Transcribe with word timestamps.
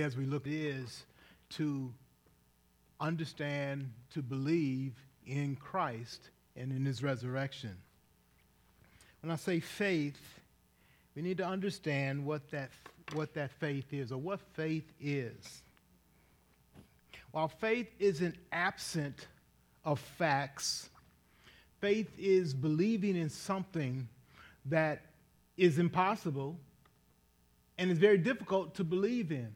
as 0.00 0.16
we 0.16 0.24
look 0.24 0.44
is 0.46 1.04
to 1.50 1.92
understand, 3.00 3.92
to 4.14 4.22
believe 4.22 4.94
in 5.26 5.56
Christ 5.56 6.30
and 6.56 6.72
in 6.72 6.84
his 6.84 7.02
resurrection. 7.02 7.76
When 9.20 9.30
I 9.30 9.36
say 9.36 9.60
faith, 9.60 10.20
we 11.14 11.22
need 11.22 11.38
to 11.38 11.46
understand 11.46 12.24
what 12.24 12.50
that, 12.50 12.70
what 13.12 13.34
that 13.34 13.50
faith 13.52 13.92
is 13.92 14.12
or 14.12 14.18
what 14.18 14.40
faith 14.54 14.90
is. 15.00 15.62
While 17.32 17.48
faith 17.48 17.88
isn't 17.98 18.36
absent 18.52 19.26
of 19.84 19.98
facts, 19.98 20.88
faith 21.80 22.10
is 22.18 22.54
believing 22.54 23.16
in 23.16 23.28
something 23.28 24.08
that 24.66 25.02
is 25.56 25.78
impossible 25.78 26.56
and 27.78 27.90
is 27.90 27.98
very 27.98 28.18
difficult 28.18 28.74
to 28.76 28.84
believe 28.84 29.32
in. 29.32 29.54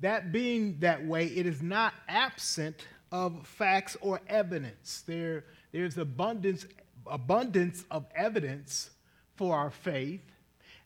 That 0.00 0.30
being 0.30 0.78
that 0.80 1.04
way, 1.04 1.26
it 1.26 1.46
is 1.46 1.62
not 1.62 1.94
absent 2.08 2.86
of 3.10 3.46
facts 3.46 3.96
or 4.00 4.20
evidence. 4.28 5.02
There, 5.06 5.44
there's 5.72 5.98
abundance, 5.98 6.66
abundance 7.06 7.84
of 7.90 8.06
evidence 8.14 8.90
for 9.36 9.56
our 9.56 9.70
faith. 9.70 10.22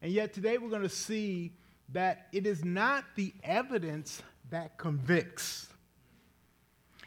And 0.01 0.13
yet 0.13 0.33
today 0.33 0.59
we're 0.59 0.71
going 0.71 0.83
to 0.83 0.89
see 0.89 1.53
that 1.91 2.29
it 2.33 2.47
is 2.47 2.65
not 2.65 3.05
the 3.17 3.35
evidence 3.45 4.23
that 4.51 4.79
convicts. 4.79 5.69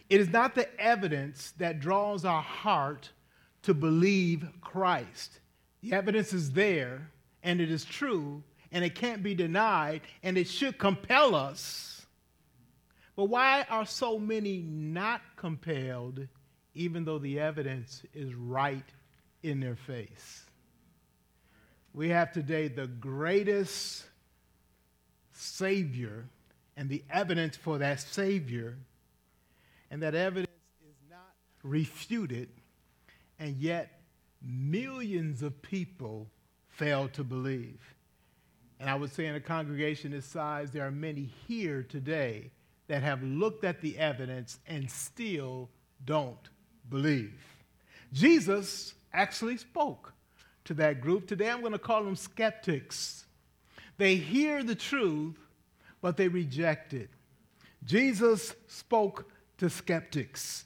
It 0.09 0.19
is 0.19 0.29
not 0.29 0.53
the 0.53 0.67
evidence 0.79 1.53
that 1.57 1.79
draws 1.79 2.23
our 2.23 2.41
heart 2.41 3.09
to 3.63 3.73
believe 3.73 4.47
Christ. 4.61 5.39
The 5.81 5.93
evidence 5.93 6.33
is 6.33 6.51
there, 6.51 7.09
and 7.41 7.59
it 7.59 7.71
is 7.71 7.83
true, 7.83 8.43
and 8.71 8.85
it 8.85 8.93
can't 8.93 9.23
be 9.23 9.33
denied, 9.33 10.01
and 10.21 10.37
it 10.37 10.47
should 10.47 10.77
compel 10.77 11.33
us 11.33 11.94
but 13.15 13.25
why 13.25 13.65
are 13.69 13.85
so 13.85 14.19
many 14.19 14.61
not 14.61 15.21
compelled, 15.37 16.27
even 16.73 17.05
though 17.05 17.19
the 17.19 17.39
evidence 17.39 18.03
is 18.13 18.33
right 18.33 18.85
in 19.41 19.59
their 19.59 19.75
face? 19.75 20.43
We 21.93 22.09
have 22.09 22.33
today 22.33 22.67
the 22.67 22.87
greatest 22.87 24.05
Savior 25.31 26.25
and 26.75 26.89
the 26.89 27.03
evidence 27.09 27.55
for 27.55 27.77
that 27.77 28.01
Savior, 28.01 28.77
and 29.89 30.01
that 30.03 30.13
evidence 30.13 30.49
is 30.85 30.95
not 31.09 31.33
refuted, 31.63 32.49
and 33.39 33.55
yet 33.55 34.01
millions 34.41 35.41
of 35.41 35.61
people 35.61 36.27
fail 36.67 37.07
to 37.09 37.23
believe. 37.23 37.79
And 38.79 38.89
I 38.89 38.95
would 38.95 39.13
say 39.13 39.25
in 39.25 39.35
a 39.35 39.39
congregation 39.39 40.11
this 40.11 40.25
size, 40.25 40.71
there 40.71 40.85
are 40.85 40.91
many 40.91 41.29
here 41.47 41.81
today 41.81 42.51
that 42.87 43.03
have 43.03 43.23
looked 43.23 43.63
at 43.63 43.81
the 43.81 43.97
evidence 43.97 44.59
and 44.67 44.89
still 44.89 45.69
don't 46.05 46.49
believe. 46.89 47.41
Jesus 48.13 48.93
actually 49.13 49.57
spoke 49.57 50.13
to 50.65 50.73
that 50.75 51.01
group. 51.01 51.27
Today 51.27 51.49
I'm 51.49 51.61
going 51.61 51.71
to 51.73 51.79
call 51.79 52.03
them 52.03 52.15
skeptics. 52.15 53.25
They 53.97 54.15
hear 54.15 54.63
the 54.63 54.75
truth, 54.75 55.37
but 56.01 56.17
they 56.17 56.27
reject 56.27 56.93
it. 56.93 57.09
Jesus 57.83 58.53
spoke 58.67 59.29
to 59.57 59.69
skeptics. 59.69 60.65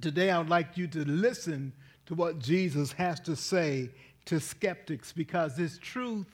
Today 0.00 0.30
I 0.30 0.38
would 0.38 0.48
like 0.48 0.76
you 0.76 0.86
to 0.88 1.04
listen 1.04 1.72
to 2.06 2.14
what 2.14 2.38
Jesus 2.38 2.92
has 2.92 3.20
to 3.20 3.36
say 3.36 3.90
to 4.26 4.40
skeptics 4.40 5.12
because 5.12 5.56
this 5.56 5.78
truth 5.78 6.26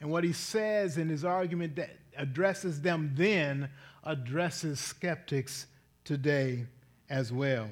and 0.00 0.10
what 0.10 0.24
he 0.24 0.32
says 0.32 0.96
in 0.96 1.08
his 1.08 1.24
argument 1.24 1.76
that 1.76 1.90
addresses 2.16 2.80
them 2.80 3.12
then 3.14 3.68
addresses 4.08 4.80
skeptics 4.80 5.66
today 6.02 6.64
as 7.10 7.30
well. 7.30 7.68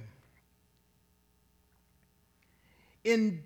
In, 3.04 3.42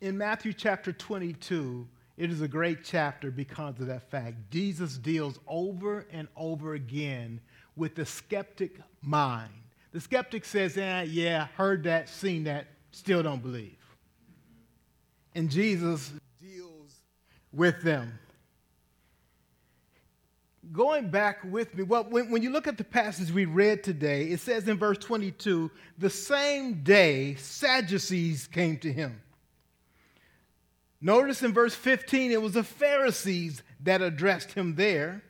in 0.00 0.16
Matthew 0.16 0.54
chapter 0.54 0.92
22, 0.92 1.86
it 2.16 2.30
is 2.30 2.40
a 2.40 2.48
great 2.48 2.84
chapter 2.84 3.30
because 3.30 3.78
of 3.80 3.86
that 3.88 4.10
fact. 4.10 4.36
Jesus 4.50 4.96
deals 4.96 5.38
over 5.46 6.06
and 6.10 6.26
over 6.34 6.72
again 6.74 7.38
with 7.76 7.94
the 7.94 8.06
skeptic 8.06 8.78
mind. 9.02 9.52
The 9.92 10.00
skeptic 10.00 10.46
says, 10.46 10.78
eh, 10.78 11.02
yeah, 11.02 11.48
heard 11.56 11.84
that, 11.84 12.08
seen 12.08 12.44
that, 12.44 12.68
still 12.92 13.22
don't 13.22 13.42
believe. 13.42 13.76
And 15.34 15.50
Jesus 15.50 16.12
deals 16.40 16.94
with 17.52 17.82
them 17.82 18.18
going 20.70 21.08
back 21.08 21.42
with 21.44 21.74
me, 21.74 21.82
well, 21.82 22.04
when, 22.04 22.30
when 22.30 22.42
you 22.42 22.50
look 22.50 22.68
at 22.68 22.78
the 22.78 22.84
passage 22.84 23.32
we 23.32 23.46
read 23.46 23.82
today, 23.82 24.26
it 24.26 24.40
says 24.40 24.68
in 24.68 24.78
verse 24.78 24.98
22 24.98 25.70
the 25.98 26.10
same 26.10 26.82
day 26.84 27.34
Sadducees 27.34 28.46
came 28.46 28.76
to 28.78 28.92
him. 28.92 29.20
Notice 31.00 31.42
in 31.42 31.52
verse 31.52 31.74
15, 31.74 32.30
it 32.30 32.40
was 32.40 32.52
the 32.52 32.62
Pharisees 32.62 33.62
that 33.80 34.02
addressed 34.02 34.52
him 34.52 34.76
there. 34.76 35.22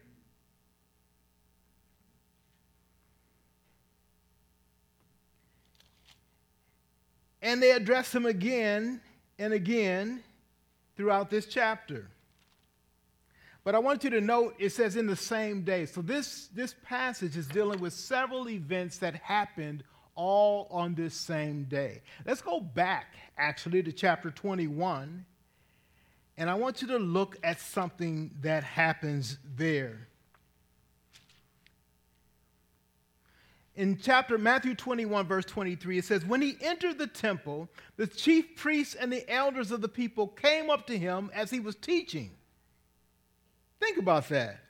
And 7.40 7.62
they 7.62 7.72
address 7.72 8.14
him 8.14 8.26
again 8.26 9.00
and 9.38 9.54
again 9.54 10.22
throughout 10.94 11.30
this 11.30 11.46
chapter. 11.46 12.11
But 13.64 13.74
I 13.74 13.78
want 13.78 14.02
you 14.02 14.10
to 14.10 14.20
note 14.20 14.56
it 14.58 14.70
says 14.70 14.96
in 14.96 15.06
the 15.06 15.16
same 15.16 15.62
day. 15.62 15.86
So 15.86 16.02
this, 16.02 16.48
this 16.48 16.74
passage 16.84 17.36
is 17.36 17.46
dealing 17.46 17.80
with 17.80 17.92
several 17.92 18.48
events 18.48 18.98
that 18.98 19.14
happened 19.14 19.84
all 20.14 20.66
on 20.70 20.94
this 20.94 21.14
same 21.14 21.64
day. 21.64 22.02
Let's 22.26 22.42
go 22.42 22.60
back 22.60 23.14
actually 23.38 23.82
to 23.84 23.92
chapter 23.92 24.30
21. 24.30 25.24
And 26.36 26.50
I 26.50 26.54
want 26.54 26.82
you 26.82 26.88
to 26.88 26.98
look 26.98 27.36
at 27.44 27.60
something 27.60 28.32
that 28.40 28.64
happens 28.64 29.38
there. 29.56 30.08
In 33.74 33.96
chapter 33.96 34.36
Matthew 34.36 34.74
21, 34.74 35.26
verse 35.26 35.46
23, 35.46 35.98
it 35.98 36.04
says, 36.04 36.26
When 36.26 36.42
he 36.42 36.56
entered 36.60 36.98
the 36.98 37.06
temple, 37.06 37.70
the 37.96 38.06
chief 38.06 38.56
priests 38.56 38.94
and 38.94 39.10
the 39.10 39.28
elders 39.30 39.70
of 39.70 39.80
the 39.80 39.88
people 39.88 40.26
came 40.26 40.68
up 40.68 40.86
to 40.88 40.98
him 40.98 41.30
as 41.32 41.50
he 41.50 41.60
was 41.60 41.76
teaching. 41.76 42.32
Think 43.82 43.98
about 43.98 44.28
that. 44.28 44.60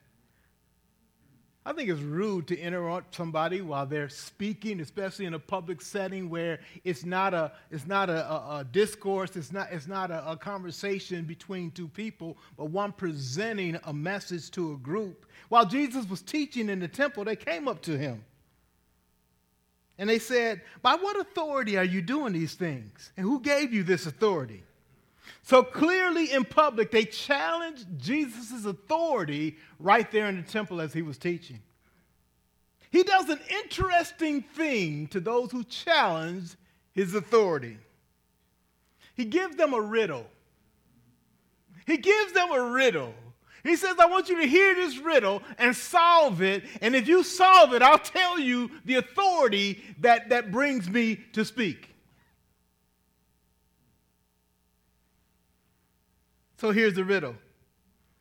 I 1.66 1.74
think 1.74 1.90
it's 1.90 2.00
rude 2.00 2.48
to 2.48 2.58
interrupt 2.58 3.14
somebody 3.14 3.60
while 3.60 3.84
they're 3.84 4.08
speaking, 4.08 4.80
especially 4.80 5.26
in 5.26 5.34
a 5.34 5.38
public 5.38 5.82
setting 5.82 6.30
where 6.30 6.60
it's 6.82 7.04
not 7.04 7.34
a, 7.34 7.52
it's 7.70 7.86
not 7.86 8.08
a, 8.08 8.26
a, 8.26 8.58
a 8.60 8.66
discourse, 8.72 9.36
it's 9.36 9.52
not, 9.52 9.68
it's 9.70 9.86
not 9.86 10.10
a, 10.10 10.30
a 10.30 10.36
conversation 10.36 11.24
between 11.24 11.70
two 11.70 11.88
people, 11.88 12.38
but 12.56 12.70
one 12.70 12.90
presenting 12.90 13.78
a 13.84 13.92
message 13.92 14.50
to 14.52 14.72
a 14.72 14.76
group. 14.78 15.26
While 15.50 15.66
Jesus 15.66 16.08
was 16.08 16.22
teaching 16.22 16.70
in 16.70 16.80
the 16.80 16.88
temple, 16.88 17.24
they 17.24 17.36
came 17.36 17.68
up 17.68 17.82
to 17.82 17.98
him. 17.98 18.24
And 19.98 20.08
they 20.08 20.18
said, 20.18 20.62
By 20.80 20.94
what 20.94 21.20
authority 21.20 21.76
are 21.76 21.84
you 21.84 22.00
doing 22.00 22.32
these 22.32 22.54
things? 22.54 23.12
And 23.18 23.24
who 23.24 23.40
gave 23.40 23.74
you 23.74 23.82
this 23.82 24.06
authority? 24.06 24.64
So 25.42 25.62
clearly 25.62 26.32
in 26.32 26.44
public, 26.44 26.90
they 26.90 27.04
challenged 27.04 27.86
Jesus' 27.98 28.64
authority 28.64 29.56
right 29.78 30.10
there 30.10 30.28
in 30.28 30.36
the 30.36 30.42
temple 30.42 30.80
as 30.80 30.92
he 30.92 31.02
was 31.02 31.18
teaching. 31.18 31.60
He 32.90 33.02
does 33.02 33.28
an 33.28 33.40
interesting 33.64 34.42
thing 34.42 35.06
to 35.08 35.20
those 35.20 35.50
who 35.50 35.64
challenge 35.64 36.54
his 36.92 37.14
authority. 37.14 37.78
He 39.14 39.24
gives 39.24 39.56
them 39.56 39.72
a 39.72 39.80
riddle. 39.80 40.26
He 41.86 41.96
gives 41.96 42.32
them 42.32 42.52
a 42.52 42.70
riddle. 42.70 43.14
He 43.64 43.76
says, 43.76 43.96
I 43.98 44.06
want 44.06 44.28
you 44.28 44.40
to 44.40 44.46
hear 44.46 44.74
this 44.74 44.98
riddle 44.98 45.42
and 45.58 45.74
solve 45.74 46.42
it. 46.42 46.64
And 46.80 46.96
if 46.96 47.06
you 47.06 47.22
solve 47.22 47.72
it, 47.74 47.82
I'll 47.82 47.98
tell 47.98 48.38
you 48.38 48.70
the 48.84 48.96
authority 48.96 49.82
that, 50.00 50.30
that 50.30 50.50
brings 50.50 50.88
me 50.88 51.16
to 51.32 51.44
speak. 51.44 51.91
So 56.62 56.70
here's 56.70 56.94
the 56.94 57.04
riddle. 57.04 57.34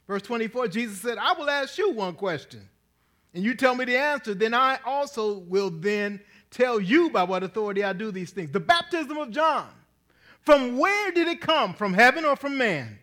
Verse 0.08 0.24
24, 0.24 0.70
Jesus 0.70 1.00
said, 1.00 1.20
I 1.20 1.34
will 1.34 1.48
ask 1.48 1.78
you 1.78 1.92
one 1.92 2.16
question, 2.16 2.68
and 3.36 3.44
you 3.44 3.54
tell 3.54 3.76
me 3.76 3.86
the 3.86 3.96
answer. 3.96 4.34
Then 4.34 4.56
I 4.56 4.80
also 4.84 5.38
will 5.42 5.70
then 5.70 6.20
tell 6.50 6.80
you 6.80 7.12
by 7.12 7.22
what 7.22 7.44
authority 7.44 7.84
I 7.84 7.94
do 7.94 8.10
these 8.10 8.32
things. 8.32 8.50
The 8.50 8.60
baptism 8.60 9.16
of 9.16 9.30
John, 9.30 9.68
from 10.40 10.80
where 10.80 11.12
did 11.12 11.28
it 11.28 11.40
come? 11.40 11.76
From 11.76 11.94
heaven 11.94 12.26
or 12.26 12.36
from 12.36 12.58
man? 12.58 12.98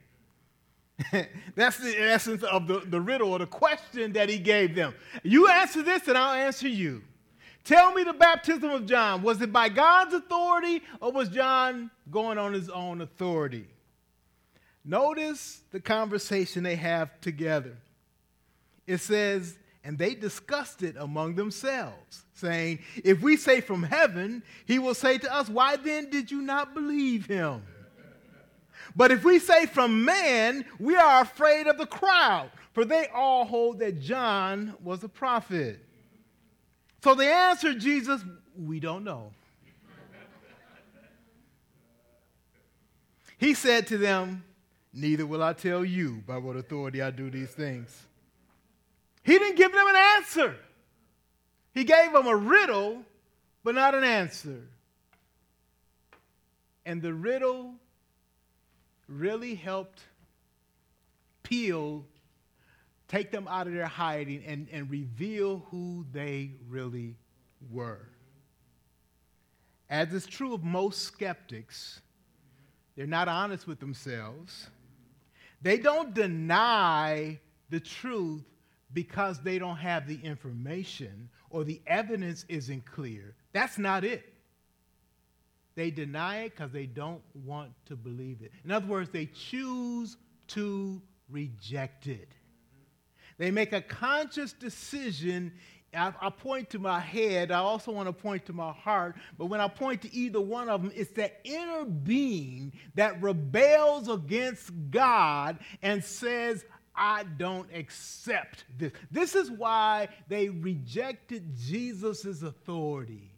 That's 1.55 1.79
the 1.79 1.97
essence 1.97 2.43
of 2.43 2.67
the, 2.67 2.81
the 2.81 3.01
riddle 3.01 3.31
or 3.31 3.39
the 3.39 3.47
question 3.47 4.15
that 4.15 4.29
he 4.29 4.41
gave 4.41 4.75
them. 4.75 4.93
You 5.23 5.49
answer 5.49 5.83
this, 5.83 6.09
and 6.09 6.19
I'll 6.19 6.35
answer 6.35 6.67
you. 6.67 7.01
Tell 7.63 7.95
me 7.95 8.03
the 8.03 8.13
baptism 8.13 8.71
of 8.71 8.87
John. 8.87 9.23
Was 9.23 9.41
it 9.41 9.53
by 9.53 9.69
God's 9.69 10.15
authority, 10.15 10.83
or 11.01 11.13
was 11.13 11.29
John 11.29 11.93
going 12.11 12.39
on 12.39 12.53
his 12.53 12.69
own 12.69 13.03
authority? 13.03 13.69
Notice 14.85 15.63
the 15.71 15.81
conversation 15.81 16.63
they 16.63 16.77
have 16.77 17.21
together. 17.21 17.77
It 18.87 18.99
says, 18.99 19.59
and 19.85 19.99
they 19.99 20.15
discussed 20.15 20.83
it 20.83 20.97
among 20.99 21.35
themselves, 21.35 22.25
saying, 22.35 22.81
If 23.05 23.21
we 23.23 23.37
say 23.37 23.61
from 23.61 23.83
heaven, 23.83 24.43
he 24.67 24.79
will 24.79 24.95
say 24.95 25.19
to 25.19 25.35
us, 25.35 25.49
Why 25.49 25.77
then 25.77 26.11
did 26.11 26.31
you 26.31 26.43
not 26.43 26.75
believe 26.75 27.27
him? 27.27 27.63
But 28.97 29.11
if 29.11 29.25
we 29.25 29.39
say 29.39 29.67
from 29.67 30.05
man, 30.05 30.65
we 30.79 30.97
are 30.97 31.23
afraid 31.23 31.67
of 31.67 31.79
the 31.79 31.87
crowd, 31.87 32.51
for 32.73 32.85
they 32.85 33.07
all 33.15 33.45
hold 33.45 33.79
that 33.81 34.01
John 34.01 34.75
was 34.83 35.05
a 35.05 35.09
prophet. 35.09 35.85
So 37.03 37.15
they 37.15 37.33
answered 37.33 37.81
Jesus, 37.81 38.23
We 38.57 38.81
don't 38.81 39.05
know. 39.05 39.33
he 43.39 43.55
said 43.55 43.87
to 43.89 43.99
them, 43.99 44.45
Neither 44.99 45.27
will 45.27 45.45
I 45.45 45.53
tell 45.53 45.85
you 45.85 46.25
by 46.27 46.39
what 46.39 46.57
authority 46.57 47.01
I 47.01 47.13
do 47.13 47.31
these 47.31 47.51
things. 47.51 48.03
He 49.23 49.39
didn't 49.39 49.55
give 49.55 49.71
them 49.73 49.87
an 49.87 49.95
answer. 50.17 50.57
He 51.73 51.85
gave 51.85 52.13
them 52.13 52.27
a 52.27 52.35
riddle, 52.35 53.05
but 53.63 53.77
not 53.77 53.95
an 53.95 54.03
answer. 54.03 54.61
And 56.85 57.01
the 57.01 57.15
riddle 57.15 57.75
really 59.07 59.55
helped 59.55 60.03
peel, 61.45 62.05
take 63.07 63.31
them 63.31 63.47
out 63.47 63.69
of 63.69 63.75
their 63.75 63.87
hiding, 63.87 64.43
and, 64.45 64.67
and 64.73 64.91
reveal 64.91 65.65
who 65.71 66.07
they 66.13 66.51
really 66.69 67.15
were. 67.71 68.09
As 69.89 70.13
is 70.13 70.27
true 70.27 70.55
of 70.55 70.65
most 70.65 71.03
skeptics, 71.03 72.01
they're 72.97 73.07
not 73.07 73.29
honest 73.29 73.69
with 73.69 73.79
themselves. 73.79 74.71
They 75.63 75.79
don't 75.79 76.15
deny 76.15 77.41
the 77.71 77.81
truth 77.81 78.45
because 78.93 79.43
they 79.43 79.59
don't 79.59 79.77
have 79.77 80.07
the 80.07 80.19
information 80.23 81.29
or 81.51 81.65
the 81.65 81.81
evidence 81.87 82.45
isn't 82.49 82.87
clear. 82.87 83.35
That's 83.53 83.79
not 83.79 84.05
it. 84.05 84.33
They 85.75 85.91
deny 85.91 86.43
it 86.43 86.57
because 86.57 86.73
they 86.73 86.87
don't 86.87 87.23
want 87.45 87.71
to 87.87 87.97
believe 87.97 88.43
it. 88.43 88.53
In 88.65 88.71
other 88.71 88.87
words, 88.87 89.11
they 89.11 89.27
choose 89.27 90.17
to 90.49 91.01
reject 91.29 92.07
it. 92.07 92.29
They 93.39 93.53
make 93.53 93.73
a 93.73 93.81
conscious 93.81 94.53
decision. 94.53 95.53
I, 95.95 96.13
I, 96.21 96.31
point 96.31 96.71
to 96.71 96.79
my 96.79 97.01
head. 97.01 97.51
I 97.51 97.59
also 97.59 97.93
want 97.93 98.09
to 98.09 98.13
point 98.13 98.47
to 98.47 98.53
my 98.53 98.73
heart. 98.73 99.17
But 99.39 99.47
when 99.47 99.61
I 99.61 99.69
point 99.69 100.03
to 100.03 100.15
either 100.15 100.41
one 100.41 100.69
of 100.69 100.83
them, 100.83 100.93
it's 100.95 101.13
that 101.13 101.41
inner 101.45 101.85
being 101.85 102.73
that 102.95 103.23
rebels 103.23 104.09
against 104.09 104.71
God 104.91 105.59
and 105.83 106.05
says, 106.05 106.65
I 106.95 107.23
don't 107.23 107.69
accept 107.73 108.65
this. 108.77 108.93
This 109.11 109.35
is 109.35 109.51
why 109.51 110.09
they 110.29 110.49
rejected 110.49 111.57
Jesus' 111.57 112.43
authority. 112.43 113.31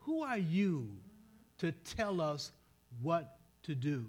Who 0.00 0.22
are 0.22 0.38
you 0.38 0.90
to 1.58 1.72
tell 1.72 2.20
us 2.20 2.50
what 3.00 3.38
to 3.62 3.74
do? 3.74 4.06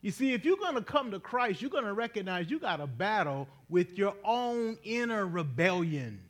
You 0.00 0.10
see, 0.10 0.32
if 0.32 0.44
you're 0.44 0.56
going 0.56 0.74
to 0.74 0.82
come 0.82 1.10
to 1.10 1.20
Christ, 1.20 1.60
you're 1.60 1.70
going 1.70 1.84
to 1.84 1.92
recognize 1.92 2.50
you 2.50 2.58
got 2.58 2.80
a 2.80 2.86
battle 2.86 3.46
with 3.68 3.98
your 3.98 4.14
own 4.24 4.78
inner 4.84 5.26
rebellion 5.26 6.20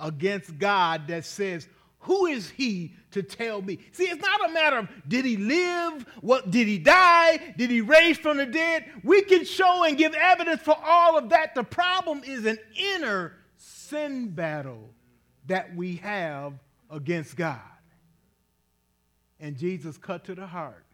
against 0.00 0.58
God 0.58 1.08
that 1.08 1.24
says, 1.24 1.68
who 2.00 2.26
is 2.26 2.48
he 2.50 2.94
to 3.10 3.22
tell 3.22 3.60
me? 3.60 3.78
See, 3.92 4.04
it's 4.04 4.22
not 4.22 4.48
a 4.48 4.52
matter 4.52 4.78
of 4.78 4.88
did 5.06 5.24
he 5.24 5.36
live? 5.36 6.06
What 6.20 6.50
did 6.50 6.68
he 6.68 6.78
die? 6.78 7.54
Did 7.56 7.70
he 7.70 7.80
raise 7.80 8.18
from 8.18 8.36
the 8.36 8.46
dead? 8.46 8.84
We 9.02 9.22
can 9.22 9.44
show 9.44 9.84
and 9.84 9.98
give 9.98 10.14
evidence 10.14 10.62
for 10.62 10.76
all 10.82 11.18
of 11.18 11.30
that. 11.30 11.54
The 11.54 11.64
problem 11.64 12.22
is 12.24 12.46
an 12.46 12.58
inner 12.76 13.34
sin 13.56 14.28
battle 14.28 14.90
that 15.46 15.74
we 15.74 15.96
have 15.96 16.54
against 16.90 17.36
God. 17.36 17.60
And 19.40 19.56
Jesus 19.56 19.98
cut 19.98 20.24
to 20.24 20.34
the 20.34 20.46
heart. 20.46 20.84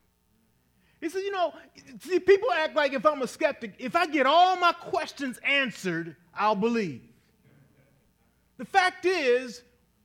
He 1.01 1.09
said, 1.11 1.21
You 1.21 1.33
know, 1.33 1.53
see, 2.01 2.19
people 2.19 2.51
act 2.53 2.75
like 2.75 2.93
if 2.93 3.05
I'm 3.05 3.21
a 3.23 3.27
skeptic, 3.27 3.75
if 3.79 3.95
I 3.95 4.07
get 4.07 4.27
all 4.27 4.57
my 4.57 4.73
questions 4.73 5.39
answered, 5.45 6.17
I'll 6.35 6.57
believe. 6.57 7.03
The 8.57 8.65
fact 8.65 9.05
is, 9.05 9.63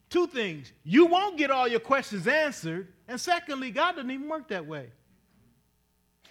Two 0.10 0.26
things. 0.26 0.74
You 0.84 1.06
won't 1.06 1.38
get 1.38 1.52
all 1.52 1.68
your 1.68 1.80
questions 1.80 2.28
answered. 2.28 2.88
And 3.08 3.22
secondly, 3.22 3.72
God 3.72 3.96
doesn't 3.96 4.10
even 4.10 4.28
work 4.28 4.48
that 4.50 4.66
way. 4.66 4.88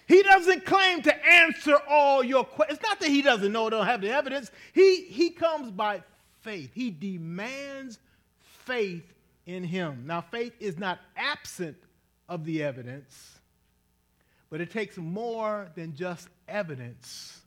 He 0.07 0.23
doesn't 0.23 0.65
claim 0.65 1.03
to 1.03 1.27
answer 1.27 1.77
all 1.89 2.25
your 2.25 2.45
questions. 2.45 2.79
It's 2.79 2.89
not 2.89 2.99
that 3.01 3.09
he 3.09 3.23
doesn't 3.23 3.53
know, 3.53 3.69
don't 3.71 3.87
have 3.87 4.01
the 4.01 4.11
evidence. 4.11 4.51
He, 4.73 5.05
he 5.05 5.31
comes 5.31 5.71
by 5.71 6.03
faith. 6.41 6.71
He 6.75 6.91
demands 6.91 7.99
faith 8.65 9.05
in 9.47 9.65
him. 9.65 10.05
Now, 10.07 10.23
faith 10.23 10.55
is 10.61 10.79
not 10.79 10.99
absent 11.17 11.77
of 12.29 12.45
the 12.45 12.63
evidence, 12.63 13.39
but 14.51 14.61
it 14.61 14.71
takes 14.71 14.97
more 14.97 15.69
than 15.75 15.95
just 15.95 16.29
evidence 16.49 17.43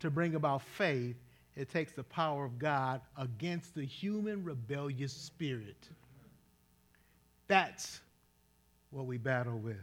to 0.00 0.10
bring 0.10 0.34
about 0.34 0.62
faith 0.62 1.16
it 1.56 1.70
takes 1.70 1.92
the 1.92 2.04
power 2.04 2.44
of 2.44 2.58
God 2.58 3.00
against 3.16 3.74
the 3.74 3.84
human 3.84 4.42
rebellious 4.42 5.12
spirit. 5.12 5.88
That's 7.46 8.00
what 8.90 9.06
we 9.06 9.18
battle 9.18 9.58
with. 9.58 9.76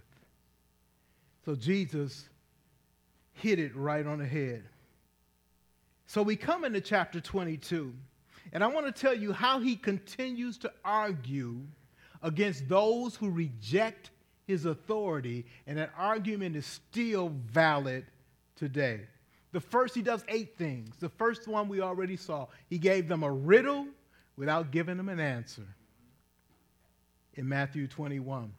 So 1.45 1.55
Jesus 1.55 2.27
hit 3.33 3.59
it 3.59 3.75
right 3.75 4.05
on 4.05 4.19
the 4.19 4.25
head. 4.25 4.63
So 6.05 6.23
we 6.23 6.35
come 6.35 6.65
into 6.65 6.81
chapter 6.81 7.21
22, 7.21 7.93
and 8.51 8.63
I 8.63 8.67
want 8.67 8.87
to 8.87 8.91
tell 8.91 9.13
you 9.13 9.31
how 9.31 9.59
he 9.59 9.75
continues 9.75 10.57
to 10.59 10.71
argue 10.83 11.59
against 12.23 12.67
those 12.67 13.15
who 13.15 13.29
reject 13.29 14.09
his 14.47 14.65
authority, 14.65 15.45
and 15.67 15.77
that 15.77 15.91
argument 15.95 16.55
is 16.55 16.65
still 16.65 17.29
valid 17.45 18.05
today. 18.55 19.01
The 19.51 19.59
first, 19.59 19.95
he 19.95 20.01
does 20.01 20.23
eight 20.27 20.57
things. 20.57 20.95
The 20.99 21.09
first 21.09 21.47
one 21.47 21.67
we 21.67 21.81
already 21.81 22.17
saw. 22.17 22.47
He 22.67 22.77
gave 22.77 23.07
them 23.07 23.23
a 23.23 23.31
riddle 23.31 23.87
without 24.35 24.71
giving 24.71 24.97
them 24.97 25.09
an 25.09 25.19
answer 25.19 25.65
in 27.33 27.47
Matthew 27.47 27.87
21. 27.87 28.53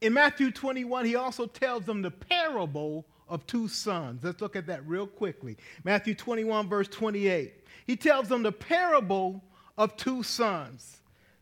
In 0.00 0.12
Matthew 0.12 0.50
21, 0.50 1.06
he 1.06 1.16
also 1.16 1.46
tells 1.46 1.84
them 1.84 2.02
the 2.02 2.10
parable 2.10 3.04
of 3.28 3.46
two 3.46 3.68
sons. 3.68 4.22
Let's 4.22 4.40
look 4.40 4.56
at 4.56 4.66
that 4.66 4.86
real 4.86 5.06
quickly. 5.06 5.56
Matthew 5.82 6.14
21, 6.14 6.68
verse 6.68 6.88
28. 6.88 7.54
He 7.86 7.96
tells 7.96 8.28
them 8.28 8.42
the 8.42 8.52
parable 8.52 9.42
of 9.76 9.96
two 9.96 10.22
sons. 10.22 11.00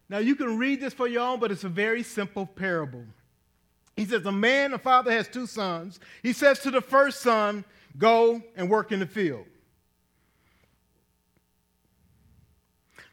Now, 0.09 0.18
you 0.18 0.37
can 0.37 0.59
read 0.59 0.80
this 0.80 0.95
for 0.95 1.09
your 1.09 1.23
own, 1.23 1.40
but 1.40 1.50
it's 1.50 1.64
a 1.64 1.68
very 1.68 2.02
simple 2.02 2.47
parable. 2.47 3.04
He 3.97 4.04
says, 4.04 4.25
A 4.26 4.33
man, 4.33 4.73
a 4.75 4.78
father, 4.78 5.11
has 5.11 5.28
two 5.28 5.47
sons. 5.47 6.00
He 6.23 6.33
says 6.33 6.61
to 6.61 6.71
the 6.71 6.80
first 6.80 7.21
son, 7.21 7.64
Go 7.99 8.42
and 8.56 8.70
work 8.70 8.92
in 8.92 9.00
the 9.00 9.06
field. 9.06 9.46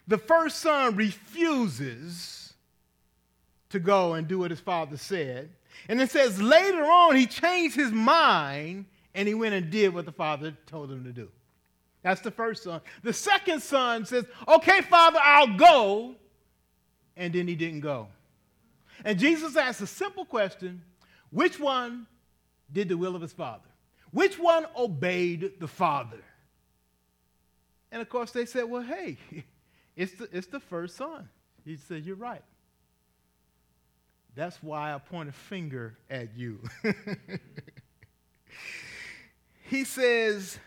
The 0.08 0.18
first 0.18 0.58
son 0.58 0.96
refuses 0.96 2.52
to 3.68 3.78
go 3.78 4.14
and 4.14 4.26
do 4.26 4.40
what 4.40 4.50
his 4.50 4.60
father 4.60 4.96
said. 4.96 5.50
And 5.88 6.00
it 6.00 6.10
says 6.10 6.40
later 6.40 6.82
on 6.82 7.14
he 7.14 7.26
changed 7.26 7.76
his 7.76 7.92
mind 7.92 8.86
and 9.14 9.28
he 9.28 9.34
went 9.34 9.54
and 9.54 9.70
did 9.70 9.94
what 9.94 10.04
the 10.04 10.12
father 10.12 10.56
told 10.66 10.90
him 10.90 11.04
to 11.04 11.12
do. 11.12 11.28
That's 12.02 12.20
the 12.20 12.30
first 12.30 12.64
son. 12.64 12.80
The 13.02 13.12
second 13.12 13.62
son 13.62 14.04
says, 14.06 14.24
Okay, 14.48 14.80
father, 14.82 15.20
I'll 15.22 15.56
go. 15.56 16.14
And 17.16 17.32
then 17.32 17.46
he 17.46 17.54
didn't 17.54 17.80
go. 17.80 18.08
And 19.04 19.18
Jesus 19.18 19.56
asked 19.56 19.80
a 19.80 19.86
simple 19.86 20.24
question 20.24 20.82
which 21.30 21.60
one 21.60 22.06
did 22.72 22.88
the 22.88 22.96
will 22.96 23.14
of 23.14 23.22
his 23.22 23.32
father? 23.32 23.69
Which 24.12 24.38
one 24.38 24.66
obeyed 24.76 25.60
the 25.60 25.68
Father? 25.68 26.22
And 27.92 28.02
of 28.02 28.08
course, 28.08 28.30
they 28.32 28.46
said, 28.46 28.64
Well, 28.64 28.82
hey, 28.82 29.18
it's 29.96 30.12
the, 30.14 30.28
it's 30.32 30.46
the 30.46 30.60
first 30.60 30.96
son. 30.96 31.28
He 31.64 31.76
said, 31.76 32.04
You're 32.04 32.16
right. 32.16 32.42
That's 34.34 34.62
why 34.62 34.94
I 34.94 34.98
point 34.98 35.28
a 35.28 35.32
finger 35.32 35.98
at 36.08 36.36
you. 36.36 36.60
he 39.68 39.84
says, 39.84 40.58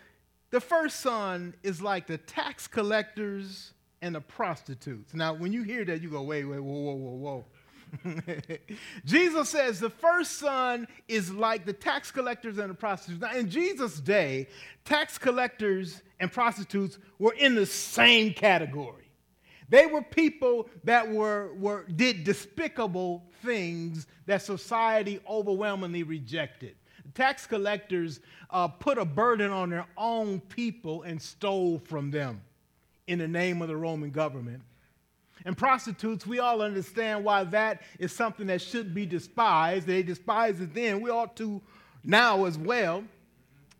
The 0.50 0.60
first 0.60 1.00
son 1.00 1.54
is 1.62 1.80
like 1.80 2.06
the 2.06 2.18
tax 2.18 2.66
collectors 2.66 3.72
and 4.02 4.14
the 4.14 4.20
prostitutes. 4.20 5.14
Now, 5.14 5.32
when 5.32 5.52
you 5.52 5.62
hear 5.62 5.84
that, 5.86 6.02
you 6.02 6.10
go, 6.10 6.22
Wait, 6.22 6.44
wait, 6.44 6.60
whoa, 6.60 6.72
whoa, 6.72 6.94
whoa, 6.94 7.12
whoa. 7.12 7.44
Jesus 9.04 9.48
says 9.48 9.80
the 9.80 9.90
first 9.90 10.38
son 10.38 10.86
is 11.08 11.30
like 11.32 11.64
the 11.66 11.72
tax 11.72 12.10
collectors 12.10 12.58
and 12.58 12.70
the 12.70 12.74
prostitutes. 12.74 13.22
Now, 13.22 13.36
in 13.36 13.48
Jesus' 13.48 14.00
day, 14.00 14.48
tax 14.84 15.18
collectors 15.18 16.02
and 16.20 16.30
prostitutes 16.30 16.98
were 17.18 17.34
in 17.34 17.54
the 17.54 17.66
same 17.66 18.32
category. 18.32 19.10
They 19.68 19.86
were 19.86 20.02
people 20.02 20.68
that 20.84 21.08
were, 21.08 21.54
were, 21.54 21.86
did 21.96 22.24
despicable 22.24 23.24
things 23.42 24.06
that 24.26 24.42
society 24.42 25.20
overwhelmingly 25.28 26.02
rejected. 26.02 26.76
Tax 27.14 27.46
collectors 27.46 28.20
uh, 28.50 28.68
put 28.68 28.98
a 28.98 29.04
burden 29.04 29.50
on 29.50 29.70
their 29.70 29.86
own 29.96 30.40
people 30.40 31.02
and 31.02 31.20
stole 31.20 31.78
from 31.78 32.10
them. 32.10 32.42
in 33.06 33.18
the 33.18 33.28
name 33.28 33.62
of 33.62 33.68
the 33.68 33.76
Roman 33.76 34.10
government. 34.10 34.62
And 35.44 35.56
prostitutes, 35.56 36.26
we 36.26 36.38
all 36.38 36.62
understand 36.62 37.22
why 37.24 37.44
that 37.44 37.82
is 37.98 38.12
something 38.12 38.46
that 38.46 38.62
should 38.62 38.94
be 38.94 39.04
despised. 39.04 39.86
They 39.86 40.02
despised 40.02 40.62
it 40.62 40.74
then. 40.74 41.02
We 41.02 41.10
ought 41.10 41.36
to 41.36 41.60
now 42.02 42.44
as 42.46 42.56
well. 42.56 43.04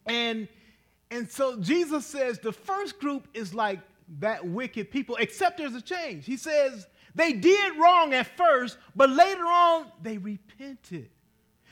And, 0.06 0.46
and 1.10 1.28
so 1.30 1.58
Jesus 1.58 2.04
says 2.04 2.38
the 2.38 2.52
first 2.52 2.98
group 2.98 3.28
is 3.32 3.54
like 3.54 3.80
that 4.18 4.46
wicked 4.46 4.90
people, 4.90 5.16
except 5.16 5.56
there's 5.56 5.74
a 5.74 5.80
change. 5.80 6.26
He 6.26 6.36
says 6.36 6.86
they 7.14 7.32
did 7.32 7.76
wrong 7.78 8.12
at 8.12 8.26
first, 8.36 8.76
but 8.94 9.08
later 9.08 9.44
on 9.44 9.86
they 10.02 10.18
repented. 10.18 11.08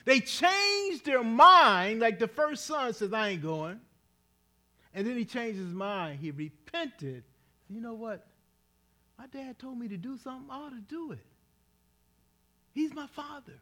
They 0.05 0.21
changed 0.21 1.05
their 1.05 1.23
mind, 1.23 2.01
like 2.01 2.19
the 2.19 2.29
first 2.29 2.67
son 2.67 2.93
says, 2.95 3.13
I 3.13 3.31
ain't 3.31 3.43
going. 3.43 3.79
And 4.95 5.07
then 5.07 5.17
he 5.17 5.25
changed 5.25 5.59
his 5.59 5.73
mind. 5.73 6.19
He 6.21 6.31
repented. 6.31 7.25
You 7.69 7.81
know 7.81 7.95
what? 7.95 8.27
My 9.19 9.27
dad 9.27 9.59
told 9.59 9.79
me 9.79 9.89
to 9.89 9.97
do 9.97 10.17
something, 10.19 10.51
I 10.51 10.57
ought 10.57 10.71
to 10.71 10.81
do 10.81 11.13
it. 11.13 11.25
He's 12.73 12.95
my 12.95 13.07
father. 13.07 13.59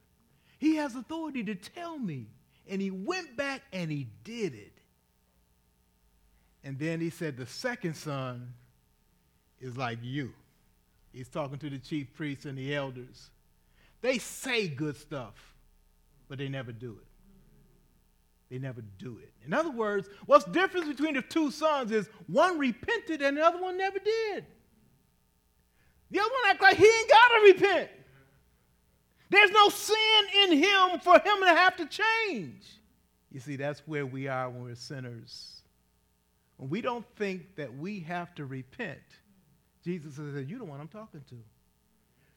He 0.58 0.76
has 0.76 0.94
authority 0.94 1.42
to 1.44 1.54
tell 1.54 1.98
me. 1.98 2.26
And 2.68 2.80
he 2.80 2.90
went 2.90 3.36
back 3.36 3.62
and 3.72 3.90
he 3.90 4.06
did 4.22 4.54
it. 4.54 4.72
And 6.62 6.78
then 6.78 7.00
he 7.00 7.10
said, 7.10 7.36
The 7.36 7.46
second 7.46 7.94
son 7.94 8.52
is 9.60 9.76
like 9.76 9.98
you. 10.02 10.32
He's 11.12 11.28
talking 11.28 11.58
to 11.58 11.70
the 11.70 11.78
chief 11.78 12.12
priests 12.14 12.44
and 12.44 12.56
the 12.56 12.74
elders. 12.74 13.30
They 14.02 14.18
say 14.18 14.68
good 14.68 14.96
stuff, 14.96 15.34
but 16.28 16.38
they 16.38 16.48
never 16.48 16.72
do 16.72 16.98
it. 17.00 17.06
They 18.50 18.58
never 18.58 18.82
do 18.98 19.18
it. 19.22 19.32
In 19.44 19.52
other 19.52 19.70
words, 19.70 20.08
what's 20.26 20.44
the 20.44 20.52
difference 20.52 20.88
between 20.88 21.14
the 21.14 21.22
two 21.22 21.50
sons 21.50 21.92
is 21.92 22.08
one 22.26 22.58
repented 22.58 23.22
and 23.22 23.36
the 23.36 23.44
other 23.44 23.60
one 23.60 23.78
never 23.78 23.98
did. 23.98 24.44
The 26.10 26.18
other 26.18 26.28
one 26.28 26.50
act 26.50 26.62
like 26.62 26.76
he 26.76 26.86
ain't 26.86 27.10
got 27.10 27.28
to 27.28 27.40
repent. 27.52 27.90
There's 29.30 29.50
no 29.50 29.68
sin 29.68 29.96
in 30.44 30.58
him 30.58 31.00
for 31.02 31.14
him 31.14 31.40
to 31.40 31.48
have 31.48 31.76
to 31.76 31.86
change. 31.86 32.64
You 33.30 33.38
see, 33.38 33.56
that's 33.56 33.80
where 33.86 34.04
we 34.04 34.26
are 34.26 34.50
when 34.50 34.64
we're 34.64 34.74
sinners. 34.74 35.62
When 36.56 36.68
we 36.68 36.80
don't 36.80 37.06
think 37.16 37.54
that 37.56 37.76
we 37.76 38.00
have 38.00 38.34
to 38.34 38.44
repent, 38.44 38.98
Jesus 39.84 40.16
says, 40.16 40.46
You're 40.46 40.58
the 40.58 40.64
one 40.64 40.80
I'm 40.80 40.88
talking 40.88 41.22
to. 41.30 41.36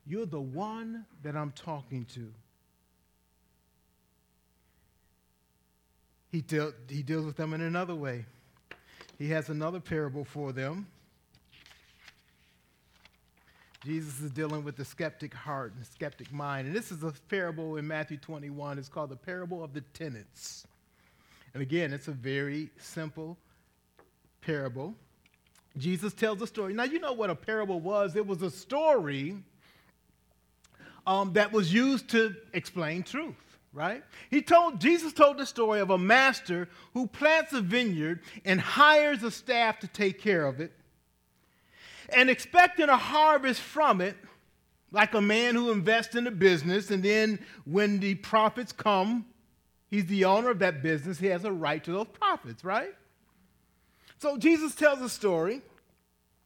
You're 0.06 0.26
the 0.26 0.40
one 0.40 1.06
that 1.24 1.36
I'm 1.36 1.52
talking 1.52 2.06
to. 2.14 2.32
He, 6.32 6.44
he 6.90 7.04
deals 7.04 7.26
with 7.26 7.36
them 7.36 7.54
in 7.54 7.62
another 7.62 7.96
way. 7.96 8.26
He 9.18 9.30
has 9.30 9.50
another 9.50 9.80
parable 9.80 10.26
for 10.26 10.52
them. 10.52 10.88
Jesus 13.84 14.22
is 14.22 14.32
dealing 14.32 14.64
with 14.64 14.78
the 14.78 14.86
skeptic 14.86 15.34
heart 15.34 15.74
and 15.76 15.86
skeptic 15.86 16.32
mind. 16.32 16.68
And 16.68 16.76
this 16.76 16.90
is 16.92 17.04
a 17.04 17.12
parable 17.28 17.76
in 17.76 17.86
Matthew 17.86 18.18
21. 18.18 18.80
It's 18.80 18.88
called 18.88 19.10
the 19.10 19.18
parable 19.18 19.62
of 19.62 19.74
the 19.74 19.82
tenants. 19.94 20.66
And 21.54 21.62
again, 21.62 21.92
it's 21.92 22.08
a 22.08 22.14
very 22.14 22.70
simple 22.78 23.38
parable. 24.42 24.96
Jesus 25.78 26.14
tells 26.14 26.42
a 26.42 26.48
story. 26.48 26.74
Now, 26.74 26.84
you 26.84 27.00
know 27.00 27.14
what 27.14 27.30
a 27.30 27.36
parable 27.36 27.82
was 27.82 28.16
it 28.16 28.26
was 28.26 28.42
a 28.42 28.52
story 28.52 29.36
um, 31.06 31.34
that 31.34 31.52
was 31.52 31.74
used 31.74 32.10
to 32.10 32.36
explain 32.54 33.04
truth 33.04 33.36
right? 33.74 34.04
He 34.30 34.44
told 34.44 34.80
Jesus 34.80 35.14
told 35.14 35.40
the 35.40 35.48
story 35.48 35.80
of 35.80 35.90
a 35.90 35.98
master 35.98 36.70
who 36.94 37.08
plants 37.08 37.54
a 37.54 37.62
vineyard 37.62 38.22
and 38.46 38.62
hires 38.62 39.24
a 39.24 39.32
staff 39.32 39.80
to 39.80 39.88
take 39.88 40.22
care 40.22 40.46
of 40.46 40.62
it 40.62 40.72
and 42.10 42.30
expecting 42.30 42.90
a 42.90 42.98
harvest 42.98 43.62
from 43.62 44.02
it, 44.02 44.16
like 44.92 45.14
a 45.14 45.22
man 45.22 45.56
who 45.56 45.72
invests 45.72 46.16
in 46.16 46.28
a 46.28 46.32
business, 46.32 46.92
and 46.92 47.04
then 47.04 47.40
when 47.66 48.00
the 48.00 48.16
profits 48.16 48.72
come, 48.72 49.26
he's 49.90 50.06
the 50.06 50.26
owner 50.26 50.50
of 50.50 50.60
that 50.60 50.84
business, 50.84 51.20
he 51.20 51.28
has 51.28 51.46
a 51.46 51.52
right 51.52 51.84
to 51.84 51.92
those 51.92 52.08
profits, 52.08 52.64
right? 52.64 52.94
So 54.20 54.38
Jesus 54.38 54.76
tells 54.76 55.02
a 55.02 55.10
story 55.10 55.62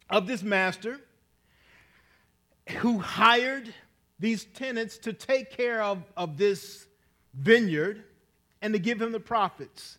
of 0.10 0.28
this 0.28 0.44
master 0.44 1.00
who 2.80 3.00
hired 3.00 3.74
these 4.20 4.46
tenants 4.46 4.98
to 5.00 5.14
take 5.14 5.52
care 5.52 5.82
of, 5.82 6.04
of 6.16 6.38
this 6.38 6.88
vineyard 7.34 8.04
and 8.62 8.74
to 8.74 8.80
give 8.80 9.02
him 9.02 9.12
the 9.12 9.20
profits. 9.20 9.98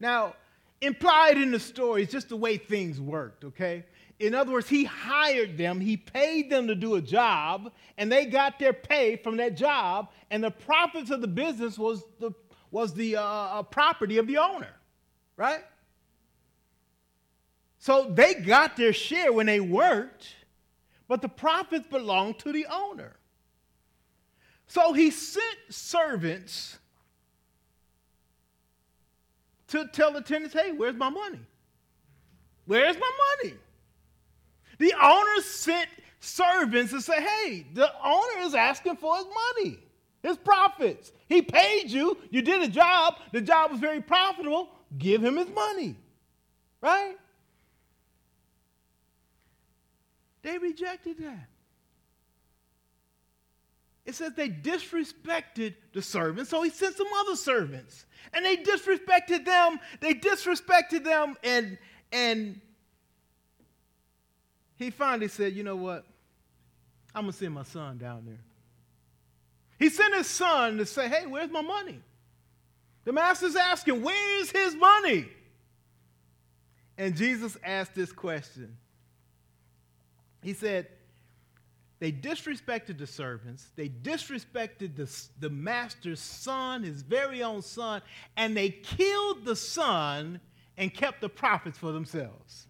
Now, 0.00 0.34
implied 0.80 1.38
in 1.38 1.50
the 1.50 1.60
story 1.60 2.02
is 2.02 2.10
just 2.10 2.28
the 2.28 2.36
way 2.36 2.56
things 2.56 3.00
worked, 3.00 3.44
okay? 3.44 3.84
In 4.20 4.34
other 4.34 4.52
words, 4.52 4.68
he 4.68 4.84
hired 4.84 5.58
them, 5.58 5.80
he 5.80 5.96
paid 5.96 6.48
them 6.48 6.68
to 6.68 6.74
do 6.74 6.94
a 6.94 7.00
job, 7.00 7.72
and 7.98 8.10
they 8.10 8.26
got 8.26 8.58
their 8.58 8.72
pay 8.72 9.16
from 9.16 9.36
that 9.38 9.56
job, 9.56 10.10
and 10.30 10.42
the 10.42 10.50
profits 10.50 11.10
of 11.10 11.20
the 11.20 11.26
business 11.26 11.78
was 11.78 12.04
the, 12.20 12.30
was 12.70 12.94
the 12.94 13.16
uh, 13.16 13.22
uh, 13.22 13.62
property 13.64 14.18
of 14.18 14.26
the 14.26 14.38
owner, 14.38 14.72
right? 15.36 15.64
So 17.78 18.10
they 18.14 18.34
got 18.34 18.76
their 18.76 18.92
share 18.92 19.32
when 19.32 19.46
they 19.46 19.60
worked, 19.60 20.28
but 21.08 21.20
the 21.20 21.28
profits 21.28 21.86
belonged 21.88 22.38
to 22.40 22.52
the 22.52 22.66
owner. 22.70 23.16
So 24.68 24.92
he 24.92 25.10
sent 25.10 25.58
servants 25.68 26.78
to 29.68 29.88
tell 29.88 30.12
the 30.12 30.20
tenants, 30.20 30.54
hey, 30.54 30.72
where's 30.72 30.94
my 30.94 31.10
money? 31.10 31.40
Where's 32.64 32.96
my 32.96 33.10
money? 33.42 33.54
The 34.78 34.94
owner 35.00 35.42
sent 35.42 35.88
servants 36.20 36.92
to 36.92 37.00
say, 37.00 37.22
hey, 37.22 37.66
the 37.74 37.90
owner 38.02 38.46
is 38.46 38.54
asking 38.54 38.96
for 38.96 39.16
his 39.16 39.26
money, 39.26 39.78
his 40.22 40.36
profits. 40.36 41.12
He 41.28 41.42
paid 41.42 41.90
you, 41.90 42.18
you 42.30 42.42
did 42.42 42.62
a 42.62 42.68
job, 42.68 43.16
the 43.32 43.40
job 43.40 43.70
was 43.70 43.80
very 43.80 44.00
profitable, 44.00 44.70
give 44.96 45.22
him 45.22 45.36
his 45.36 45.48
money. 45.48 45.96
Right? 46.80 47.16
They 50.42 50.58
rejected 50.58 51.18
that. 51.18 51.48
It 54.04 54.14
says 54.14 54.32
they 54.36 54.50
disrespected 54.50 55.74
the 55.94 56.02
servants, 56.02 56.50
so 56.50 56.62
he 56.62 56.68
sent 56.68 56.96
some 56.96 57.06
other 57.20 57.36
servants. 57.36 58.04
And 58.34 58.44
they 58.44 58.56
disrespected 58.56 59.46
them, 59.46 59.80
they 60.00 60.14
disrespected 60.14 61.04
them, 61.04 61.36
and 61.42 61.78
and 62.12 62.60
he 64.76 64.90
finally 64.90 65.28
said, 65.28 65.54
You 65.54 65.62
know 65.62 65.76
what? 65.76 66.04
I'm 67.14 67.22
going 67.22 67.32
to 67.32 67.38
send 67.38 67.54
my 67.54 67.62
son 67.62 67.98
down 67.98 68.24
there. 68.26 68.40
He 69.78 69.88
sent 69.88 70.14
his 70.14 70.26
son 70.26 70.78
to 70.78 70.86
say, 70.86 71.08
Hey, 71.08 71.26
where's 71.26 71.50
my 71.50 71.62
money? 71.62 72.00
The 73.04 73.12
master's 73.12 73.56
asking, 73.56 74.02
Where's 74.02 74.50
his 74.50 74.74
money? 74.74 75.28
And 76.96 77.16
Jesus 77.16 77.56
asked 77.64 77.94
this 77.94 78.12
question. 78.12 78.76
He 80.42 80.52
said, 80.52 80.88
They 81.98 82.12
disrespected 82.12 82.98
the 82.98 83.06
servants, 83.06 83.68
they 83.76 83.88
disrespected 83.88 84.96
the, 84.96 85.10
the 85.40 85.50
master's 85.50 86.20
son, 86.20 86.82
his 86.82 87.02
very 87.02 87.42
own 87.42 87.62
son, 87.62 88.02
and 88.36 88.56
they 88.56 88.70
killed 88.70 89.44
the 89.44 89.56
son 89.56 90.40
and 90.76 90.92
kept 90.92 91.20
the 91.20 91.28
profits 91.28 91.78
for 91.78 91.92
themselves. 91.92 92.66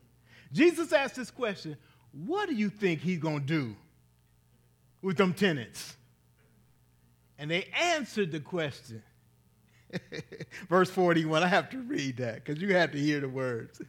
Jesus 0.52 0.92
asked 0.92 1.16
this 1.16 1.30
question 1.30 1.76
what 2.14 2.49
do 2.49 2.54
you 2.54 2.71
think 2.71 3.00
he's 3.00 3.18
going 3.18 3.40
to 3.40 3.47
do 3.47 3.76
with 5.02 5.16
them 5.16 5.35
tenants? 5.35 5.97
And 7.38 7.50
they 7.50 7.66
answered 7.78 8.30
the 8.30 8.40
question. 8.40 9.02
Verse 10.68 10.90
41, 10.90 11.42
I 11.42 11.47
have 11.47 11.71
to 11.71 11.78
read 11.78 12.18
that 12.18 12.44
because 12.44 12.62
you 12.62 12.75
have 12.75 12.92
to 12.92 12.99
hear 12.99 13.21
the 13.21 13.28
words. 13.28 13.80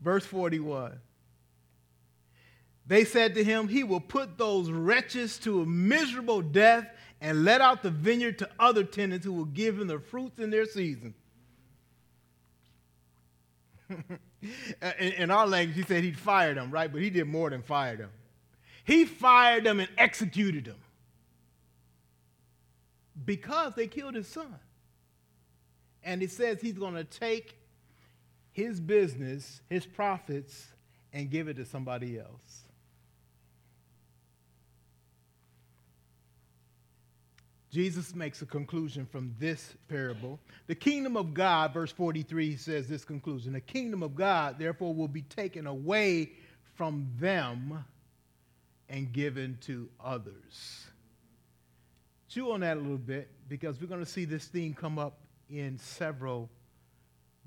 Verse 0.00 0.24
41. 0.24 0.98
They 2.86 3.04
said 3.04 3.34
to 3.34 3.44
him, 3.44 3.68
He 3.68 3.84
will 3.84 4.00
put 4.00 4.38
those 4.38 4.70
wretches 4.70 5.38
to 5.38 5.62
a 5.62 5.66
miserable 5.66 6.42
death 6.42 6.88
and 7.20 7.44
let 7.44 7.60
out 7.60 7.82
the 7.82 7.90
vineyard 7.90 8.38
to 8.38 8.48
other 8.58 8.82
tenants 8.82 9.24
who 9.24 9.32
will 9.32 9.44
give 9.44 9.78
him 9.78 9.86
the 9.86 10.00
fruits 10.00 10.38
in 10.38 10.50
their 10.50 10.66
season. 10.66 11.14
in, 14.98 15.12
in, 15.12 15.30
our 15.30 15.46
language, 15.46 15.76
he 15.76 15.82
said 15.82 16.04
he 16.04 16.12
fired 16.12 16.56
them, 16.56 16.70
right? 16.70 16.90
But 16.90 17.02
he 17.02 17.10
did 17.10 17.26
more 17.26 17.50
than 17.50 17.62
fire 17.62 17.96
them. 17.96 18.10
He 18.84 19.04
fired 19.04 19.64
them 19.64 19.80
and 19.80 19.88
executed 19.98 20.64
them 20.64 20.78
because 23.24 23.74
they 23.74 23.86
killed 23.86 24.14
his 24.14 24.26
son. 24.26 24.54
And 26.02 26.20
he 26.22 26.28
says 26.28 26.60
he's 26.60 26.78
going 26.78 26.94
to 26.94 27.04
take 27.04 27.56
his 28.52 28.80
business, 28.80 29.60
his 29.68 29.84
profits, 29.86 30.66
and 31.12 31.30
give 31.30 31.48
it 31.48 31.54
to 31.54 31.64
somebody 31.64 32.18
else. 32.18 32.64
Jesus 37.70 38.14
makes 38.16 38.42
a 38.42 38.46
conclusion 38.46 39.06
from 39.06 39.32
this 39.38 39.74
parable. 39.88 40.40
The 40.66 40.74
kingdom 40.74 41.16
of 41.16 41.34
God, 41.34 41.72
verse 41.72 41.92
43 41.92 42.56
says 42.56 42.88
this 42.88 43.04
conclusion 43.04 43.52
The 43.52 43.60
kingdom 43.60 44.02
of 44.02 44.16
God, 44.16 44.58
therefore, 44.58 44.92
will 44.92 45.08
be 45.08 45.22
taken 45.22 45.66
away 45.66 46.32
from 46.74 47.08
them 47.18 47.84
and 48.88 49.12
given 49.12 49.56
to 49.62 49.88
others. 50.04 50.86
Chew 52.28 52.52
on 52.52 52.60
that 52.60 52.76
a 52.76 52.80
little 52.80 52.98
bit 52.98 53.28
because 53.48 53.80
we're 53.80 53.86
going 53.86 54.04
to 54.04 54.10
see 54.10 54.24
this 54.24 54.46
theme 54.46 54.74
come 54.74 54.98
up 54.98 55.18
in 55.48 55.78
several 55.78 56.48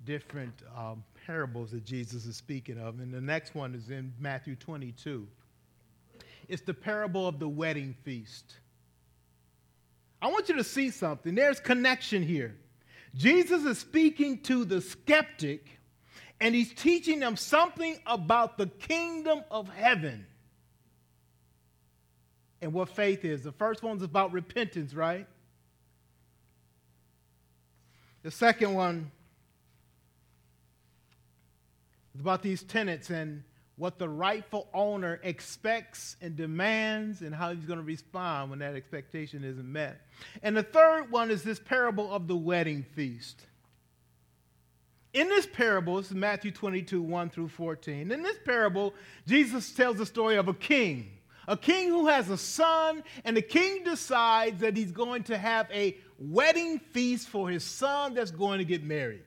different 0.05 0.53
um, 0.77 1.03
parables 1.25 1.71
that 1.71 1.85
Jesus 1.85 2.25
is 2.25 2.35
speaking 2.35 2.77
of. 2.77 2.99
And 2.99 3.13
the 3.13 3.21
next 3.21 3.55
one 3.55 3.75
is 3.75 3.89
in 3.89 4.13
Matthew 4.19 4.55
22. 4.55 5.27
It's 6.47 6.61
the 6.61 6.73
parable 6.73 7.27
of 7.27 7.39
the 7.39 7.47
wedding 7.47 7.95
feast. 8.03 8.55
I 10.23 10.27
want 10.27 10.47
you 10.47 10.55
to 10.55 10.63
see 10.63 10.89
something. 10.89 11.35
There's 11.35 11.59
connection 11.59 12.23
here. 12.23 12.55
Jesus 13.13 13.65
is 13.65 13.77
speaking 13.77 14.39
to 14.43 14.63
the 14.63 14.79
skeptic 14.79 15.67
and 16.39 16.55
he's 16.55 16.73
teaching 16.73 17.19
them 17.19 17.35
something 17.35 17.97
about 18.05 18.57
the 18.57 18.67
kingdom 18.67 19.41
of 19.51 19.67
heaven 19.67 20.25
and 22.61 22.71
what 22.71 22.87
faith 22.87 23.25
is. 23.25 23.43
The 23.43 23.51
first 23.51 23.83
one's 23.83 24.01
about 24.01 24.31
repentance, 24.31 24.93
right? 24.93 25.27
The 28.21 28.31
second 28.31 28.73
one 28.75 29.11
is 32.15 32.21
about 32.21 32.41
these 32.41 32.63
tenants 32.63 33.09
and 33.09 33.43
what 33.75 33.97
the 33.97 34.07
rightful 34.07 34.67
owner 34.73 35.19
expects 35.23 36.15
and 36.21 36.35
demands 36.35 37.21
and 37.21 37.33
how 37.33 37.51
he's 37.53 37.65
going 37.65 37.79
to 37.79 37.85
respond 37.85 38.49
when 38.49 38.59
that 38.59 38.75
expectation 38.75 39.43
isn't 39.43 39.71
met. 39.71 40.01
And 40.43 40.55
the 40.55 40.63
third 40.63 41.11
one 41.11 41.31
is 41.31 41.43
this 41.43 41.59
parable 41.59 42.11
of 42.13 42.27
the 42.27 42.35
wedding 42.35 42.83
feast. 42.95 43.41
In 45.13 45.27
this 45.27 45.45
parable, 45.45 45.97
this 45.97 46.07
is 46.07 46.15
Matthew 46.15 46.51
22, 46.51 47.01
1 47.01 47.29
through 47.29 47.47
14. 47.47 48.11
In 48.11 48.23
this 48.23 48.37
parable, 48.45 48.93
Jesus 49.27 49.71
tells 49.71 49.97
the 49.97 50.05
story 50.05 50.37
of 50.37 50.47
a 50.47 50.53
king, 50.53 51.11
a 51.47 51.57
king 51.57 51.89
who 51.89 52.07
has 52.07 52.29
a 52.29 52.37
son, 52.37 53.03
and 53.23 53.37
the 53.37 53.41
king 53.41 53.83
decides 53.83 54.59
that 54.61 54.77
he's 54.77 54.91
going 54.91 55.23
to 55.23 55.37
have 55.37 55.67
a 55.71 55.97
wedding 56.17 56.79
feast 56.79 57.27
for 57.27 57.49
his 57.49 57.63
son 57.63 58.13
that's 58.13 58.31
going 58.31 58.59
to 58.59 58.65
get 58.65 58.83
married. 58.83 59.23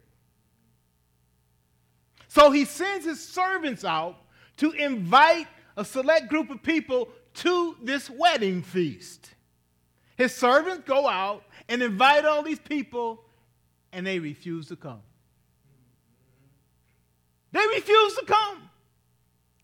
So 2.29 2.51
he 2.51 2.65
sends 2.65 3.05
his 3.05 3.23
servants 3.23 3.85
out 3.85 4.19
to 4.59 4.73
invite 4.73 5.47
a 5.77 5.85
select 5.85 6.29
group 6.29 6.51
of 6.51 6.63
people 6.63 7.09
to 7.35 7.77
this 7.83 8.09
wedding 8.09 8.63
feast. 8.63 9.35
His 10.17 10.35
servants 10.35 10.85
go 10.87 11.07
out 11.07 11.45
and 11.69 11.83
invite 11.83 12.25
all 12.25 12.43
these 12.43 12.59
people, 12.59 13.23
and 13.93 14.07
they 14.07 14.19
refuse 14.19 14.69
to 14.69 14.77
come. 14.77 15.03
They 17.53 17.67
refuse 17.75 18.15
to 18.17 18.25
come. 18.27 18.71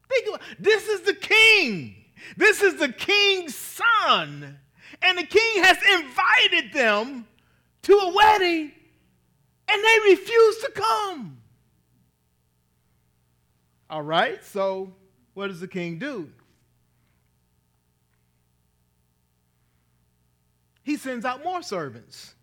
Think 0.09 0.29
about, 0.29 0.43
this 0.59 0.89
is 0.89 1.03
the 1.03 1.15
king. 1.15 1.97
This 2.37 2.63
is 2.63 2.77
the 2.77 2.91
king's 2.91 3.55
son. 3.55 4.59
And 5.01 5.19
the 5.19 5.27
king 5.27 5.65
has 5.65 5.79
invited 6.01 6.73
them 6.73 7.27
to 7.83 7.93
a 7.95 8.15
wedding, 8.15 8.73
and 9.69 9.85
they 9.85 10.11
refuse 10.11 10.59
to 10.59 10.73
come. 10.75 11.42
All 13.93 14.01
right, 14.01 14.43
so 14.43 14.95
what 15.35 15.49
does 15.49 15.61
the 15.61 15.69
king 15.69 15.99
do? 15.99 16.31
He 20.83 20.97
sends 20.97 21.27
out 21.27 21.45
more 21.45 21.63
servants. 21.63 22.35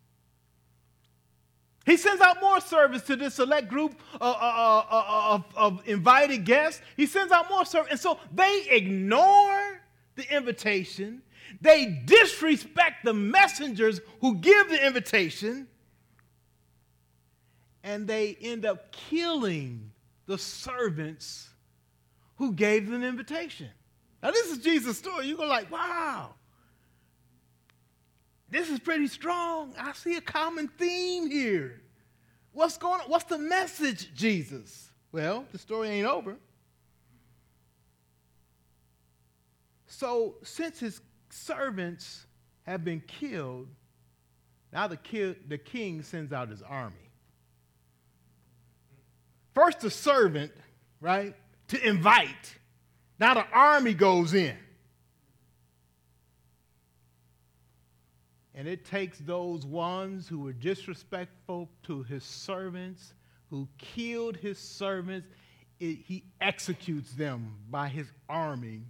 He 1.87 1.97
sends 1.97 2.21
out 2.21 2.39
more 2.39 2.61
servants 2.61 3.07
to 3.07 3.15
this 3.15 3.33
select 3.33 3.67
group 3.67 3.99
uh, 4.21 4.25
uh, 4.25 4.29
uh, 4.29 4.85
uh, 4.91 5.33
of, 5.33 5.45
of 5.55 5.87
invited 5.87 6.45
guests. 6.45 6.83
He 6.95 7.07
sends 7.07 7.31
out 7.31 7.49
more 7.49 7.65
servants. 7.65 7.93
And 7.93 7.99
so 7.99 8.19
they 8.31 8.67
ignore 8.69 9.81
the 10.17 10.31
invitation. 10.31 11.23
They 11.61 12.03
disrespect 12.05 13.03
the 13.03 13.13
messengers 13.15 14.01
who 14.21 14.35
give 14.35 14.69
the 14.69 14.85
invitation. 14.85 15.67
And 17.83 18.07
they 18.07 18.37
end 18.39 18.67
up 18.67 18.91
killing 18.91 19.88
the 20.29 20.37
servants 20.37 21.49
who 22.35 22.53
gave 22.53 22.85
them 22.85 23.01
an 23.01 23.03
invitation. 23.03 23.67
Now, 24.21 24.29
this 24.29 24.51
is 24.51 24.59
Jesus' 24.59 24.95
story. 24.95 25.25
You 25.25 25.35
go 25.35 25.47
like, 25.47 25.71
wow, 25.71 26.35
this 28.47 28.69
is 28.69 28.77
pretty 28.77 29.07
strong. 29.07 29.73
I 29.75 29.91
see 29.93 30.17
a 30.17 30.21
common 30.21 30.67
theme 30.67 31.31
here. 31.31 31.81
What's 32.51 32.77
going 32.77 33.01
on? 33.01 33.09
What's 33.09 33.23
the 33.23 33.39
message, 33.39 34.13
Jesus? 34.13 34.91
Well, 35.11 35.45
the 35.51 35.57
story 35.57 35.89
ain't 35.89 36.07
over. 36.07 36.35
So, 39.87 40.35
since 40.43 40.79
his 40.79 41.01
servants 41.31 42.27
have 42.67 42.85
been 42.85 43.01
killed, 43.07 43.67
now 44.71 44.85
the, 44.85 44.97
ki- 44.97 45.37
the 45.47 45.57
king 45.57 46.03
sends 46.03 46.31
out 46.31 46.49
his 46.49 46.61
army. 46.61 47.08
First, 49.53 49.83
a 49.83 49.89
servant, 49.89 50.51
right, 51.01 51.35
to 51.69 51.87
invite. 51.87 52.57
Now 53.19 53.33
the 53.33 53.45
army 53.51 53.93
goes 53.93 54.33
in. 54.33 54.55
And 58.55 58.67
it 58.67 58.83
takes 58.85 59.19
those 59.19 59.65
ones 59.65 60.27
who 60.27 60.39
were 60.39 60.53
disrespectful 60.53 61.69
to 61.83 62.03
his 62.03 62.23
servants, 62.23 63.13
who 63.49 63.67
killed 63.77 64.35
his 64.35 64.59
servants, 64.59 65.27
it, 65.79 65.99
he 66.05 66.25
executes 66.41 67.13
them 67.13 67.55
by 67.69 67.87
his 67.87 68.07
army 68.27 68.81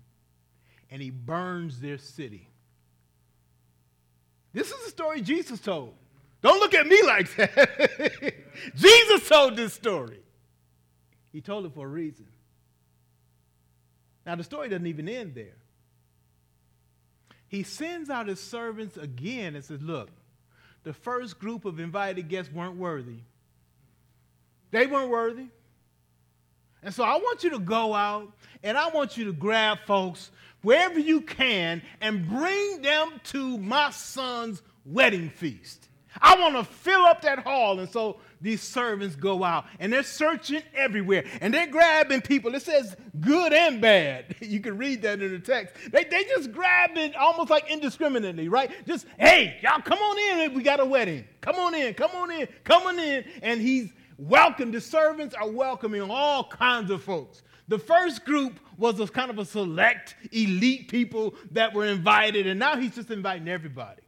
and 0.89 1.01
he 1.01 1.11
burns 1.11 1.79
their 1.79 1.97
city. 1.97 2.47
This 4.53 4.71
is 4.71 4.85
the 4.85 4.89
story 4.89 5.21
Jesus 5.21 5.59
told. 5.59 5.93
Don't 6.41 6.59
look 6.59 6.73
at 6.73 6.87
me 6.87 7.01
like 7.03 7.35
that. 7.35 8.33
Jesus 8.75 9.29
told 9.29 9.55
this 9.55 9.73
story. 9.73 10.19
He 11.31 11.41
told 11.41 11.65
it 11.65 11.73
for 11.73 11.85
a 11.85 11.89
reason. 11.89 12.27
Now, 14.25 14.35
the 14.35 14.43
story 14.43 14.69
doesn't 14.69 14.87
even 14.87 15.07
end 15.07 15.35
there. 15.35 15.57
He 17.47 17.63
sends 17.63 18.09
out 18.09 18.27
his 18.27 18.39
servants 18.39 18.95
again 18.95 19.55
and 19.55 19.65
says, 19.65 19.81
Look, 19.81 20.09
the 20.83 20.93
first 20.93 21.39
group 21.39 21.65
of 21.65 21.79
invited 21.79 22.29
guests 22.29 22.53
weren't 22.53 22.77
worthy. 22.77 23.21
They 24.71 24.85
weren't 24.85 25.09
worthy. 25.09 25.47
And 26.83 26.93
so 26.93 27.03
I 27.03 27.15
want 27.15 27.43
you 27.43 27.49
to 27.51 27.59
go 27.59 27.93
out 27.93 28.31
and 28.63 28.77
I 28.77 28.89
want 28.89 29.17
you 29.17 29.25
to 29.25 29.33
grab 29.33 29.79
folks 29.85 30.31
wherever 30.61 30.99
you 30.99 31.21
can 31.21 31.81
and 31.99 32.27
bring 32.27 32.81
them 32.81 33.19
to 33.25 33.57
my 33.57 33.89
son's 33.91 34.61
wedding 34.85 35.29
feast. 35.29 35.89
I 36.21 36.39
want 36.39 36.55
to 36.55 36.63
fill 36.63 37.01
up 37.01 37.21
that 37.23 37.39
hall. 37.39 37.79
And 37.79 37.89
so 37.89 38.19
these 38.41 38.61
servants 38.61 39.15
go 39.15 39.43
out 39.43 39.65
and 39.79 39.91
they're 39.91 40.03
searching 40.03 40.61
everywhere 40.73 41.25
and 41.41 41.53
they're 41.53 41.67
grabbing 41.67 42.21
people. 42.21 42.55
It 42.55 42.61
says 42.61 42.95
good 43.19 43.53
and 43.53 43.81
bad. 43.81 44.35
You 44.49 44.59
can 44.61 44.77
read 44.77 45.03
that 45.03 45.21
in 45.21 45.31
the 45.31 45.39
text. 45.39 45.75
They, 45.91 46.05
they 46.05 46.23
just 46.23 46.51
grabbing 46.51 47.13
almost 47.13 47.51
like 47.51 47.69
indiscriminately, 47.69 48.49
right? 48.49 48.71
Just, 48.87 49.05
hey, 49.19 49.57
y'all 49.61 49.81
come 49.81 49.99
on 49.99 50.41
in. 50.41 50.53
We 50.55 50.63
got 50.63 50.79
a 50.79 50.85
wedding. 50.85 51.25
Come 51.41 51.57
on 51.57 51.75
in, 51.75 51.93
come 51.93 52.11
on 52.15 52.31
in, 52.31 52.47
come 52.63 52.83
on 52.83 52.97
in. 52.97 53.25
And 53.43 53.61
he's 53.61 53.91
welcome. 54.17 54.71
The 54.71 54.81
servants 54.81 55.35
are 55.35 55.47
welcoming 55.47 56.01
all 56.01 56.45
kinds 56.45 56.89
of 56.89 57.03
folks. 57.03 57.43
The 57.67 57.77
first 57.77 58.25
group 58.25 58.59
was 58.77 58.99
a 58.99 59.07
kind 59.07 59.29
of 59.29 59.37
a 59.37 59.45
select 59.45 60.15
elite 60.31 60.89
people 60.89 61.35
that 61.51 61.73
were 61.73 61.85
invited, 61.85 62.47
and 62.47 62.59
now 62.59 62.75
he's 62.75 62.95
just 62.95 63.11
inviting 63.11 63.47
everybody. 63.47 64.01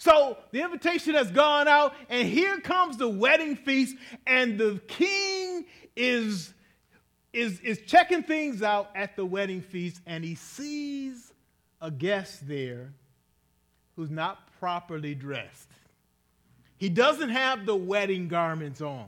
So 0.00 0.38
the 0.50 0.62
invitation 0.62 1.14
has 1.14 1.30
gone 1.30 1.68
out, 1.68 1.94
and 2.08 2.26
here 2.26 2.58
comes 2.58 2.96
the 2.96 3.08
wedding 3.08 3.54
feast, 3.54 3.96
and 4.26 4.58
the 4.58 4.80
king 4.88 5.66
is, 5.94 6.54
is, 7.34 7.60
is 7.60 7.82
checking 7.86 8.22
things 8.22 8.62
out 8.62 8.88
at 8.94 9.14
the 9.14 9.26
wedding 9.26 9.60
feast, 9.60 10.00
and 10.06 10.24
he 10.24 10.36
sees 10.36 11.34
a 11.82 11.90
guest 11.90 12.48
there 12.48 12.94
who's 13.94 14.10
not 14.10 14.38
properly 14.58 15.14
dressed. 15.14 15.68
He 16.78 16.88
doesn't 16.88 17.28
have 17.28 17.66
the 17.66 17.76
wedding 17.76 18.26
garments 18.26 18.80
on. 18.80 19.04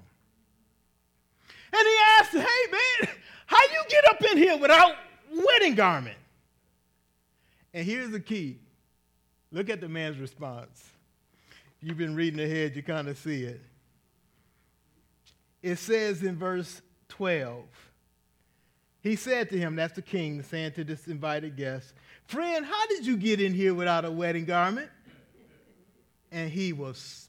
And 1.72 1.87
he 1.87 1.96
asks, 2.18 2.35
hey 2.35 2.70
man, 2.70 3.14
how 3.46 3.57
you 3.72 3.83
get 3.88 4.05
up 4.11 4.22
in 4.31 4.37
here 4.37 4.59
without 4.59 4.94
wedding 5.33 5.74
garment? 5.74 6.18
And 7.72 7.87
here's 7.87 8.11
the 8.11 8.20
key. 8.20 8.59
Look 9.53 9.69
at 9.69 9.81
the 9.81 9.88
man's 9.88 10.19
response. 10.19 10.91
You've 11.81 11.99
been 11.99 12.17
reading 12.17 12.41
ahead, 12.41 12.75
you 12.75 12.83
kind 12.83 13.09
of 13.09 13.19
see 13.19 13.45
it. 13.45 13.61
It 15.62 15.77
says 15.77 16.23
in 16.23 16.37
verse 16.37 16.81
12, 17.11 17.65
he 19.03 19.17
said 19.17 19.51
to 19.51 19.59
him, 19.59 19.77
that's 19.77 19.93
the 19.95 20.03
king, 20.03 20.43
saying 20.43 20.73
to 20.73 20.85
this 20.85 21.07
invited 21.07 21.57
guest, 21.57 21.93
Friend, 22.27 22.65
how 22.65 22.87
did 22.87 23.05
you 23.05 23.17
get 23.17 23.41
in 23.41 23.53
here 23.53 23.75
without 23.75 24.05
a 24.05 24.11
wedding 24.11 24.45
garment? 24.45 24.88
And 26.31 26.51
he 26.51 26.73
was 26.73 27.29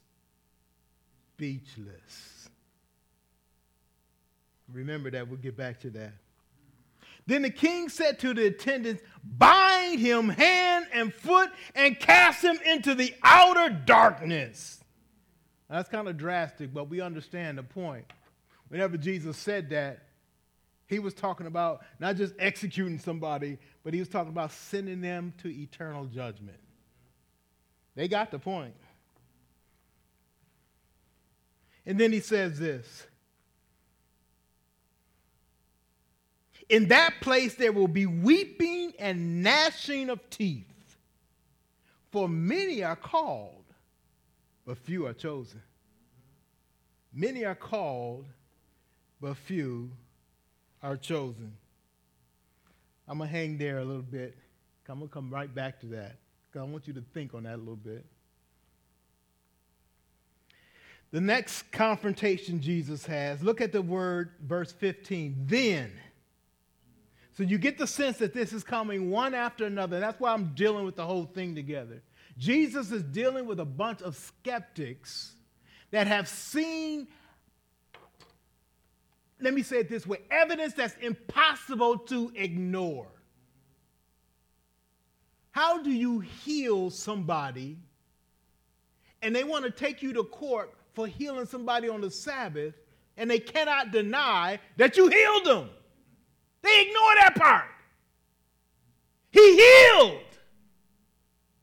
speechless. 1.34 2.48
Remember 4.72 5.10
that, 5.10 5.28
we'll 5.28 5.36
get 5.36 5.56
back 5.56 5.80
to 5.80 5.90
that. 5.90 6.12
Then 7.26 7.42
the 7.42 7.50
king 7.50 7.88
said 7.88 8.18
to 8.20 8.34
the 8.34 8.46
attendants, 8.46 9.02
Bind 9.22 9.98
him 9.98 10.28
hand 10.28 10.86
and 10.92 11.12
foot 11.12 11.50
and 11.74 11.98
cast 11.98 12.44
him 12.44 12.58
into 12.66 12.94
the 12.94 13.14
outer 13.22 13.70
darkness. 13.70 14.82
That's 15.70 15.88
kind 15.88 16.08
of 16.08 16.18
drastic, 16.18 16.74
but 16.74 16.90
we 16.90 17.00
understand 17.00 17.58
the 17.58 17.62
point. 17.62 18.04
Whenever 18.68 18.96
Jesus 18.96 19.38
said 19.38 19.70
that, 19.70 20.00
he 20.86 20.98
was 20.98 21.14
talking 21.14 21.46
about 21.46 21.82
not 21.98 22.16
just 22.16 22.34
executing 22.38 22.98
somebody, 22.98 23.58
but 23.82 23.94
he 23.94 24.00
was 24.00 24.08
talking 24.08 24.30
about 24.30 24.52
sending 24.52 25.00
them 25.00 25.32
to 25.38 25.48
eternal 25.48 26.04
judgment. 26.04 26.58
They 27.94 28.08
got 28.08 28.30
the 28.30 28.38
point. 28.38 28.74
And 31.86 31.98
then 31.98 32.12
he 32.12 32.20
says 32.20 32.58
this 32.58 33.06
In 36.68 36.88
that 36.88 37.20
place 37.20 37.54
there 37.54 37.72
will 37.72 37.88
be 37.88 38.06
weeping 38.06 38.92
and 38.98 39.42
gnashing 39.42 40.10
of 40.10 40.28
teeth, 40.30 40.96
for 42.10 42.28
many 42.28 42.82
are 42.82 42.96
called, 42.96 43.64
but 44.66 44.78
few 44.78 45.06
are 45.06 45.12
chosen. 45.12 45.62
Many 47.12 47.44
are 47.44 47.54
called, 47.54 48.26
but 49.20 49.36
few 49.36 49.90
are 50.82 50.96
chosen. 50.96 51.52
I'm 53.06 53.18
going 53.18 53.30
to 53.30 53.36
hang 53.36 53.58
there 53.58 53.78
a 53.78 53.84
little 53.84 54.02
bit. 54.02 54.36
I'm 54.88 54.98
going 54.98 55.08
to 55.08 55.14
come 55.14 55.30
right 55.30 55.52
back 55.52 55.80
to 55.80 55.86
that 55.86 56.16
because 56.46 56.66
I 56.66 56.70
want 56.70 56.86
you 56.86 56.94
to 56.94 57.02
think 57.12 57.34
on 57.34 57.44
that 57.44 57.54
a 57.54 57.56
little 57.56 57.76
bit. 57.76 58.04
The 61.10 61.20
next 61.20 61.70
confrontation 61.70 62.60
Jesus 62.60 63.06
has, 63.06 63.42
look 63.42 63.60
at 63.60 63.72
the 63.72 63.82
word, 63.82 64.32
verse 64.42 64.72
15. 64.72 65.44
Then. 65.46 65.92
So 67.36 67.42
you 67.42 67.58
get 67.58 67.78
the 67.78 67.86
sense 67.86 68.18
that 68.18 68.32
this 68.32 68.52
is 68.52 68.62
coming 68.62 69.10
one 69.10 69.34
after 69.34 69.66
another. 69.66 69.98
That's 69.98 70.20
why 70.20 70.32
I'm 70.32 70.54
dealing 70.54 70.84
with 70.84 70.94
the 70.94 71.04
whole 71.04 71.24
thing 71.24 71.54
together. 71.54 72.00
Jesus 72.38 72.92
is 72.92 73.02
dealing 73.02 73.46
with 73.46 73.58
a 73.60 73.64
bunch 73.64 74.02
of 74.02 74.16
skeptics 74.16 75.34
that 75.90 76.06
have 76.06 76.28
seen, 76.28 77.08
let 79.40 79.52
me 79.52 79.62
say 79.62 79.78
it 79.78 79.88
this 79.88 80.06
way 80.06 80.18
evidence 80.30 80.74
that's 80.74 80.96
impossible 80.98 81.98
to 81.98 82.32
ignore. 82.36 83.08
How 85.50 85.82
do 85.82 85.90
you 85.90 86.20
heal 86.20 86.90
somebody 86.90 87.78
and 89.22 89.34
they 89.34 89.44
want 89.44 89.64
to 89.64 89.70
take 89.70 90.02
you 90.02 90.12
to 90.12 90.24
court 90.24 90.72
for 90.94 91.06
healing 91.06 91.46
somebody 91.46 91.88
on 91.88 92.00
the 92.00 92.10
Sabbath 92.10 92.74
and 93.16 93.28
they 93.28 93.38
cannot 93.38 93.90
deny 93.90 94.60
that 94.76 94.96
you 94.96 95.08
healed 95.08 95.44
them? 95.44 95.70
They 96.64 96.80
ignore 96.80 97.14
that 97.20 97.34
part. 97.36 97.66
He 99.30 99.56
healed. 99.56 100.20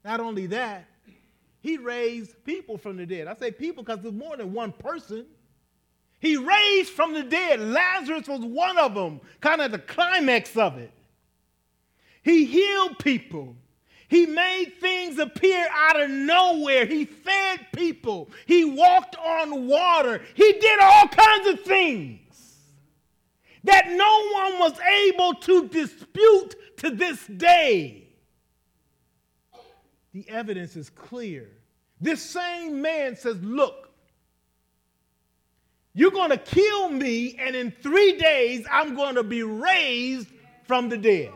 Not 0.05 0.19
only 0.19 0.45
that, 0.47 0.85
he 1.59 1.77
raised 1.77 2.43
people 2.43 2.77
from 2.77 2.97
the 2.97 3.05
dead. 3.07 3.27
I 3.27 3.35
say 3.35 3.51
people 3.51 3.83
because 3.83 4.01
there's 4.01 4.13
more 4.13 4.37
than 4.37 4.53
one 4.53 4.71
person. 4.71 5.25
He 6.19 6.37
raised 6.37 6.91
from 6.91 7.13
the 7.13 7.23
dead. 7.23 7.59
Lazarus 7.59 8.27
was 8.27 8.41
one 8.41 8.77
of 8.77 8.93
them, 8.93 9.21
kind 9.39 9.59
of 9.61 9.71
the 9.71 9.79
climax 9.79 10.55
of 10.55 10.77
it. 10.77 10.91
He 12.21 12.45
healed 12.45 12.99
people. 12.99 13.55
He 14.07 14.27
made 14.27 14.73
things 14.79 15.17
appear 15.17 15.67
out 15.73 15.99
of 15.99 16.11
nowhere. 16.11 16.85
He 16.85 17.05
fed 17.05 17.67
people. 17.75 18.29
He 18.45 18.65
walked 18.65 19.15
on 19.15 19.67
water. 19.67 20.21
He 20.35 20.53
did 20.53 20.79
all 20.79 21.07
kinds 21.07 21.47
of 21.47 21.61
things 21.61 22.20
that 23.63 23.89
no 23.89 24.30
one 24.34 24.60
was 24.60 24.80
able 24.80 25.34
to 25.36 25.67
dispute 25.67 26.56
to 26.78 26.89
this 26.89 27.26
day. 27.28 28.08
The 30.13 30.28
evidence 30.30 30.76
is 30.76 30.89
clear. 30.89 31.50
This 32.00 32.21
same 32.21 32.82
man 32.82 33.15
says, 33.15 33.38
Look, 33.41 33.91
you're 35.93 36.12
going 36.12 36.32
to 36.32 36.38
kill 36.38 36.89
me, 36.89 37.36
and 37.38 37.56
in 37.56 37.71
three 37.71 38.17
days 38.17 38.65
I'm 38.69 38.95
going 38.95 39.15
to 39.15 39.24
be 39.24 39.43
raised 39.43 40.30
from 40.65 40.89
the 40.89 40.97
dead. 40.97 41.32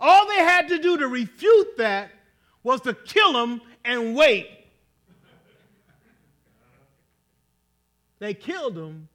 All 0.00 0.26
they 0.26 0.38
had 0.38 0.68
to 0.68 0.78
do 0.78 0.98
to 0.98 1.06
refute 1.06 1.76
that 1.76 2.10
was 2.64 2.80
to 2.82 2.94
kill 2.94 3.40
him 3.44 3.60
and 3.84 4.16
wait. 4.16 4.48
They 8.18 8.34
killed 8.34 8.76
him 8.76 9.08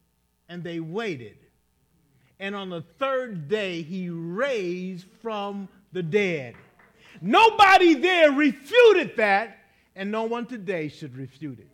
and 0.49 0.63
they 0.63 0.79
waited. 0.79 1.37
And 2.39 2.55
on 2.55 2.69
the 2.69 2.81
third 2.81 3.47
day, 3.47 3.81
he 3.81 4.09
raised 4.09 5.05
from 5.21 5.67
the 5.91 6.03
dead. 6.03 6.55
Nobody 7.21 7.95
there 7.95 8.31
refuted 8.31 9.17
that, 9.17 9.57
and 9.95 10.11
no 10.11 10.23
one 10.23 10.45
today 10.45 10.87
should 10.87 11.17
refute 11.17 11.59
it. 11.59 11.71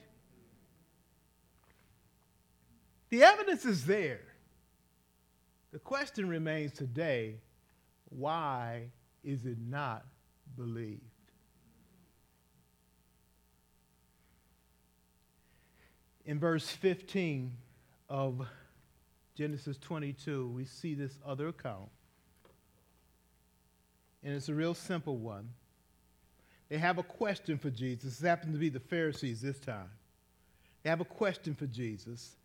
The 3.09 3.23
evidence 3.23 3.65
is 3.65 3.85
there. 3.85 4.21
The 5.71 5.79
question 5.79 6.29
remains 6.29 6.71
today 6.71 7.35
why 8.09 8.89
is 9.23 9.45
it 9.45 9.57
not 9.59 10.05
believed? 10.55 11.01
In 16.25 16.39
verse 16.39 16.69
15 16.69 17.51
of 18.07 18.47
Genesis 19.35 19.77
22, 19.77 20.47
we 20.49 20.65
see 20.65 20.93
this 20.93 21.17
other 21.25 21.47
account. 21.47 21.89
And 24.23 24.33
it's 24.33 24.49
a 24.49 24.53
real 24.53 24.73
simple 24.73 25.17
one. 25.17 25.49
They 26.69 26.77
have 26.77 26.97
a 26.97 27.03
question 27.03 27.57
for 27.57 27.69
Jesus. 27.69 28.17
This 28.17 28.27
happens 28.27 28.53
to 28.53 28.59
be 28.59 28.69
the 28.69 28.79
Pharisees 28.79 29.41
this 29.41 29.59
time. 29.59 29.89
They 30.83 30.89
have 30.89 31.01
a 31.01 31.05
question 31.05 31.55
for 31.55 31.65
Jesus. 31.67 32.35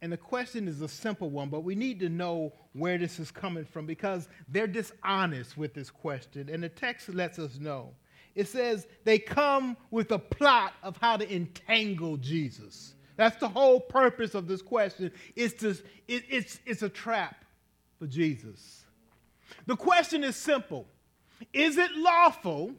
And 0.00 0.12
the 0.12 0.16
question 0.16 0.68
is 0.68 0.80
a 0.80 0.88
simple 0.88 1.28
one, 1.28 1.48
but 1.48 1.64
we 1.64 1.74
need 1.74 1.98
to 2.00 2.08
know 2.08 2.52
where 2.72 2.98
this 2.98 3.18
is 3.18 3.30
coming 3.30 3.64
from 3.64 3.86
because 3.86 4.28
they're 4.48 4.66
dishonest 4.66 5.56
with 5.56 5.74
this 5.74 5.90
question. 5.90 6.48
And 6.48 6.62
the 6.62 6.68
text 6.68 7.08
lets 7.08 7.38
us 7.38 7.58
know. 7.58 7.94
It 8.34 8.46
says 8.46 8.86
they 9.04 9.18
come 9.18 9.76
with 9.90 10.12
a 10.12 10.18
plot 10.18 10.74
of 10.82 10.96
how 10.98 11.16
to 11.16 11.34
entangle 11.34 12.16
Jesus. 12.16 12.94
That's 13.18 13.36
the 13.36 13.48
whole 13.48 13.80
purpose 13.80 14.36
of 14.36 14.46
this 14.46 14.62
question. 14.62 15.10
It's, 15.34 15.54
to, 15.54 15.70
it, 16.06 16.22
it's, 16.30 16.60
it's 16.64 16.82
a 16.82 16.88
trap 16.88 17.44
for 17.98 18.06
Jesus. 18.06 18.84
The 19.66 19.74
question 19.74 20.22
is 20.22 20.36
simple 20.36 20.86
Is 21.52 21.76
it 21.78 21.90
lawful 21.96 22.70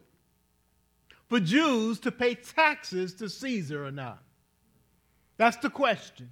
for 1.27 1.41
Jews 1.41 1.99
to 1.99 2.11
pay 2.11 2.35
taxes 2.35 3.13
to 3.15 3.29
Caesar 3.29 3.85
or 3.85 3.91
not? 3.91 4.23
That's 5.35 5.57
the 5.57 5.69
question. 5.69 6.29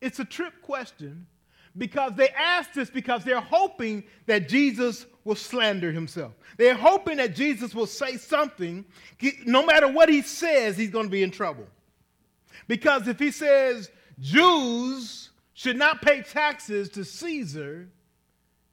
It's 0.00 0.18
a 0.18 0.24
trip 0.24 0.54
question 0.62 1.26
because 1.76 2.14
they 2.14 2.30
asked 2.30 2.72
this 2.74 2.88
because 2.88 3.24
they're 3.24 3.40
hoping 3.40 4.04
that 4.24 4.48
Jesus 4.48 5.04
will 5.24 5.34
slander 5.34 5.92
himself. 5.92 6.32
They're 6.56 6.74
hoping 6.74 7.18
that 7.18 7.34
Jesus 7.34 7.74
will 7.74 7.86
say 7.86 8.16
something. 8.16 8.86
No 9.44 9.66
matter 9.66 9.86
what 9.86 10.08
he 10.08 10.22
says, 10.22 10.78
he's 10.78 10.90
going 10.90 11.06
to 11.06 11.12
be 11.12 11.22
in 11.22 11.30
trouble. 11.30 11.66
Because 12.68 13.08
if 13.08 13.18
he 13.18 13.30
says 13.30 13.90
Jews 14.20 15.30
should 15.54 15.76
not 15.76 16.02
pay 16.02 16.22
taxes 16.22 16.88
to 16.90 17.04
Caesar, 17.04 17.88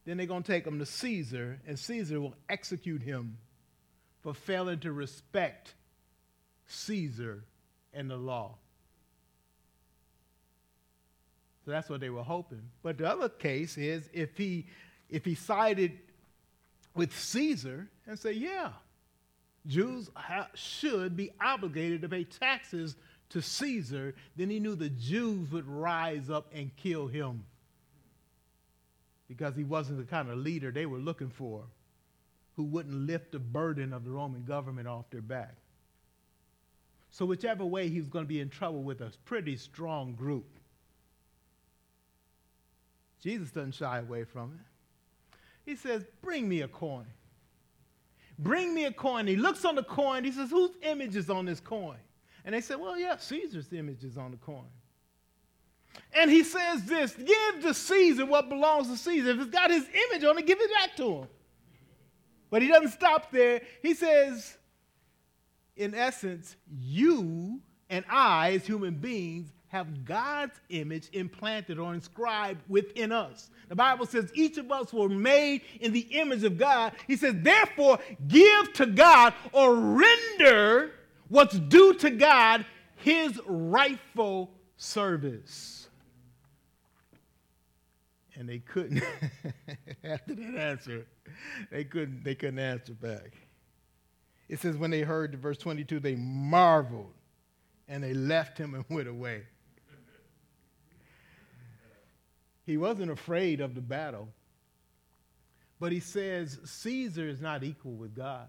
then 0.06 0.18
they're 0.18 0.26
going 0.26 0.44
to 0.44 0.52
take 0.52 0.66
him 0.66 0.80
to 0.80 0.86
Caesar, 0.86 1.60
and 1.68 1.78
Caesar 1.78 2.20
will 2.20 2.36
execute 2.50 3.02
him 3.02 3.38
for 4.22 4.34
failing 4.34 4.80
to 4.80 4.92
respect 4.92 5.74
Caesar 6.68 7.44
and 7.94 8.10
the 8.10 8.18
law. 8.18 8.56
So 11.66 11.72
that's 11.72 11.90
what 11.90 12.00
they 12.00 12.10
were 12.10 12.24
hoping. 12.24 12.64
But 12.82 12.98
the 12.98 13.08
other 13.08 13.30
case 13.30 13.78
is 13.78 14.10
if 14.14 14.38
he 14.38 14.66
if 15.10 15.26
he 15.26 15.36
sided 15.36 15.98
with 16.96 17.16
Caesar 17.18 17.88
and 18.08 18.18
say, 18.18 18.32
yeah, 18.32 18.70
Jews 19.68 20.10
ha- 20.16 20.50
should 20.54 21.16
be 21.16 21.32
obligated 21.42 22.02
to 22.02 22.10
pay 22.10 22.24
taxes 22.24 22.96
to 23.30 23.42
Caesar, 23.42 24.16
then 24.36 24.50
he 24.50 24.60
knew 24.60 24.76
the 24.76 24.90
Jews 24.90 25.52
would 25.52 25.68
rise 25.68 26.30
up 26.30 26.52
and 26.54 26.76
kill 26.76 27.08
him 27.08 27.46
because 29.28 29.56
he 29.56 29.64
wasn't 29.64 30.00
the 30.00 30.04
kind 30.04 30.30
of 30.30 30.38
leader 30.38 30.72
they 30.72 30.86
were 30.86 30.98
looking 30.98 31.30
for 31.30 31.64
who 32.56 32.64
wouldn't 32.64 33.08
lift 33.08 33.32
the 33.32 33.40
burden 33.40 33.94
of 33.94 34.04
the 34.04 34.12
Roman 34.12 34.44
government 34.44 34.88
off 34.88 35.10
their 35.12 35.22
back. 35.22 35.56
So, 37.12 37.26
whichever 37.26 37.66
way, 37.66 37.88
he 37.88 38.00
was 38.00 38.10
going 38.10 38.26
to 38.26 38.30
be 38.30 38.40
in 38.40 38.50
trouble 38.50 38.84
with 38.84 39.02
a 39.02 39.12
pretty 39.26 39.56
strong 39.56 40.14
group. 40.14 40.46
Jesus 43.22 43.50
doesn't 43.52 43.76
shy 43.76 44.00
away 44.00 44.26
from 44.26 44.60
it. 44.60 45.40
He 45.70 45.76
says, 45.76 46.04
Bring 46.22 46.50
me 46.50 46.62
a 46.62 46.68
coin. 46.68 47.06
Bring 48.38 48.74
me 48.74 48.86
a 48.86 48.92
coin. 48.92 49.28
He 49.28 49.36
looks 49.36 49.66
on 49.66 49.76
the 49.76 49.84
coin. 49.84 50.24
He 50.24 50.32
says, 50.32 50.50
Whose 50.50 50.72
image 50.82 51.16
is 51.16 51.30
on 51.30 51.46
this 51.46 51.60
coin? 51.60 51.98
And 52.46 52.56
they 52.56 52.62
said, 52.62 52.80
Well, 52.80 52.98
yeah, 52.98 53.18
Caesar's 53.18 53.72
image 53.74 54.04
is 54.04 54.18
on 54.18 54.32
the 54.32 54.38
coin. 54.38 54.68
And 56.14 56.30
he 56.30 56.44
says 56.44 56.86
this 56.86 57.14
give 57.14 57.62
to 57.64 57.74
Caesar 57.74 58.26
what 58.26 58.50
belongs 58.50 58.90
to 58.90 58.98
Caesar. 58.98 59.32
If 59.32 59.40
it's 59.40 59.50
got 59.50 59.72
his 59.72 59.86
image 60.10 60.24
on 60.24 60.38
it, 60.38 60.46
give 60.46 60.60
it 60.60 60.72
back 60.72 60.96
to 60.98 61.12
him. 61.20 61.28
But 62.50 62.62
he 62.62 62.68
doesn't 62.68 62.92
stop 62.92 63.32
there. 63.32 63.62
He 63.82 63.94
says, 63.94 64.58
in 65.76 65.94
essence, 65.94 66.56
you 66.68 67.62
and 67.90 68.04
I, 68.10 68.54
as 68.54 68.66
human 68.66 68.96
beings, 68.96 69.52
have 69.68 70.04
God's 70.04 70.60
image 70.70 71.10
implanted 71.14 71.78
or 71.78 71.94
inscribed 71.94 72.62
within 72.68 73.12
us. 73.12 73.52
The 73.68 73.76
Bible 73.76 74.08
says 74.08 74.32
each 74.34 74.58
of 74.58 74.72
us 74.72 74.92
were 74.92 75.10
made 75.10 75.62
in 75.80 75.94
the 75.94 76.00
image 76.00 76.44
of 76.44 76.58
God. 76.58 76.94
He 77.06 77.16
says, 77.16 77.36
therefore, 77.38 78.00
give 78.28 78.74
to 78.74 78.88
God 78.88 79.36
or 79.52 79.76
render 79.76 80.94
what's 81.30 81.58
due 81.58 81.94
to 81.96 82.10
God 82.10 82.66
his 83.00 83.40
rightful 83.46 84.52
service. 84.78 85.88
And 88.36 88.48
they 88.48 88.60
couldn't, 88.60 89.04
after 90.04 90.36
that 90.36 90.56
answer, 90.56 91.06
they 91.72 91.84
couldn't, 91.84 92.24
they 92.24 92.36
couldn't 92.36 92.60
answer 92.60 92.94
back. 92.94 93.34
It 94.48 94.60
says, 94.60 94.78
when 94.78 94.92
they 94.92 95.02
heard 95.02 95.34
the 95.34 95.38
verse 95.38 95.58
22, 95.58 96.00
they 96.00 96.16
marveled 96.16 97.14
and 97.88 98.04
they 98.04 98.14
left 98.14 98.58
him 98.58 98.74
and 98.74 98.86
went 98.90 99.08
away. 99.08 99.44
He 102.66 102.78
wasn't 102.78 103.12
afraid 103.12 103.62
of 103.62 103.76
the 103.76 103.82
battle, 103.82 104.30
but 105.80 105.92
he 105.92 106.00
says 106.00 106.60
Caesar 106.64 107.28
is 107.28 107.42
not 107.42 107.64
equal 107.64 107.94
with 107.94 108.16
God. 108.16 108.48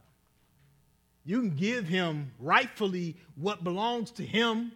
You 1.31 1.39
can 1.39 1.51
give 1.51 1.87
him 1.87 2.33
rightfully 2.41 3.15
what 3.37 3.63
belongs 3.63 4.11
to 4.13 4.25
him, 4.25 4.73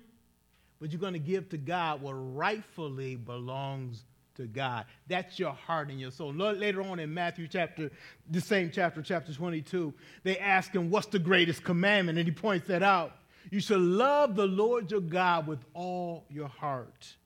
but 0.79 0.93
you're 0.93 1.01
going 1.01 1.15
to 1.15 1.19
give 1.19 1.49
to 1.49 1.57
God 1.57 2.01
what 2.01 2.13
rightfully 2.13 3.17
belongs 3.17 4.05
to 4.37 4.47
God. 4.47 4.85
That's 5.09 5.37
your 5.37 5.51
heart 5.51 5.91
and 5.91 6.01
your 6.01 6.13
soul. 6.13 6.33
Later 6.33 6.83
on 6.83 7.01
in 7.01 7.13
Matthew 7.13 7.49
chapter, 7.49 7.91
the 8.31 8.41
same 8.41 8.71
chapter, 8.73 9.03
chapter 9.03 9.35
22, 9.35 9.93
they 10.23 10.39
ask 10.39 10.73
him, 10.73 10.91
What's 10.91 11.09
the 11.09 11.19
greatest 11.19 11.65
commandment? 11.65 12.19
And 12.19 12.29
he 12.29 12.33
points 12.33 12.69
that 12.69 12.85
out. 12.85 13.17
You 13.51 13.59
shall 13.59 13.81
love 13.81 14.37
the 14.37 14.47
Lord 14.47 14.93
your 14.93 15.01
God 15.01 15.49
with 15.49 15.65
all 15.75 16.25
your 16.31 16.47
heart. 16.47 17.17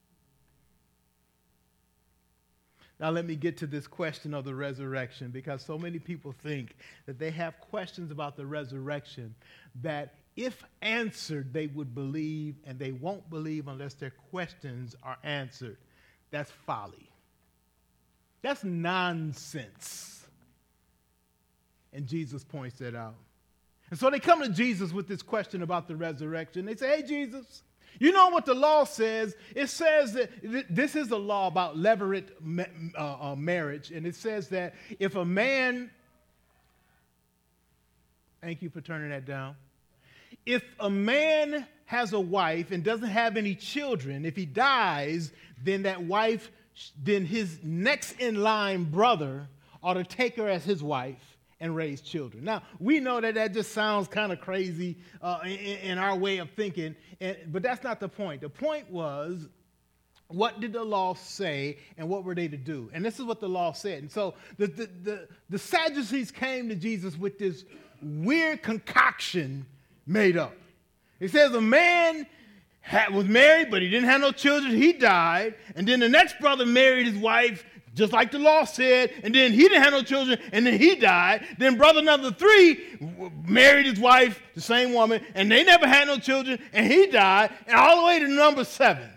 Now, 2.99 3.11
let 3.11 3.25
me 3.25 3.35
get 3.35 3.57
to 3.57 3.67
this 3.67 3.87
question 3.87 4.33
of 4.33 4.43
the 4.43 4.53
resurrection 4.53 5.31
because 5.31 5.63
so 5.63 5.77
many 5.77 5.99
people 5.99 6.33
think 6.33 6.75
that 7.05 7.17
they 7.17 7.31
have 7.31 7.59
questions 7.61 8.11
about 8.11 8.35
the 8.35 8.45
resurrection 8.45 9.35
that, 9.81 10.15
if 10.35 10.63
answered, 10.81 11.53
they 11.53 11.67
would 11.67 11.95
believe, 11.95 12.55
and 12.65 12.77
they 12.77 12.91
won't 12.91 13.29
believe 13.29 13.69
unless 13.69 13.93
their 13.93 14.13
questions 14.31 14.95
are 15.01 15.17
answered. 15.23 15.77
That's 16.29 16.51
folly. 16.65 17.09
That's 18.41 18.63
nonsense. 18.65 20.25
And 21.93 22.05
Jesus 22.05 22.43
points 22.43 22.79
that 22.79 22.95
out. 22.95 23.15
And 23.89 23.99
so 23.99 24.09
they 24.09 24.19
come 24.19 24.41
to 24.41 24.49
Jesus 24.49 24.91
with 24.91 25.07
this 25.07 25.21
question 25.21 25.61
about 25.63 25.87
the 25.87 25.95
resurrection. 25.95 26.65
They 26.65 26.75
say, 26.75 26.97
Hey, 26.97 27.03
Jesus, 27.03 27.63
you 27.97 28.11
know 28.11 28.29
what 28.29 28.45
the 28.45 28.53
law 28.53 28.83
says? 28.83 29.35
It 29.55 29.67
says 29.67 30.13
that 30.13 30.29
this 30.69 30.95
is 30.95 31.11
a 31.11 31.17
law 31.17 31.47
about 31.47 31.77
levirate 31.77 32.29
uh, 32.97 33.31
uh, 33.31 33.35
marriage, 33.35 33.91
and 33.91 34.05
it 34.05 34.15
says 34.15 34.49
that 34.49 34.75
if 34.99 35.15
a 35.15 35.25
man, 35.25 35.89
thank 38.41 38.61
you 38.61 38.69
for 38.69 38.81
turning 38.81 39.09
that 39.09 39.25
down. 39.25 39.55
If 40.45 40.63
a 40.79 40.89
man 40.89 41.65
has 41.85 42.13
a 42.13 42.19
wife 42.19 42.71
and 42.71 42.83
doesn't 42.83 43.09
have 43.09 43.35
any 43.35 43.55
children, 43.55 44.25
if 44.25 44.35
he 44.35 44.45
dies, 44.45 45.31
then 45.63 45.83
that 45.83 46.01
wife, 46.01 46.51
then 47.03 47.25
his 47.25 47.59
next 47.63 48.13
in 48.19 48.41
line 48.41 48.83
brother 48.85 49.47
ought 49.81 49.95
to 49.95 50.03
take 50.03 50.35
her 50.37 50.47
as 50.47 50.63
his 50.63 50.83
wife 50.83 51.38
and 51.59 51.75
raise 51.75 52.01
children. 52.01 52.43
Now, 52.43 52.63
we 52.79 52.99
know 52.99 53.19
that 53.19 53.35
that 53.35 53.53
just 53.53 53.73
sounds 53.73 54.07
kind 54.07 54.31
of 54.31 54.39
crazy 54.39 54.97
uh, 55.21 55.39
in, 55.43 55.49
in, 55.51 55.97
our 55.97 56.15
way 56.15 56.37
of 56.37 56.49
thinking, 56.51 56.95
and, 57.19 57.37
but 57.47 57.61
that's 57.61 57.83
not 57.83 57.99
the 57.99 58.07
point. 58.07 58.41
The 58.41 58.49
point 58.49 58.89
was, 58.89 59.47
what 60.27 60.59
did 60.59 60.73
the 60.73 60.83
law 60.83 61.15
say 61.15 61.77
and 61.97 62.07
what 62.07 62.23
were 62.23 62.35
they 62.35 62.47
to 62.47 62.57
do? 62.57 62.89
And 62.93 63.03
this 63.03 63.19
is 63.19 63.25
what 63.25 63.39
the 63.39 63.49
law 63.49 63.73
said. 63.73 64.03
And 64.03 64.11
so 64.11 64.35
the, 64.57 64.67
the, 64.67 64.89
the, 65.03 65.27
the 65.49 65.59
Sadducees 65.59 66.31
came 66.31 66.69
to 66.69 66.75
Jesus 66.75 67.17
with 67.17 67.39
this 67.39 67.65
weird 68.01 68.61
concoction 68.61 69.65
made 70.05 70.37
up. 70.37 70.55
It 71.19 71.31
says 71.31 71.53
a 71.53 71.61
man 71.61 72.27
had, 72.81 73.13
was 73.13 73.27
married, 73.27 73.69
but 73.71 73.81
he 73.81 73.89
didn't 73.89 74.07
have 74.07 74.21
no 74.21 74.31
children. 74.31 74.75
He 74.75 74.93
died. 74.93 75.55
And 75.75 75.87
then 75.87 75.99
the 75.99 76.09
next 76.09 76.39
brother 76.39 76.65
married 76.65 77.07
his 77.07 77.17
wife 77.17 77.65
just 77.95 78.13
like 78.13 78.31
the 78.31 78.39
law 78.39 78.63
said, 78.65 79.11
and 79.23 79.33
then 79.33 79.51
he 79.51 79.63
didn't 79.63 79.81
have 79.81 79.93
no 79.93 80.01
children, 80.01 80.39
and 80.51 80.65
then 80.65 80.79
he 80.79 80.95
died. 80.95 81.45
Then 81.57 81.77
brother 81.77 82.01
number 82.01 82.31
three 82.31 82.79
married 83.45 83.85
his 83.85 83.99
wife, 83.99 84.41
the 84.55 84.61
same 84.61 84.93
woman, 84.93 85.23
and 85.33 85.51
they 85.51 85.63
never 85.63 85.87
had 85.87 86.07
no 86.07 86.17
children, 86.17 86.59
and 86.73 86.91
he 86.91 87.07
died, 87.07 87.51
and 87.67 87.75
all 87.75 87.97
the 87.97 88.05
way 88.05 88.19
to 88.19 88.27
number 88.27 88.63
seven. 88.63 89.09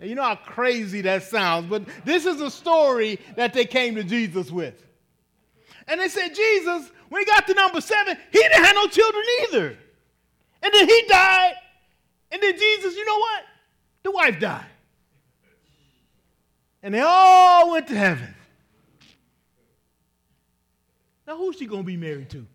You 0.00 0.14
know 0.14 0.22
how 0.22 0.36
crazy 0.36 1.00
that 1.02 1.22
sounds, 1.22 1.68
but 1.68 1.84
this 2.04 2.26
is 2.26 2.40
a 2.40 2.50
story 2.50 3.18
that 3.36 3.52
they 3.52 3.64
came 3.64 3.94
to 3.94 4.04
Jesus 4.04 4.50
with. 4.50 4.84
And 5.88 6.00
they 6.00 6.08
said, 6.08 6.34
Jesus, 6.34 6.90
when 7.08 7.22
he 7.22 7.26
got 7.26 7.46
to 7.46 7.54
number 7.54 7.80
seven, 7.80 8.16
he 8.30 8.38
didn't 8.38 8.64
have 8.64 8.74
no 8.74 8.86
children 8.88 9.24
either. 9.42 9.78
And 10.62 10.74
then 10.74 10.88
he 10.88 11.04
died, 11.08 11.54
and 12.30 12.42
then 12.42 12.58
Jesus, 12.58 12.94
you 12.94 13.04
know 13.04 13.18
what? 13.18 13.42
The 14.02 14.10
wife 14.10 14.38
died 14.38 14.66
and 16.86 16.94
they 16.94 17.00
all 17.00 17.72
went 17.72 17.88
to 17.88 17.96
heaven. 17.96 18.32
Now, 21.26 21.36
who's 21.36 21.56
she 21.56 21.66
going 21.66 21.82
to 21.82 21.86
be 21.86 21.96
married 21.96 22.30
to? 22.30 22.46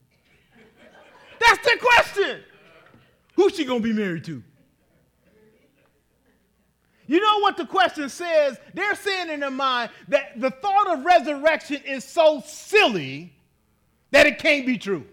That's 1.37 1.61
the 1.61 1.77
question. 1.77 2.39
Who's 3.35 3.57
she 3.57 3.65
going 3.65 3.81
to 3.81 3.83
be 3.83 3.91
married 3.91 4.23
to? 4.23 4.41
You 7.07 7.19
know 7.19 7.39
what 7.41 7.57
the 7.57 7.65
question 7.65 8.07
says? 8.07 8.57
They're 8.73 8.95
saying 8.95 9.31
in 9.31 9.41
their 9.41 9.51
mind 9.51 9.91
that 10.07 10.39
the 10.39 10.49
thought 10.49 10.97
of 10.97 11.03
resurrection 11.03 11.81
is 11.85 12.05
so 12.05 12.41
silly 12.45 13.33
that 14.11 14.27
it 14.27 14.39
can't 14.39 14.65
be 14.65 14.77
true. 14.77 15.03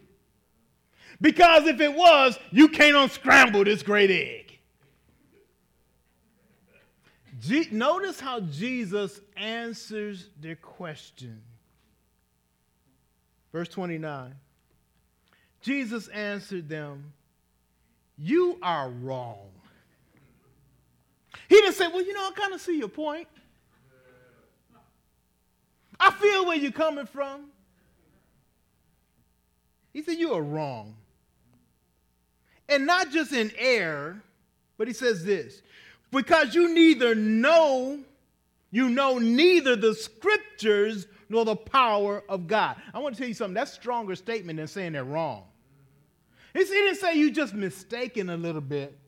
Because 1.21 1.67
if 1.67 1.81
it 1.81 1.93
was, 1.93 2.39
you 2.53 2.69
can't 2.69 2.97
unscramble 2.97 3.65
this 3.65 3.83
great 3.83 4.13
egg. 4.13 4.48
Notice 7.71 8.21
how 8.21 8.41
Jesus 8.41 9.21
answers 9.37 10.29
their 10.41 10.57
question. 10.57 11.43
Verse 13.53 13.69
29. 13.69 14.35
Jesus 15.61 16.09
answered 16.09 16.69
them, 16.69 17.13
You 18.17 18.59
are 18.63 18.89
wrong. 18.89 19.49
He 21.49 21.57
didn't 21.57 21.75
say, 21.75 21.89
Well, 21.89 22.03
you 22.03 22.13
know, 22.13 22.29
I 22.29 22.31
kind 22.35 22.55
of 22.55 22.61
see 22.61 22.79
your 22.79 22.89
point. 22.89 23.29
I 26.01 26.11
feel 26.13 26.47
where 26.47 26.57
you're 26.57 26.71
coming 26.71 27.07
from. 27.07 27.47
He 29.93 30.03
said, 30.03 30.17
You 30.19 30.35
are 30.35 30.43
wrong. 30.43 30.95
And 32.69 32.87
not 32.87 33.11
just 33.11 33.33
in 33.33 33.51
error, 33.57 34.23
but 34.77 34.87
he 34.87 34.95
says 34.95 35.25
this 35.25 35.63
because 36.11 36.55
you 36.55 36.73
neither 36.75 37.15
know, 37.15 37.99
you 38.71 38.89
know 38.89 39.19
neither 39.19 39.77
the 39.77 39.95
scriptures 39.95 41.07
nor 41.29 41.45
the 41.45 41.57
power 41.57 42.23
of 42.29 42.47
God. 42.47 42.77
I 42.95 42.99
want 42.99 43.15
to 43.15 43.21
tell 43.21 43.29
you 43.29 43.35
something. 43.35 43.55
That's 43.55 43.73
stronger 43.73 44.17
statement 44.17 44.59
than 44.59 44.67
saying 44.67 44.93
they're 44.93 45.05
wrong. 45.05 45.45
He 46.55 46.65
didn't 46.65 46.97
say 46.97 47.15
you 47.15 47.31
just 47.31 47.55
mistaken 47.55 48.31
a 48.31 48.37
little 48.37 48.61
bit. 48.61 48.99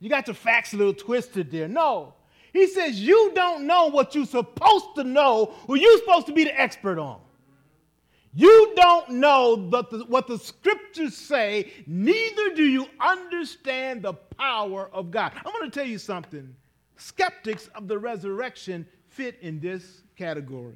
You 0.00 0.08
got 0.10 0.26
your 0.26 0.34
facts 0.34 0.72
a 0.74 0.76
little 0.76 0.94
twisted 0.94 1.50
there. 1.50 1.68
No. 1.68 2.14
He 2.52 2.66
says 2.68 3.00
you 3.00 3.32
don't 3.34 3.66
know 3.66 3.86
what 3.86 4.14
you're 4.14 4.26
supposed 4.26 4.94
to 4.96 5.04
know, 5.04 5.54
or 5.68 5.76
you're 5.76 5.98
supposed 5.98 6.26
to 6.26 6.32
be 6.32 6.44
the 6.44 6.60
expert 6.60 6.98
on. 6.98 7.20
You 8.34 8.72
don't 8.74 9.10
know 9.10 9.68
the, 9.70 10.04
what 10.08 10.26
the 10.26 10.38
scriptures 10.38 11.16
say, 11.16 11.72
neither 11.86 12.54
do 12.54 12.64
you 12.64 12.86
understand 13.00 14.02
the 14.02 14.14
power 14.14 14.90
of 14.92 15.12
God. 15.12 15.32
I'm 15.36 15.52
going 15.52 15.70
to 15.70 15.74
tell 15.78 15.86
you 15.86 15.98
something. 15.98 16.54
Skeptics 16.96 17.68
of 17.76 17.86
the 17.86 17.98
resurrection 17.98 18.86
fit 19.08 19.38
in 19.40 19.60
this 19.60 20.02
category. 20.16 20.74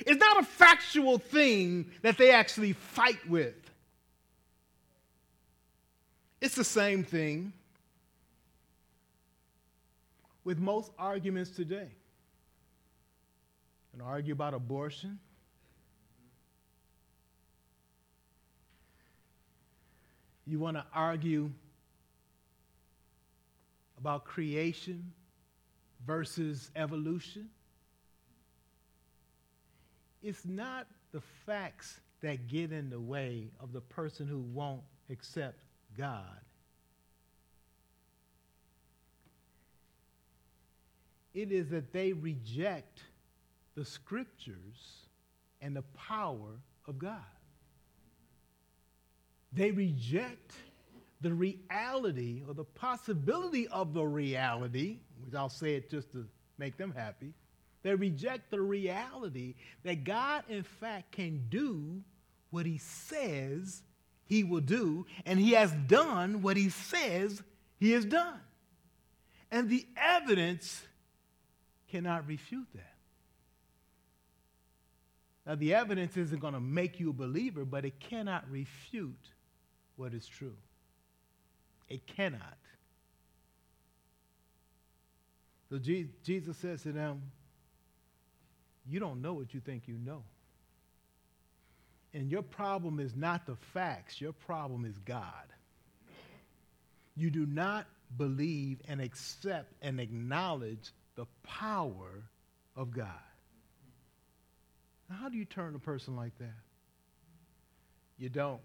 It's 0.00 0.20
not 0.20 0.40
a 0.40 0.44
factual 0.44 1.18
thing 1.18 1.90
that 2.02 2.18
they 2.18 2.30
actually 2.30 2.72
fight 2.72 3.28
with. 3.28 3.54
It's 6.40 6.54
the 6.54 6.64
same 6.64 7.02
thing 7.02 7.52
with 10.44 10.58
most 10.58 10.92
arguments 10.98 11.50
today. 11.50 11.88
And 13.92 14.02
argue 14.02 14.34
about 14.34 14.54
abortion, 14.54 15.18
You 20.46 20.58
want 20.58 20.76
to 20.76 20.84
argue 20.94 21.50
about 23.98 24.24
creation, 24.24 25.12
versus 26.06 26.70
evolution. 26.76 27.48
It's 30.22 30.44
not 30.44 30.86
the 31.12 31.20
facts 31.44 32.00
that 32.22 32.48
get 32.48 32.72
in 32.72 32.90
the 32.90 33.00
way 33.00 33.48
of 33.60 33.72
the 33.72 33.80
person 33.80 34.26
who 34.26 34.38
won't 34.38 34.82
accept 35.10 35.62
God. 35.96 36.40
It 41.34 41.52
is 41.52 41.68
that 41.68 41.92
they 41.92 42.12
reject 42.12 43.02
the 43.74 43.84
scriptures 43.84 45.06
and 45.60 45.76
the 45.76 45.82
power 45.82 46.60
of 46.86 46.98
God. 46.98 47.20
They 49.56 49.70
reject 49.70 50.52
the 51.22 51.32
reality 51.32 52.42
or 52.46 52.52
the 52.52 52.64
possibility 52.64 53.66
of 53.68 53.94
the 53.94 54.04
reality, 54.04 54.98
which 55.24 55.34
I'll 55.34 55.48
say 55.48 55.76
it 55.76 55.90
just 55.90 56.12
to 56.12 56.26
make 56.58 56.76
them 56.76 56.92
happy. 56.94 57.32
They 57.82 57.94
reject 57.94 58.50
the 58.50 58.60
reality 58.60 59.54
that 59.82 60.04
God, 60.04 60.44
in 60.50 60.62
fact, 60.62 61.12
can 61.12 61.46
do 61.48 62.02
what 62.50 62.66
he 62.66 62.76
says 62.76 63.82
he 64.26 64.44
will 64.44 64.60
do, 64.60 65.06
and 65.24 65.38
he 65.38 65.52
has 65.52 65.72
done 65.86 66.42
what 66.42 66.58
he 66.58 66.68
says 66.68 67.42
he 67.78 67.92
has 67.92 68.04
done. 68.04 68.40
And 69.50 69.70
the 69.70 69.86
evidence 69.96 70.82
cannot 71.88 72.26
refute 72.26 72.68
that. 72.74 72.92
Now, 75.46 75.54
the 75.54 75.74
evidence 75.74 76.16
isn't 76.16 76.40
going 76.40 76.54
to 76.54 76.60
make 76.60 77.00
you 77.00 77.10
a 77.10 77.14
believer, 77.14 77.64
but 77.64 77.86
it 77.86 78.00
cannot 78.00 78.50
refute 78.50 79.30
what 79.96 80.14
is 80.14 80.26
true. 80.26 80.56
It 81.88 82.06
cannot. 82.06 82.58
So 85.70 85.78
Jesus 85.78 86.56
says 86.58 86.82
to 86.82 86.92
them, 86.92 87.22
You 88.88 89.00
don't 89.00 89.20
know 89.20 89.34
what 89.34 89.52
you 89.52 89.60
think 89.60 89.84
you 89.86 89.98
know. 89.98 90.22
And 92.14 92.30
your 92.30 92.42
problem 92.42 93.00
is 93.00 93.14
not 93.14 93.46
the 93.46 93.56
facts, 93.74 94.20
your 94.20 94.32
problem 94.32 94.84
is 94.84 94.96
God. 94.98 95.24
You 97.14 97.30
do 97.30 97.46
not 97.46 97.86
believe 98.16 98.80
and 98.88 99.00
accept 99.00 99.72
and 99.82 100.00
acknowledge 100.00 100.92
the 101.16 101.26
power 101.42 102.22
of 102.76 102.90
God. 102.90 103.08
Now, 105.08 105.16
how 105.16 105.28
do 105.28 105.36
you 105.36 105.44
turn 105.44 105.74
a 105.74 105.78
person 105.78 106.16
like 106.16 106.36
that? 106.38 106.54
You 108.18 108.28
don't. 108.28 108.60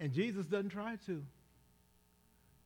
And 0.00 0.12
Jesus 0.12 0.46
doesn't 0.46 0.70
try 0.70 0.96
to. 1.06 1.22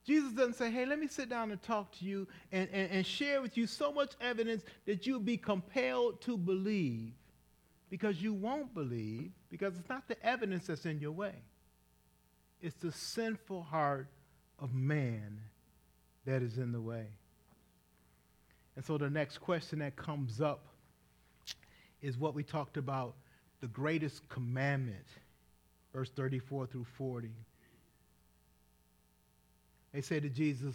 Jesus 0.06 0.32
doesn't 0.32 0.54
say, 0.54 0.70
hey, 0.70 0.86
let 0.86 0.98
me 0.98 1.08
sit 1.08 1.28
down 1.28 1.50
and 1.50 1.60
talk 1.62 1.90
to 1.98 2.04
you 2.04 2.28
and, 2.52 2.68
and, 2.72 2.90
and 2.90 3.06
share 3.06 3.42
with 3.42 3.56
you 3.56 3.66
so 3.66 3.90
much 3.90 4.12
evidence 4.20 4.62
that 4.86 5.06
you'll 5.06 5.18
be 5.18 5.36
compelled 5.36 6.20
to 6.22 6.36
believe 6.36 7.12
because 7.90 8.22
you 8.22 8.34
won't 8.34 8.74
believe 8.74 9.30
because 9.50 9.76
it's 9.78 9.88
not 9.88 10.06
the 10.06 10.22
evidence 10.24 10.66
that's 10.66 10.84
in 10.84 11.00
your 11.00 11.12
way. 11.12 11.34
It's 12.60 12.76
the 12.76 12.92
sinful 12.92 13.62
heart 13.62 14.08
of 14.58 14.74
man 14.74 15.40
that 16.26 16.42
is 16.42 16.58
in 16.58 16.70
the 16.70 16.80
way. 16.80 17.06
And 18.76 18.84
so 18.84 18.98
the 18.98 19.10
next 19.10 19.38
question 19.38 19.78
that 19.80 19.96
comes 19.96 20.40
up 20.40 20.66
is 22.02 22.18
what 22.18 22.34
we 22.34 22.42
talked 22.42 22.76
about 22.76 23.14
the 23.60 23.68
greatest 23.68 24.28
commandment 24.28 25.06
verse 25.94 26.10
34 26.10 26.66
through 26.66 26.84
40. 26.98 27.30
They 29.92 30.00
say 30.00 30.18
to 30.18 30.28
Jesus, 30.28 30.74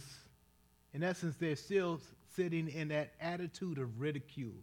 in 0.93 1.03
essence, 1.03 1.35
they're 1.35 1.57
still 1.57 1.99
sitting 2.35 2.69
in 2.69 2.87
that 2.87 3.11
attitude 3.19 3.77
of 3.77 3.99
ridicule. 3.99 4.53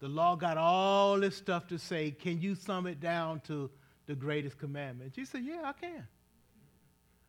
The 0.00 0.08
law 0.08 0.36
got 0.36 0.58
all 0.58 1.18
this 1.18 1.36
stuff 1.36 1.66
to 1.68 1.78
say. 1.78 2.10
Can 2.10 2.40
you 2.40 2.54
sum 2.54 2.86
it 2.86 3.00
down 3.00 3.40
to 3.46 3.70
the 4.06 4.14
greatest 4.14 4.58
commandment? 4.58 5.14
Jesus 5.14 5.32
said, 5.32 5.44
Yeah, 5.44 5.62
I 5.64 5.72
can. 5.72 6.06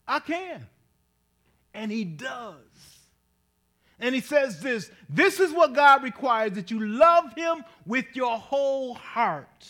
I 0.08 0.20
can. 0.20 0.68
And 1.74 1.92
he 1.92 2.04
does. 2.04 2.56
And 4.00 4.14
he 4.14 4.22
says 4.22 4.62
this 4.62 4.92
this 5.10 5.40
is 5.40 5.52
what 5.52 5.74
God 5.74 6.04
requires 6.04 6.54
that 6.54 6.70
you 6.70 6.80
love 6.80 7.34
him 7.34 7.64
with 7.86 8.06
your 8.14 8.38
whole 8.38 8.94
heart 8.94 9.68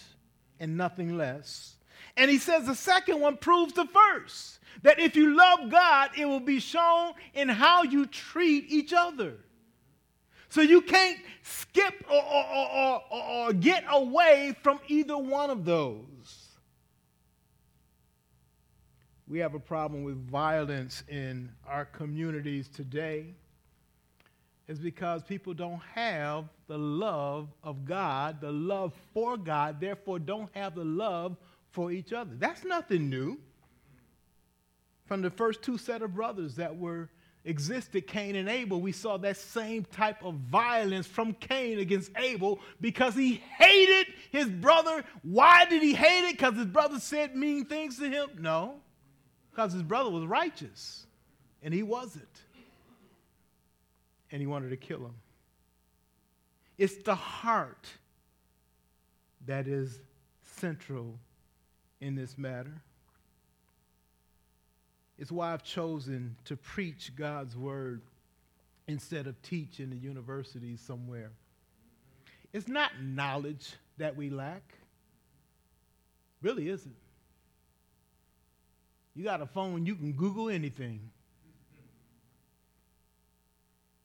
and 0.60 0.76
nothing 0.76 1.18
less. 1.18 1.76
And 2.20 2.30
he 2.30 2.38
says 2.38 2.66
the 2.66 2.76
second 2.76 3.22
one 3.22 3.38
proves 3.38 3.74
the 3.74 3.86
first. 3.86 4.60
That 4.84 5.00
if 5.00 5.16
you 5.16 5.36
love 5.36 5.70
God, 5.70 6.12
it 6.18 6.26
will 6.26 6.42
be 6.42 6.60
shown 6.60 7.14
in 7.34 7.48
how 7.48 7.84
you 7.84 8.06
treat 8.06 8.66
each 8.70 8.94
other. 8.94 9.36
So 10.50 10.62
you 10.62 10.82
can't 10.82 11.18
skip 11.44 11.94
or, 12.10 12.22
or, 12.24 12.46
or, 12.54 13.04
or, 13.12 13.54
get 13.54 13.84
away 13.90 14.56
from 14.64 14.80
either 14.88 15.18
one 15.18 15.50
of 15.50 15.64
those. 15.64 16.48
We 19.28 19.40
have 19.40 19.54
a 19.54 19.60
problem 19.60 20.04
with 20.04 20.18
violence 20.28 21.04
in 21.08 21.52
our 21.68 21.86
communities 21.86 22.68
today. 22.68 23.36
It's 24.68 24.80
because 24.80 25.24
people 25.24 25.54
don't 25.54 25.82
have 25.94 26.46
the 26.68 26.78
love 26.78 27.50
of 27.64 27.86
God, 27.86 28.42
the 28.42 28.52
love 28.52 28.94
for 29.14 29.38
God, 29.38 29.80
therefore, 29.80 30.20
don't 30.20 30.50
have 30.56 30.76
the 30.76 30.84
love 30.84 31.38
for 31.72 31.92
each 31.92 32.14
other. 32.14 32.32
That's 32.38 32.64
nothing 32.64 33.10
new. 33.10 33.40
From 35.06 35.22
the 35.22 35.30
first 35.30 35.62
two 35.62 35.78
set 35.78 36.02
of 36.02 36.14
brothers 36.14 36.56
that 36.56 36.78
were 36.78 37.10
existed, 37.46 38.06
Cain 38.06 38.36
and 38.36 38.48
Abel, 38.48 38.80
we 38.80 38.92
saw 38.92 39.18
that 39.18 39.38
same 39.38 39.86
type 39.86 40.24
of 40.24 40.36
violence 40.36 41.08
from 41.08 41.34
Cain 41.34 41.80
against 41.80 42.12
Abel 42.16 42.60
because 42.80 43.16
he 43.16 43.42
hated 43.58 44.14
his 44.32 44.48
brother. 44.48 45.04
Why 45.24 45.66
did 45.66 45.82
he 45.82 45.94
hate 45.94 46.30
it? 46.30 46.38
Because 46.38 46.56
his 46.56 46.68
brother 46.68 47.00
said 47.00 47.36
mean 47.36 47.66
things 47.66 47.98
to 47.98 48.10
him? 48.10 48.30
No, 48.40 48.76
because 49.52 49.74
his 49.74 49.84
brother 49.84 50.10
was 50.10 50.26
righteous 50.26 51.06
and 51.64 51.74
he 51.74 51.84
wasn't. 51.84 52.26
And 54.32 54.40
he 54.40 54.46
wanted 54.46 54.70
to 54.70 54.78
kill 54.78 55.00
him. 55.00 55.16
It's 56.78 56.98
the 56.98 57.16
heart 57.16 57.88
that 59.48 59.68
is 59.68 60.00
central 60.58 61.20
in 62.02 62.16
this 62.16 62.38
matter. 62.38 62.82
It's 65.18 65.32
why 65.32 65.54
I've 65.54 65.64
chosen 65.64 66.38
to 66.46 66.56
preach 66.56 67.12
God's 67.16 67.56
word 67.58 68.02
instead 68.88 69.28
of 69.28 69.42
teach 69.42 69.80
in 69.80 69.90
the 69.90 69.98
university 69.98 70.78
somewhere. 70.78 71.32
It's 72.54 72.68
not 72.68 72.92
knowledge 73.02 73.74
that 73.98 74.16
we 74.16 74.30
lack. 74.30 74.64
Really 76.42 76.70
isn't. 76.70 76.96
You 79.14 79.24
got 79.26 79.42
a 79.42 79.46
phone, 79.46 79.86
you 79.86 79.96
can 79.96 80.14
Google 80.14 80.50
anything 80.50 81.12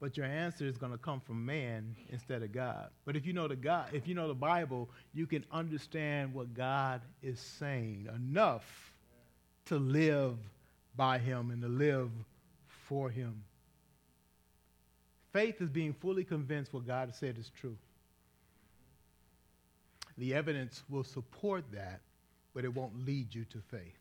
but 0.00 0.16
your 0.16 0.26
answer 0.26 0.66
is 0.66 0.76
going 0.76 0.92
to 0.92 0.98
come 0.98 1.20
from 1.20 1.46
man 1.46 1.96
instead 2.10 2.42
of 2.42 2.52
God. 2.52 2.90
But 3.04 3.16
if 3.16 3.24
you 3.26 3.32
know 3.32 3.48
the 3.48 3.56
God, 3.56 3.88
if 3.92 4.06
you 4.06 4.14
know 4.14 4.28
the 4.28 4.34
Bible, 4.34 4.90
you 5.12 5.26
can 5.26 5.44
understand 5.50 6.34
what 6.34 6.54
God 6.54 7.00
is 7.22 7.40
saying 7.40 8.08
enough 8.14 8.92
to 9.66 9.76
live 9.76 10.36
by 10.96 11.18
him 11.18 11.50
and 11.50 11.62
to 11.62 11.68
live 11.68 12.10
for 12.66 13.08
him. 13.08 13.42
Faith 15.32 15.60
is 15.60 15.68
being 15.68 15.92
fully 15.92 16.22
convinced 16.22 16.72
what 16.72 16.86
God 16.86 17.14
said 17.14 17.38
is 17.38 17.50
true. 17.60 17.76
The 20.16 20.34
evidence 20.34 20.82
will 20.88 21.02
support 21.02 21.64
that, 21.72 22.00
but 22.54 22.64
it 22.64 22.74
won't 22.74 23.04
lead 23.04 23.34
you 23.34 23.44
to 23.46 23.58
faith. 23.70 23.98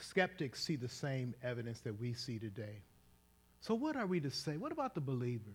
Skeptics 0.00 0.62
see 0.62 0.76
the 0.76 0.88
same 0.88 1.34
evidence 1.42 1.80
that 1.80 2.00
we 2.00 2.14
see 2.14 2.38
today. 2.38 2.82
So, 3.60 3.74
what 3.74 3.96
are 3.96 4.06
we 4.06 4.20
to 4.20 4.30
say? 4.30 4.56
What 4.56 4.72
about 4.72 4.94
the 4.94 5.00
believer? 5.00 5.52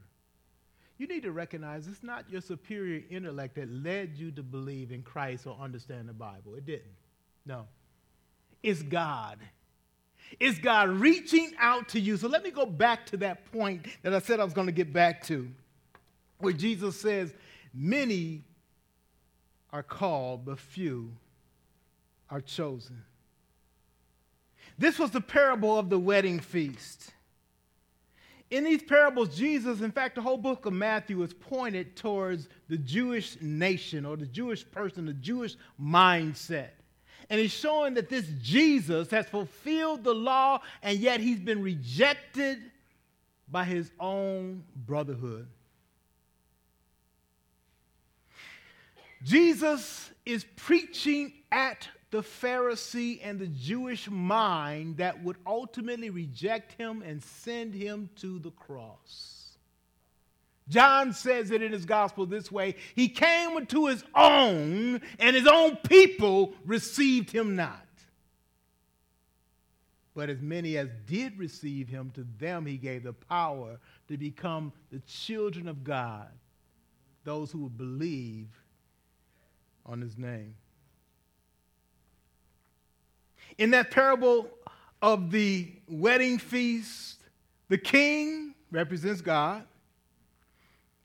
You 0.98 1.08
need 1.08 1.24
to 1.24 1.32
recognize 1.32 1.88
it's 1.88 2.04
not 2.04 2.30
your 2.30 2.42
superior 2.42 3.04
intellect 3.10 3.56
that 3.56 3.70
led 3.70 4.16
you 4.16 4.32
to 4.32 4.44
believe 4.44 4.92
in 4.92 5.02
Christ 5.02 5.46
or 5.46 5.58
understand 5.60 6.08
the 6.08 6.14
Bible. 6.14 6.56
It 6.56 6.66
didn't. 6.66 6.96
No. 7.46 7.66
It's 8.64 8.82
God. 8.82 9.40
It's 10.40 10.58
God 10.58 10.90
reaching 10.90 11.52
out 11.60 11.90
to 11.90 12.00
you. 12.00 12.16
So 12.18 12.28
let 12.28 12.44
me 12.44 12.52
go 12.52 12.66
back 12.66 13.06
to 13.08 13.18
that 13.18 13.52
point 13.52 13.86
that 14.04 14.14
I 14.14 14.20
said 14.20 14.40
I 14.40 14.44
was 14.44 14.54
going 14.54 14.68
to 14.68 14.74
get 14.74 14.94
back 14.94 15.24
to, 15.26 15.50
where 16.40 16.54
Jesus 16.54 17.00
says, 17.00 17.34
Many 17.74 18.46
are 19.74 19.84
called, 19.84 20.46
but 20.46 20.60
few 20.60 21.12
are 22.30 22.40
chosen. 22.40 23.04
This 24.78 24.98
was 24.98 25.12
the 25.12 25.22
parable 25.22 25.78
of 25.78 25.90
the 25.90 26.00
wedding 26.00 26.40
feast. 26.40 27.12
In 28.52 28.64
these 28.64 28.84
parables, 28.84 29.36
Jesus, 29.36 29.82
in 29.82 29.92
fact, 29.92 30.16
the 30.16 30.22
whole 30.22 30.38
book 30.38 30.66
of 30.66 30.74
Matthew 30.74 31.22
is 31.24 31.34
pointed 31.34 31.96
towards 31.96 32.48
the 32.70 32.78
Jewish 32.78 33.38
nation 33.42 34.06
or 34.06 34.16
the 34.16 34.28
Jewish 34.28 34.70
person, 34.70 35.06
the 35.06 35.14
Jewish 35.14 35.56
mindset. 35.82 36.70
And 37.30 37.42
he's 37.42 37.52
showing 37.52 37.96
that 37.96 38.08
this 38.08 38.28
Jesus 38.42 39.10
has 39.10 39.28
fulfilled 39.28 40.04
the 40.04 40.14
law, 40.14 40.60
and 40.84 41.00
yet 41.00 41.20
he's 41.20 41.40
been 41.40 41.62
rejected 41.64 42.60
by 43.50 43.64
his 43.64 43.92
own 44.00 44.64
brotherhood. 44.76 45.48
Jesus 49.24 50.12
is 50.24 50.46
preaching 50.56 51.34
at 51.52 51.88
the 52.12 52.22
Pharisee 52.22 53.20
and 53.24 53.40
the 53.40 53.48
Jewish 53.48 54.10
mind 54.10 54.98
that 54.98 55.24
would 55.24 55.38
ultimately 55.46 56.10
reject 56.10 56.74
him 56.74 57.02
and 57.02 57.22
send 57.22 57.74
him 57.74 58.10
to 58.18 58.40
the 58.40 58.52
cross. 58.52 59.58
John 60.68 61.14
says 61.14 61.52
it 61.52 61.62
in 61.62 61.72
his 61.72 61.86
gospel 61.86 62.26
this 62.26 62.52
way 62.52 62.76
He 62.96 63.10
came 63.10 63.56
unto 63.58 63.86
his 63.86 64.04
own, 64.14 65.02
and 65.20 65.36
his 65.36 65.48
own 65.48 65.78
people 65.78 66.54
received 66.66 67.32
him 67.32 67.56
not. 67.56 67.82
But 70.16 70.30
as 70.30 70.42
many 70.42 70.78
as 70.78 70.90
did 71.06 71.38
receive 71.38 71.90
him, 71.90 72.12
to 72.16 72.26
them 72.40 72.66
he 72.66 72.78
gave 72.78 73.04
the 73.04 73.14
power 73.14 73.80
to 74.08 74.18
become 74.18 74.72
the 74.90 75.00
children 75.00 75.68
of 75.68 75.84
God, 75.84 76.30
those 77.26 77.52
who 77.52 77.64
would 77.64 77.78
believe 77.78 78.48
on 79.86 80.00
his 80.00 80.18
name. 80.18 80.56
In 83.58 83.72
that 83.72 83.92
parable 83.92 84.50
of 85.02 85.32
the 85.32 85.72
wedding 85.88 86.38
feast, 86.38 87.18
the 87.70 87.78
king 87.78 88.54
represents 88.72 89.22
God. 89.22 89.64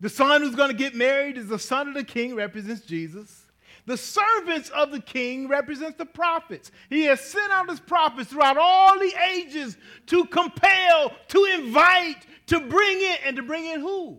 The 0.01 0.09
son 0.09 0.43
who's 0.43 0.55
going 0.55 0.71
to 0.71 0.77
get 0.77 0.95
married 0.95 1.37
is 1.37 1.47
the 1.47 1.59
son 1.59 1.89
of 1.89 1.95
the 1.95 2.05
king, 2.05 2.35
represents 2.35 2.81
Jesus. 2.83 3.45
The 3.87 3.97
servants 3.97 4.71
of 4.71 4.91
the 4.91 5.01
king 5.01 5.49
represents 5.49 5.99
the 5.99 6.07
prophets. 6.07 6.71
He 6.89 7.03
has 7.05 7.21
sent 7.21 7.53
out 7.53 7.69
his 7.69 7.81
prophets 7.81 8.31
throughout 8.31 8.57
all 8.57 8.99
the 8.99 9.13
ages 9.33 9.77
to 10.07 10.25
compel, 10.27 11.13
to 11.29 11.45
invite, 11.45 12.27
to 12.47 12.61
bring 12.61 13.01
in, 13.01 13.17
and 13.27 13.37
to 13.37 13.43
bring 13.43 13.67
in 13.67 13.81
who? 13.81 14.19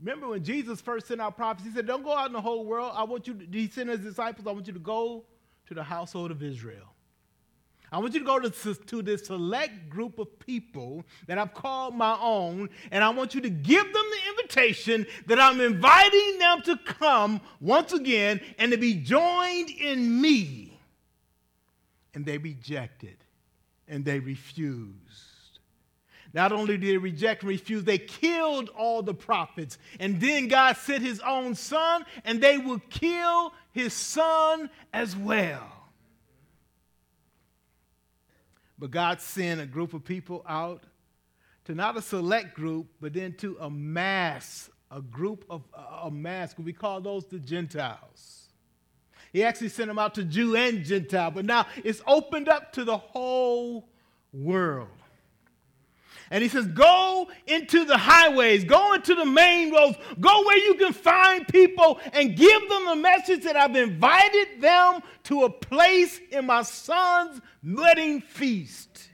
Remember 0.00 0.28
when 0.28 0.44
Jesus 0.44 0.80
first 0.80 1.08
sent 1.08 1.20
out 1.20 1.36
prophets, 1.36 1.66
he 1.66 1.74
said, 1.74 1.86
Don't 1.86 2.04
go 2.04 2.16
out 2.16 2.28
in 2.28 2.32
the 2.32 2.40
whole 2.40 2.64
world. 2.64 2.92
I 2.94 3.02
want 3.02 3.26
you 3.26 3.34
to, 3.34 3.46
he 3.50 3.68
sent 3.68 3.88
his 3.88 4.00
disciples, 4.00 4.46
I 4.46 4.52
want 4.52 4.66
you 4.66 4.72
to 4.72 4.78
go 4.78 5.24
to 5.68 5.74
the 5.74 5.82
household 5.82 6.30
of 6.30 6.42
Israel. 6.42 6.94
I 7.90 7.98
want 7.98 8.12
you 8.12 8.20
to 8.20 8.26
go 8.26 8.38
to, 8.38 8.74
to 8.74 9.02
this 9.02 9.26
select 9.26 9.88
group 9.88 10.18
of 10.18 10.38
people 10.38 11.04
that 11.26 11.38
I've 11.38 11.54
called 11.54 11.94
my 11.94 12.18
own, 12.20 12.68
and 12.90 13.02
I 13.02 13.08
want 13.10 13.34
you 13.34 13.40
to 13.40 13.50
give 13.50 13.84
them 13.84 13.92
the 13.92 14.30
invitation 14.30 15.06
that 15.26 15.40
I'm 15.40 15.60
inviting 15.60 16.38
them 16.38 16.62
to 16.62 16.76
come 16.84 17.40
once 17.60 17.92
again 17.92 18.40
and 18.58 18.72
to 18.72 18.78
be 18.78 18.94
joined 18.94 19.70
in 19.70 20.20
me. 20.20 20.78
And 22.14 22.26
they 22.26 22.36
rejected 22.36 23.16
and 23.86 24.04
they 24.04 24.20
refused. 24.20 25.28
Not 26.34 26.52
only 26.52 26.76
did 26.76 26.90
they 26.90 26.98
reject 26.98 27.42
and 27.42 27.48
refuse, 27.48 27.84
they 27.84 27.98
killed 27.98 28.68
all 28.70 29.02
the 29.02 29.14
prophets. 29.14 29.78
And 29.98 30.20
then 30.20 30.48
God 30.48 30.76
sent 30.76 31.02
his 31.02 31.20
own 31.20 31.54
son, 31.54 32.04
and 32.24 32.40
they 32.40 32.58
would 32.58 32.90
kill 32.90 33.54
his 33.78 33.92
son 33.92 34.68
as 34.92 35.16
well. 35.16 35.72
But 38.76 38.90
God 38.90 39.20
sent 39.20 39.60
a 39.60 39.66
group 39.66 39.94
of 39.94 40.04
people 40.04 40.44
out 40.48 40.82
to 41.66 41.74
not 41.74 41.96
a 41.96 42.02
select 42.02 42.54
group, 42.54 42.88
but 43.00 43.12
then 43.12 43.34
to 43.34 43.56
a 43.60 43.70
mass, 43.70 44.68
a 44.90 45.00
group 45.00 45.44
of 45.48 45.62
uh, 45.72 46.06
a 46.06 46.10
mass. 46.10 46.54
We 46.58 46.72
call 46.72 47.00
those 47.00 47.26
the 47.26 47.38
Gentiles. 47.38 48.48
He 49.32 49.44
actually 49.44 49.68
sent 49.68 49.88
them 49.88 49.98
out 49.98 50.14
to 50.16 50.24
Jew 50.24 50.56
and 50.56 50.84
Gentile, 50.84 51.30
but 51.30 51.44
now 51.44 51.66
it's 51.84 52.02
opened 52.06 52.48
up 52.48 52.72
to 52.72 52.84
the 52.84 52.96
whole 52.96 53.88
world. 54.32 54.88
And 56.30 56.42
he 56.42 56.48
says, 56.48 56.66
Go 56.66 57.28
into 57.46 57.84
the 57.84 57.96
highways, 57.96 58.64
go 58.64 58.94
into 58.94 59.14
the 59.14 59.24
main 59.24 59.72
roads, 59.72 59.96
go 60.20 60.44
where 60.44 60.58
you 60.58 60.74
can 60.74 60.92
find 60.92 61.46
people 61.48 61.98
and 62.12 62.36
give 62.36 62.68
them 62.68 62.84
the 62.86 62.96
message 62.96 63.44
that 63.44 63.56
I've 63.56 63.76
invited 63.76 64.60
them 64.60 65.00
to 65.24 65.44
a 65.44 65.50
place 65.50 66.20
in 66.30 66.46
my 66.46 66.62
son's 66.62 67.40
wedding 67.62 68.20
feast. 68.20 69.08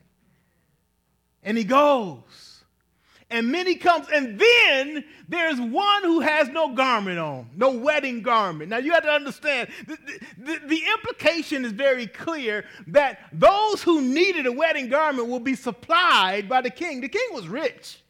And 1.43 1.59
he 1.59 1.65
goes 1.65 2.44
and 3.31 3.51
many 3.51 3.75
comes 3.75 4.07
and 4.13 4.39
then 4.39 5.05
there's 5.29 5.61
one 5.61 6.03
who 6.03 6.21
has 6.21 6.49
no 6.49 6.75
garment 6.75 7.19
on 7.19 7.49
no 7.57 7.71
wedding 7.71 8.23
garment. 8.23 8.71
Now 8.71 8.79
you 8.79 8.93
have 8.93 9.03
to 9.05 9.11
understand 9.11 9.69
the, 9.87 9.99
the, 10.39 10.61
the, 10.67 10.83
implication 10.93 11.65
is 11.65 11.73
very 11.73 12.07
clear 12.07 12.65
that 12.89 13.21
those 13.33 13.83
who 13.83 14.01
needed 14.03 14.47
a 14.47 14.53
wedding 14.53 14.89
garment 14.89 15.29
will 15.29 15.41
be 15.41 15.55
supplied 15.55 16.49
by 16.49 16.61
the 16.61 16.71
king. 16.71 17.01
The 17.01 17.09
king 17.09 17.29
was 17.33 17.49
rich. 17.49 18.01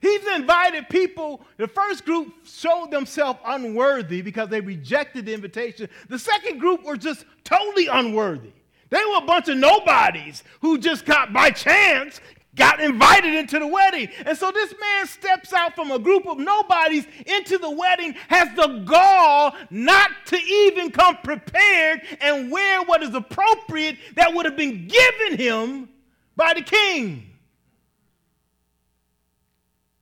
He's 0.00 0.26
invited 0.28 0.88
people. 0.88 1.42
The 1.58 1.68
first 1.68 2.04
group 2.04 2.32
showed 2.44 2.90
themselves 2.90 3.38
unworthy 3.44 4.22
because 4.22 4.48
they 4.48 4.60
rejected 4.60 5.26
the 5.26 5.34
invitation. 5.34 5.88
The 6.08 6.18
second 6.18 6.58
group 6.58 6.84
were 6.84 6.96
just 6.96 7.24
totally 7.44 7.86
unworthy. 7.86 8.52
They 8.88 9.02
were 9.04 9.18
a 9.18 9.26
bunch 9.26 9.48
of 9.48 9.56
nobodies 9.56 10.42
who 10.60 10.78
just 10.78 11.04
got 11.04 11.32
by 11.32 11.50
chance 11.50 12.20
got 12.54 12.80
invited 12.80 13.34
into 13.34 13.58
the 13.58 13.66
wedding. 13.66 14.08
And 14.26 14.36
so 14.36 14.50
this 14.50 14.74
man 14.80 15.06
steps 15.06 15.52
out 15.52 15.74
from 15.74 15.90
a 15.90 15.98
group 15.98 16.26
of 16.26 16.38
nobodies 16.38 17.06
into 17.26 17.58
the 17.58 17.70
wedding, 17.70 18.14
has 18.28 18.48
the 18.56 18.82
gall 18.84 19.54
not 19.70 20.10
to 20.26 20.36
even 20.36 20.90
come 20.90 21.16
prepared 21.22 22.02
and 22.20 22.50
wear 22.50 22.82
what 22.82 23.02
is 23.02 23.14
appropriate 23.14 23.98
that 24.16 24.34
would 24.34 24.46
have 24.46 24.56
been 24.56 24.88
given 24.88 25.38
him 25.38 25.88
by 26.36 26.54
the 26.54 26.62
king. 26.62 27.26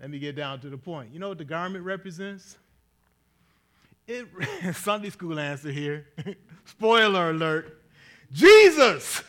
Let 0.01 0.11
me 0.11 0.19
get 0.19 0.37
down 0.37 0.61
to 0.61 0.71
the 0.71 0.79
point. 0.79 1.13
You 1.13 1.19
know 1.19 1.29
what 1.29 1.39
the 1.39 1.45
garment 1.45 1.85
represents? 1.85 2.57
It 4.07 4.27
Sunday 4.75 5.11
school 5.11 5.39
answer 5.39 5.71
here. 5.71 6.07
Spoiler 6.65 7.31
alert. 7.31 7.83
Jesus 8.33 9.23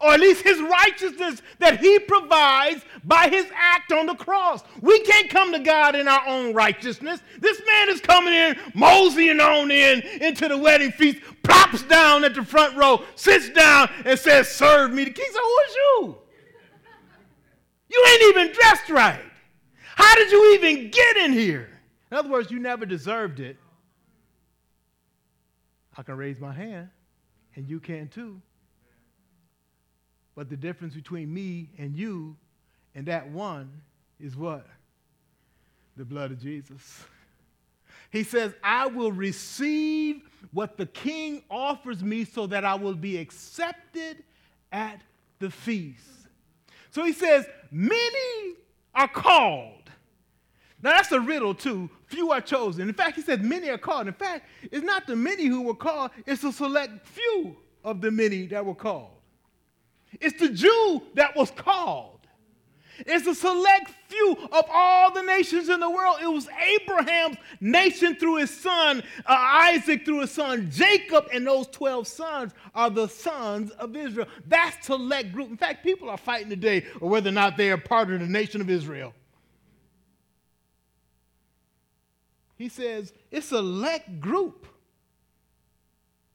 or 0.00 0.12
at 0.12 0.20
least 0.20 0.42
his 0.42 0.60
righteousness 0.60 1.42
that 1.58 1.80
he 1.80 1.98
provides 1.98 2.84
by 3.04 3.28
his 3.28 3.46
act 3.54 3.92
on 3.92 4.06
the 4.06 4.14
cross. 4.14 4.62
We 4.80 5.00
can't 5.00 5.30
come 5.30 5.52
to 5.52 5.58
God 5.58 5.94
in 5.94 6.08
our 6.08 6.26
own 6.26 6.54
righteousness. 6.54 7.20
This 7.38 7.60
man 7.66 7.88
is 7.88 8.00
coming 8.00 8.34
in, 8.34 8.56
moseying 8.74 9.40
on 9.40 9.70
in 9.70 10.00
into 10.20 10.48
the 10.48 10.58
wedding 10.58 10.92
feast, 10.92 11.20
plops 11.42 11.82
down 11.84 12.24
at 12.24 12.34
the 12.34 12.44
front 12.44 12.76
row, 12.76 13.02
sits 13.14 13.50
down, 13.50 13.88
and 14.04 14.18
says, 14.18 14.48
Serve 14.48 14.92
me. 14.92 15.04
The 15.04 15.10
king 15.10 15.26
said, 15.30 15.40
Who 15.40 15.58
is 15.68 15.74
you? 15.74 16.18
You 17.88 18.04
ain't 18.08 18.36
even 18.36 18.52
dressed 18.52 18.90
right. 18.90 19.22
How 19.94 20.14
did 20.16 20.30
you 20.30 20.54
even 20.54 20.90
get 20.90 21.16
in 21.16 21.32
here? 21.32 21.70
In 22.10 22.16
other 22.16 22.28
words, 22.28 22.50
you 22.50 22.58
never 22.58 22.84
deserved 22.84 23.40
it. 23.40 23.56
I 25.96 26.02
can 26.02 26.16
raise 26.16 26.38
my 26.38 26.52
hand, 26.52 26.90
and 27.54 27.66
you 27.68 27.80
can 27.80 28.08
too. 28.08 28.42
But 30.36 30.50
the 30.50 30.56
difference 30.56 30.94
between 30.94 31.32
me 31.32 31.70
and 31.78 31.96
you 31.96 32.36
and 32.94 33.06
that 33.06 33.28
one 33.30 33.72
is 34.20 34.36
what? 34.36 34.66
The 35.96 36.04
blood 36.04 36.30
of 36.30 36.40
Jesus. 36.40 37.04
He 38.10 38.22
says, 38.22 38.52
I 38.62 38.86
will 38.86 39.10
receive 39.10 40.22
what 40.52 40.76
the 40.76 40.86
king 40.86 41.42
offers 41.50 42.02
me 42.02 42.24
so 42.24 42.46
that 42.46 42.64
I 42.64 42.74
will 42.74 42.94
be 42.94 43.16
accepted 43.16 44.22
at 44.70 45.00
the 45.38 45.50
feast. 45.50 46.04
So 46.90 47.04
he 47.04 47.12
says, 47.12 47.46
Many 47.70 48.54
are 48.94 49.08
called. 49.08 49.90
Now 50.82 50.90
that's 50.90 51.12
a 51.12 51.20
riddle 51.20 51.54
too. 51.54 51.90
Few 52.06 52.30
are 52.30 52.40
chosen. 52.40 52.88
In 52.88 52.94
fact, 52.94 53.16
he 53.16 53.22
says, 53.22 53.40
Many 53.40 53.70
are 53.70 53.78
called. 53.78 54.06
In 54.06 54.14
fact, 54.14 54.46
it's 54.70 54.84
not 54.84 55.06
the 55.06 55.16
many 55.16 55.46
who 55.46 55.62
were 55.62 55.74
called, 55.74 56.10
it's 56.26 56.44
a 56.44 56.52
select 56.52 57.06
few 57.06 57.56
of 57.82 58.00
the 58.00 58.10
many 58.10 58.46
that 58.48 58.64
were 58.64 58.74
called. 58.74 59.15
It's 60.20 60.38
the 60.40 60.48
Jew 60.48 61.02
that 61.14 61.36
was 61.36 61.50
called. 61.50 62.16
It's 63.00 63.26
a 63.26 63.34
select 63.34 63.92
few 64.08 64.36
of 64.52 64.64
all 64.72 65.12
the 65.12 65.22
nations 65.22 65.68
in 65.68 65.80
the 65.80 65.90
world. 65.90 66.16
It 66.22 66.28
was 66.28 66.48
Abraham's 66.48 67.36
nation 67.60 68.16
through 68.16 68.36
his 68.36 68.50
son, 68.50 69.02
uh, 69.26 69.36
Isaac 69.36 70.04
through 70.04 70.20
his 70.20 70.30
son, 70.30 70.70
Jacob, 70.70 71.26
and 71.32 71.46
those 71.46 71.66
12 71.68 72.06
sons 72.06 72.52
are 72.74 72.88
the 72.88 73.08
sons 73.08 73.70
of 73.72 73.94
Israel. 73.96 74.28
That's 74.46 74.86
select 74.86 75.32
group. 75.32 75.50
In 75.50 75.56
fact, 75.56 75.84
people 75.84 76.08
are 76.08 76.16
fighting 76.16 76.48
today 76.48 76.86
or 77.00 77.10
whether 77.10 77.28
or 77.28 77.32
not 77.32 77.56
they 77.56 77.70
are 77.70 77.76
part 77.76 78.10
of 78.10 78.20
the 78.20 78.26
nation 78.26 78.60
of 78.60 78.70
Israel. 78.70 79.12
He 82.56 82.70
says 82.70 83.12
it's 83.30 83.52
a 83.52 83.56
select 83.56 84.20
group 84.20 84.66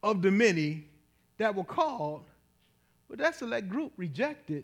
of 0.04 0.22
the 0.22 0.30
many 0.30 0.88
that 1.38 1.56
were 1.56 1.64
called 1.64 2.26
but 3.12 3.20
that 3.20 3.36
select 3.36 3.68
group 3.68 3.92
rejected. 3.98 4.64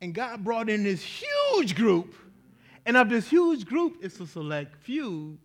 And 0.00 0.12
God 0.12 0.42
brought 0.42 0.68
in 0.68 0.82
this 0.82 1.00
huge 1.00 1.76
group. 1.76 2.12
And 2.84 2.96
of 2.96 3.08
this 3.08 3.28
huge 3.28 3.66
group, 3.66 3.98
it's 4.02 4.18
a 4.18 4.26
select 4.26 4.74
few 4.82 5.38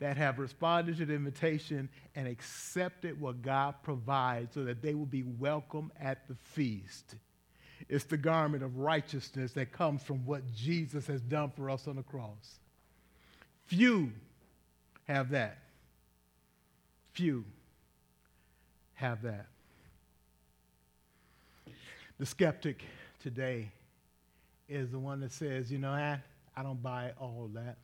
that 0.00 0.16
have 0.16 0.40
responded 0.40 0.96
to 0.96 1.06
the 1.06 1.14
invitation 1.14 1.88
and 2.16 2.26
accepted 2.26 3.20
what 3.20 3.40
God 3.40 3.76
provides 3.84 4.52
so 4.54 4.64
that 4.64 4.82
they 4.82 4.94
will 4.94 5.06
be 5.06 5.22
welcome 5.22 5.92
at 6.00 6.26
the 6.26 6.34
feast. 6.34 7.14
It's 7.88 8.04
the 8.04 8.16
garment 8.16 8.64
of 8.64 8.78
righteousness 8.78 9.52
that 9.52 9.70
comes 9.70 10.02
from 10.02 10.26
what 10.26 10.42
Jesus 10.52 11.06
has 11.06 11.20
done 11.20 11.52
for 11.54 11.70
us 11.70 11.86
on 11.86 11.94
the 11.94 12.02
cross. 12.02 12.58
Few 13.66 14.10
have 15.06 15.30
that. 15.30 15.58
Few 17.12 17.44
have 18.94 19.22
that. 19.22 19.46
The 22.20 22.26
skeptic 22.26 22.84
today 23.22 23.70
is 24.68 24.90
the 24.90 24.98
one 24.98 25.20
that 25.20 25.32
says, 25.32 25.72
you 25.72 25.78
know, 25.78 25.88
I, 25.88 26.20
I 26.54 26.62
don't 26.62 26.82
buy 26.82 27.12
all 27.18 27.48
that. 27.54 27.78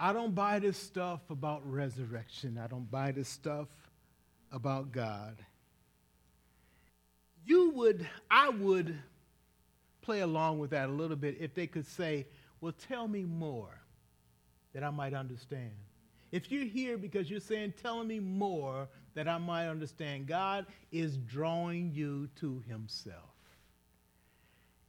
I 0.00 0.12
don't 0.12 0.34
buy 0.34 0.58
this 0.58 0.78
stuff 0.78 1.20
about 1.30 1.62
resurrection. 1.64 2.58
I 2.60 2.66
don't 2.66 2.90
buy 2.90 3.12
this 3.12 3.28
stuff 3.28 3.68
about 4.50 4.90
God. 4.90 5.36
You 7.46 7.70
would, 7.70 8.04
I 8.28 8.48
would 8.48 8.98
play 10.00 10.22
along 10.22 10.58
with 10.58 10.70
that 10.70 10.88
a 10.88 10.92
little 10.92 11.16
bit 11.16 11.36
if 11.38 11.54
they 11.54 11.68
could 11.68 11.86
say, 11.86 12.26
well, 12.60 12.74
tell 12.88 13.06
me 13.06 13.22
more 13.22 13.80
that 14.74 14.82
I 14.82 14.90
might 14.90 15.14
understand. 15.14 15.70
If 16.32 16.50
you're 16.50 16.64
here 16.64 16.98
because 16.98 17.30
you're 17.30 17.38
saying, 17.38 17.74
tell 17.80 18.02
me 18.02 18.18
more 18.18 18.88
that 19.14 19.28
I 19.28 19.38
might 19.38 19.68
understand, 19.68 20.26
God 20.26 20.66
is 20.90 21.16
drawing 21.16 21.92
you 21.92 22.28
to 22.40 22.62
Himself. 22.68 23.16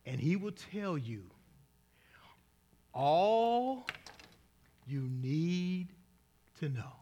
And 0.05 0.19
He 0.19 0.35
will 0.35 0.53
tell 0.71 0.97
you 0.97 1.23
all 2.93 3.87
you 4.87 5.09
need 5.21 5.87
to 6.59 6.69
know. 6.69 6.93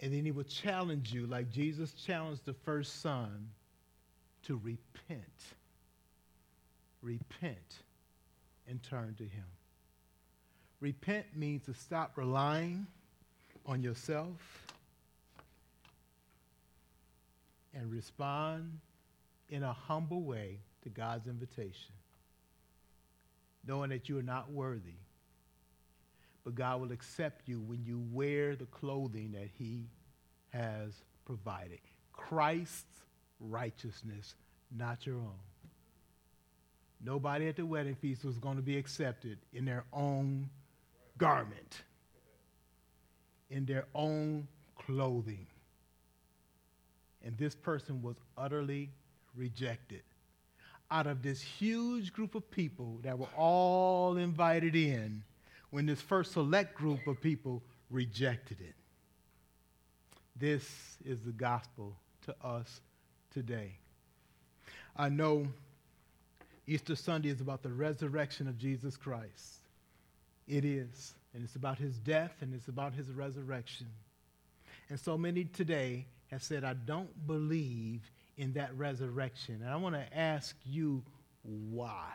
And 0.00 0.12
then 0.12 0.24
he 0.24 0.30
will 0.30 0.44
challenge 0.44 1.12
you, 1.12 1.26
like 1.26 1.50
Jesus 1.50 1.92
challenged 1.92 2.44
the 2.44 2.52
first 2.52 3.02
son, 3.02 3.50
to 4.44 4.60
repent. 4.62 5.22
Repent 7.02 7.82
and 8.68 8.82
turn 8.82 9.14
to 9.18 9.24
him. 9.24 9.44
Repent 10.80 11.26
means 11.34 11.64
to 11.64 11.74
stop 11.74 12.12
relying 12.16 12.86
on 13.66 13.82
yourself 13.82 14.67
and 17.78 17.90
respond 17.90 18.80
in 19.48 19.62
a 19.62 19.72
humble 19.72 20.22
way 20.22 20.58
to 20.82 20.88
God's 20.88 21.28
invitation, 21.28 21.94
knowing 23.66 23.90
that 23.90 24.08
you 24.08 24.18
are 24.18 24.22
not 24.22 24.50
worthy 24.50 24.96
but 26.48 26.54
God 26.54 26.80
will 26.80 26.92
accept 26.92 27.46
you 27.46 27.60
when 27.60 27.84
you 27.84 28.02
wear 28.10 28.56
the 28.56 28.64
clothing 28.64 29.32
that 29.32 29.50
He 29.58 29.84
has 30.48 30.94
provided. 31.26 31.78
Christ's 32.14 33.02
righteousness, 33.38 34.34
not 34.74 35.04
your 35.04 35.16
own. 35.16 35.38
Nobody 37.04 37.48
at 37.48 37.56
the 37.56 37.66
wedding 37.66 37.96
feast 37.96 38.24
was 38.24 38.38
going 38.38 38.56
to 38.56 38.62
be 38.62 38.78
accepted 38.78 39.36
in 39.52 39.66
their 39.66 39.84
own 39.92 40.48
garment, 41.18 41.82
in 43.50 43.66
their 43.66 43.84
own 43.94 44.48
clothing. 44.78 45.48
And 47.28 47.36
this 47.36 47.54
person 47.54 48.00
was 48.00 48.16
utterly 48.38 48.88
rejected. 49.36 50.00
Out 50.90 51.06
of 51.06 51.20
this 51.20 51.42
huge 51.42 52.10
group 52.10 52.34
of 52.34 52.50
people 52.50 53.00
that 53.02 53.18
were 53.18 53.28
all 53.36 54.16
invited 54.16 54.74
in, 54.74 55.22
when 55.68 55.84
this 55.84 56.00
first 56.00 56.32
select 56.32 56.74
group 56.74 57.06
of 57.06 57.20
people 57.20 57.62
rejected 57.90 58.62
it. 58.62 58.74
This 60.36 60.96
is 61.04 61.20
the 61.20 61.32
gospel 61.32 61.94
to 62.24 62.34
us 62.42 62.80
today. 63.30 63.76
I 64.96 65.10
know 65.10 65.48
Easter 66.66 66.96
Sunday 66.96 67.28
is 67.28 67.42
about 67.42 67.62
the 67.62 67.68
resurrection 67.68 68.48
of 68.48 68.56
Jesus 68.56 68.96
Christ. 68.96 69.58
It 70.46 70.64
is. 70.64 71.12
And 71.34 71.44
it's 71.44 71.56
about 71.56 71.76
his 71.76 71.98
death 71.98 72.32
and 72.40 72.54
it's 72.54 72.68
about 72.68 72.94
his 72.94 73.10
resurrection. 73.10 73.88
And 74.88 74.98
so 74.98 75.18
many 75.18 75.44
today 75.44 76.06
have 76.28 76.42
said, 76.42 76.64
I 76.64 76.74
don't 76.74 77.26
believe 77.26 78.10
in 78.36 78.52
that 78.54 78.76
resurrection. 78.76 79.60
And 79.62 79.70
I 79.70 79.76
want 79.76 79.94
to 79.94 80.16
ask 80.16 80.56
you 80.64 81.02
why. 81.42 82.12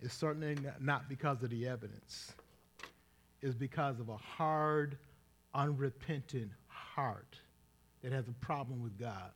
It's 0.00 0.14
certainly 0.14 0.56
not 0.80 1.08
because 1.08 1.42
of 1.42 1.50
the 1.50 1.66
evidence. 1.66 2.32
It's 3.42 3.54
because 3.54 4.00
of 4.00 4.08
a 4.08 4.16
hard, 4.16 4.96
unrepentant 5.54 6.50
heart 6.68 7.38
that 8.02 8.12
has 8.12 8.28
a 8.28 8.32
problem 8.32 8.82
with 8.82 8.98
God. 8.98 9.30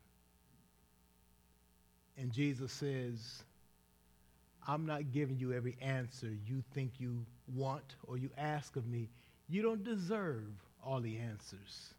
And 2.17 2.33
Jesus 2.33 2.73
says, 2.73 3.43
I'm 4.67 4.87
not 4.87 5.11
giving 5.11 5.39
you 5.39 5.53
every 5.53 5.77
answer 5.81 6.29
you 6.47 6.63
think 6.75 6.93
you 6.99 7.25
want 7.55 7.97
or 8.05 8.19
you 8.19 8.31
ask 8.37 8.77
of 8.77 8.87
me. 8.87 9.09
You 9.49 9.63
don't 9.63 9.83
deserve 9.83 10.53
all 10.85 11.01
the 11.01 11.19
answers. 11.19 11.95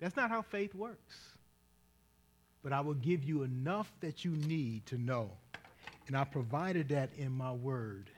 That's 0.00 0.16
not 0.16 0.30
how 0.30 0.42
faith 0.42 0.74
works. 0.74 1.16
But 2.62 2.72
I 2.72 2.80
will 2.80 2.94
give 2.94 3.24
you 3.24 3.42
enough 3.42 3.90
that 4.00 4.24
you 4.24 4.32
need 4.32 4.86
to 4.86 4.98
know 4.98 5.30
and 6.06 6.16
I 6.16 6.24
provided 6.24 6.88
that 6.90 7.10
in 7.16 7.32
my 7.32 7.52
word. 7.52 8.10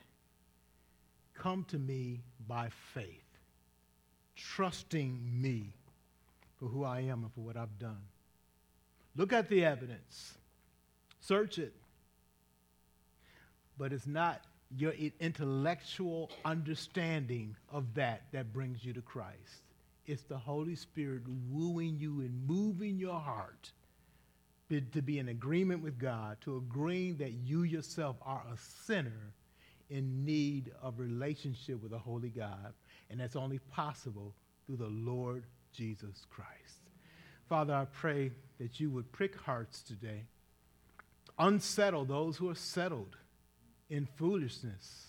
Come 1.33 1.65
to 1.69 1.79
me 1.79 2.21
by 2.47 2.69
faith, 2.93 3.23
trusting 4.35 5.41
me 5.41 5.73
for 6.57 6.65
who 6.65 6.83
I 6.83 7.01
am 7.01 7.23
and 7.23 7.33
for 7.33 7.41
what 7.41 7.57
I've 7.57 7.79
done. 7.79 8.01
Look 9.15 9.33
at 9.33 9.49
the 9.49 9.65
evidence, 9.65 10.37
search 11.21 11.57
it. 11.57 11.73
But 13.77 13.93
it's 13.93 14.07
not 14.07 14.41
your 14.75 14.93
intellectual 15.19 16.29
understanding 16.45 17.55
of 17.71 17.95
that 17.95 18.23
that 18.33 18.53
brings 18.53 18.83
you 18.83 18.93
to 18.93 19.01
Christ. 19.01 19.63
It's 20.09 20.23
the 20.23 20.39
Holy 20.39 20.73
Spirit 20.73 21.21
wooing 21.51 21.99
you 21.99 22.21
and 22.21 22.47
moving 22.47 22.97
your 22.97 23.19
heart 23.19 23.71
to 24.69 25.01
be 25.03 25.19
in 25.19 25.29
agreement 25.29 25.83
with 25.83 25.99
God, 25.99 26.37
to 26.41 26.57
agreeing 26.57 27.17
that 27.17 27.33
you 27.33 27.61
yourself 27.61 28.15
are 28.23 28.43
a 28.51 28.57
sinner 28.85 29.33
in 29.91 30.25
need 30.25 30.71
of 30.81 30.97
relationship 30.97 31.81
with 31.83 31.93
a 31.93 31.99
holy 31.99 32.29
God. 32.29 32.73
And 33.11 33.19
that's 33.19 33.35
only 33.35 33.59
possible 33.59 34.33
through 34.65 34.77
the 34.77 34.87
Lord 34.87 35.43
Jesus 35.73 36.25
Christ. 36.31 36.89
Father, 37.47 37.75
I 37.75 37.85
pray 37.85 38.31
that 38.59 38.79
you 38.79 38.89
would 38.89 39.11
prick 39.11 39.35
hearts 39.35 39.83
today, 39.83 40.23
unsettle 41.37 42.05
those 42.05 42.37
who 42.37 42.49
are 42.49 42.55
settled 42.55 43.15
in 43.91 44.07
foolishness, 44.17 45.08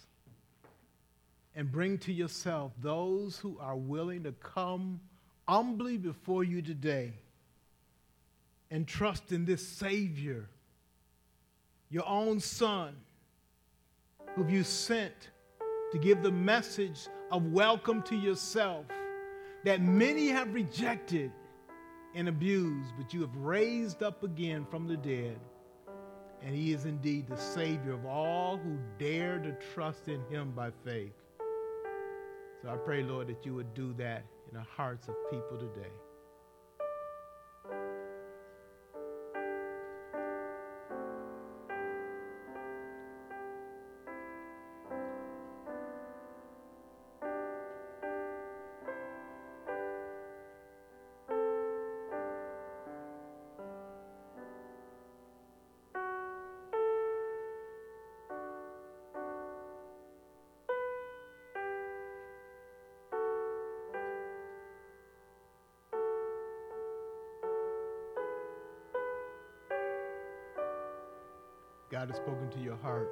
and 1.61 1.71
bring 1.71 1.99
to 1.99 2.11
yourself 2.11 2.73
those 2.81 3.37
who 3.37 3.59
are 3.61 3.77
willing 3.77 4.23
to 4.23 4.33
come 4.33 4.99
humbly 5.47 5.99
before 5.99 6.43
you 6.43 6.63
today 6.63 7.13
and 8.71 8.89
trust 8.89 9.31
in 9.31 9.45
this 9.45 9.69
Savior, 9.69 10.49
your 11.91 12.09
own 12.09 12.41
Son, 12.41 12.97
who 14.35 14.49
you 14.49 14.65
sent 14.65 15.29
to 15.93 15.99
give 15.99 16.23
the 16.23 16.33
message 16.33 17.09
of 17.31 17.45
welcome 17.53 18.03
to 18.05 18.17
yourself 18.17 18.87
that 19.63 19.83
many 19.83 20.29
have 20.29 20.55
rejected 20.55 21.31
and 22.15 22.27
abused, 22.27 22.95
but 22.97 23.13
you 23.13 23.21
have 23.21 23.37
raised 23.37 24.03
up 24.03 24.25
again 24.25 24.65
from 24.65 24.89
the 24.89 24.97
dead. 24.97 25.39
And 26.43 26.55
he 26.55 26.73
is 26.73 26.87
indeed 26.87 27.29
the 27.29 27.37
Savior 27.37 27.93
of 27.93 28.07
all 28.07 28.57
who 28.57 28.79
dare 28.99 29.39
to 29.41 29.55
trust 29.75 30.09
in 30.09 30.23
him 30.31 30.53
by 30.53 30.71
faith. 30.87 31.20
So 32.63 32.69
I 32.69 32.77
pray, 32.77 33.03
Lord, 33.03 33.29
that 33.29 33.47
you 33.47 33.55
would 33.55 33.73
do 33.75 33.95
that 33.95 34.27
in 34.51 34.59
the 34.59 34.65
hearts 34.77 35.09
of 35.09 35.15
people 35.31 35.59
today. 35.59 35.93
Has 72.11 72.17
spoken 72.17 72.51
to 72.51 72.59
your 72.59 72.77
heart, 72.77 73.09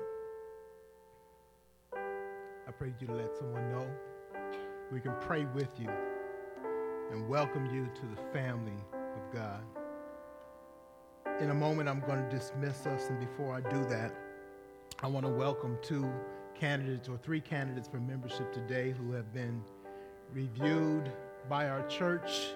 I 1.95 2.73
pray 2.77 2.93
you 3.01 3.07
to 3.07 3.13
let 3.15 3.37
someone 3.37 3.71
know 3.71 3.87
we 4.91 4.99
can 4.99 5.15
pray 5.21 5.45
with 5.55 5.69
you 5.79 5.89
and 7.13 7.29
welcome 7.29 7.67
you 7.67 7.89
to 7.95 8.07
the 8.17 8.33
family 8.33 8.81
of 8.93 9.33
God. 9.33 9.63
In 11.41 11.51
a 11.51 11.55
moment, 11.55 11.89
I'm 11.89 12.01
going 12.01 12.29
to 12.29 12.29
dismiss 12.29 12.87
us, 12.87 13.09
and 13.09 13.21
before 13.21 13.55
I 13.55 13.61
do 13.71 13.85
that, 13.85 14.13
I 15.01 15.07
want 15.07 15.25
to 15.27 15.33
welcome 15.33 15.79
two 15.81 16.11
candidates 16.59 17.09
or 17.09 17.19
three 17.19 17.41
candidates 17.41 17.87
for 17.87 18.01
membership 18.01 18.53
today 18.53 18.93
who 18.99 19.13
have 19.13 19.33
been 19.33 19.63
reviewed 20.33 21.13
by 21.49 21.69
our 21.69 21.87
church, 21.87 22.49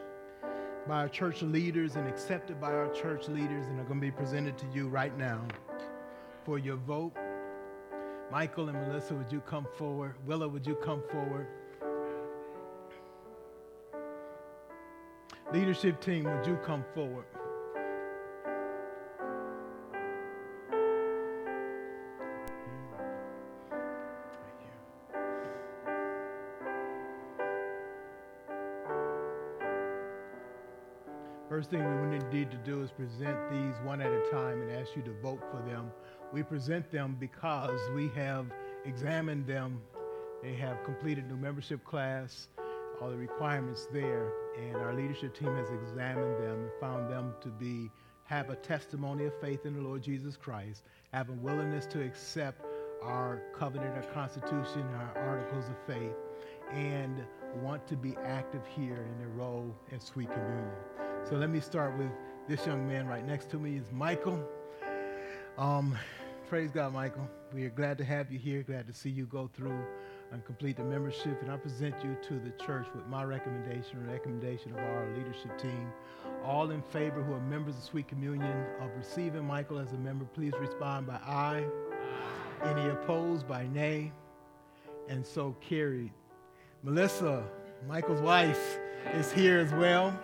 by 0.88 1.03
our 1.03 1.09
church 1.09 1.43
leaders, 1.43 1.95
and 1.95 2.09
accepted 2.09 2.61
by 2.61 2.72
our 2.72 2.93
church 2.93 3.28
leaders, 3.28 3.66
and 3.68 3.78
are 3.78 3.84
going 3.84 4.01
to 4.01 4.07
be 4.07 4.11
presented 4.11 4.59
to 4.59 4.66
you 4.74 4.88
right 4.88 5.16
now 5.16 5.40
for 6.45 6.59
your 6.59 6.76
vote. 6.76 7.12
Michael 8.30 8.68
and 8.68 8.78
Melissa, 8.80 9.14
would 9.14 9.30
you 9.30 9.40
come 9.40 9.66
forward? 9.76 10.14
Willa, 10.26 10.49
would 10.49 10.66
you 10.66 10.74
come 10.76 11.03
forward? 11.11 11.47
Leadership 15.53 16.01
team, 16.01 16.24
would 16.24 16.47
you 16.47 16.57
come 16.64 16.84
forward? 16.95 17.26
First 31.51 31.68
thing 31.68 32.11
we 32.11 32.18
need 32.32 32.51
to 32.51 32.57
do 32.64 32.82
is 32.82 32.90
present 32.90 33.36
these 33.51 33.74
one 33.84 34.01
at 34.01 34.11
a 34.11 34.30
time 34.30 34.62
and 34.62 34.72
ask 34.72 34.97
you 34.97 35.03
to 35.03 35.12
vote 35.22 35.43
for 35.51 35.62
them. 35.68 35.90
We 36.32 36.42
present 36.42 36.90
them 36.90 37.16
because 37.20 37.78
we 37.94 38.08
have 38.10 38.46
examined 38.84 39.46
them. 39.46 39.80
They 40.42 40.54
have 40.54 40.82
completed 40.84 41.28
new 41.28 41.36
membership 41.36 41.84
class, 41.84 42.48
all 43.00 43.10
the 43.10 43.16
requirements 43.16 43.86
there, 43.92 44.32
and 44.58 44.76
our 44.76 44.94
leadership 44.94 45.38
team 45.38 45.54
has 45.54 45.70
examined 45.70 46.42
them 46.42 46.62
and 46.62 46.70
found 46.80 47.10
them 47.10 47.34
to 47.42 47.48
be 47.48 47.90
have 48.24 48.48
a 48.48 48.56
testimony 48.56 49.26
of 49.26 49.32
faith 49.40 49.66
in 49.66 49.74
the 49.74 49.80
Lord 49.80 50.02
Jesus 50.02 50.36
Christ, 50.36 50.84
have 51.12 51.28
a 51.28 51.32
willingness 51.32 51.84
to 51.86 52.02
accept 52.02 52.64
our 53.02 53.42
covenant, 53.58 53.94
our 53.94 54.12
constitution, 54.14 54.82
our 54.94 55.18
articles 55.18 55.66
of 55.68 55.76
faith, 55.86 56.14
and 56.72 57.22
want 57.60 57.86
to 57.88 57.96
be 57.96 58.16
active 58.24 58.62
here 58.66 59.06
in 59.12 59.18
their 59.18 59.28
role 59.28 59.76
in 59.90 60.00
sweet 60.00 60.30
communion. 60.32 60.70
So 61.28 61.36
let 61.36 61.50
me 61.50 61.60
start 61.60 61.98
with 61.98 62.10
this 62.48 62.64
young 62.66 62.88
man 62.88 63.06
right 63.06 63.26
next 63.26 63.50
to 63.50 63.58
me 63.58 63.76
is 63.76 63.92
Michael. 63.92 64.42
Um, 65.58 65.98
praise 66.53 66.70
God, 66.70 66.92
Michael. 66.92 67.26
We 67.55 67.64
are 67.64 67.70
glad 67.70 67.96
to 67.96 68.05
have 68.05 68.30
you 68.30 68.38
here, 68.38 68.62
glad 68.62 68.86
to 68.86 68.92
see 68.92 69.09
you 69.09 69.24
go 69.24 69.48
through 69.55 69.86
and 70.32 70.44
complete 70.44 70.76
the 70.76 70.84
membership. 70.84 71.40
And 71.40 71.50
I 71.50 71.57
present 71.57 71.94
you 72.05 72.14
to 72.28 72.38
the 72.38 72.50
church 72.62 72.86
with 72.94 73.07
my 73.07 73.24
recommendation 73.24 74.07
recommendation 74.07 74.72
of 74.72 74.80
our 74.80 75.09
leadership 75.16 75.57
team. 75.57 75.90
All 76.44 76.70
in 76.70 76.82
favor 76.82 77.22
who 77.22 77.32
are 77.32 77.40
members 77.40 77.78
of 77.78 77.82
Sweet 77.82 78.07
Communion 78.07 78.66
of 78.82 78.90
receiving 78.98 79.46
Michael 79.46 79.78
as 79.78 79.94
a 79.94 79.96
member, 79.96 80.26
please 80.26 80.53
respond 80.61 81.07
by 81.07 81.18
aye. 81.24 81.64
aye. 82.62 82.68
Any 82.68 82.86
opposed 82.90 83.48
by 83.48 83.66
nay? 83.68 84.12
And 85.09 85.24
so 85.24 85.57
carried. 85.66 86.12
Melissa, 86.82 87.44
Michael's 87.88 88.20
wife, 88.20 88.78
is 89.14 89.32
here 89.32 89.59
as 89.59 89.72
well 89.72 90.14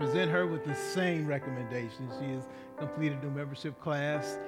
present 0.00 0.30
her 0.30 0.46
with 0.46 0.64
the 0.64 0.74
same 0.74 1.26
recommendation. 1.26 2.08
She 2.18 2.32
has 2.32 2.46
completed 2.78 3.22
a 3.22 3.26
membership 3.26 3.78
class 3.82 4.38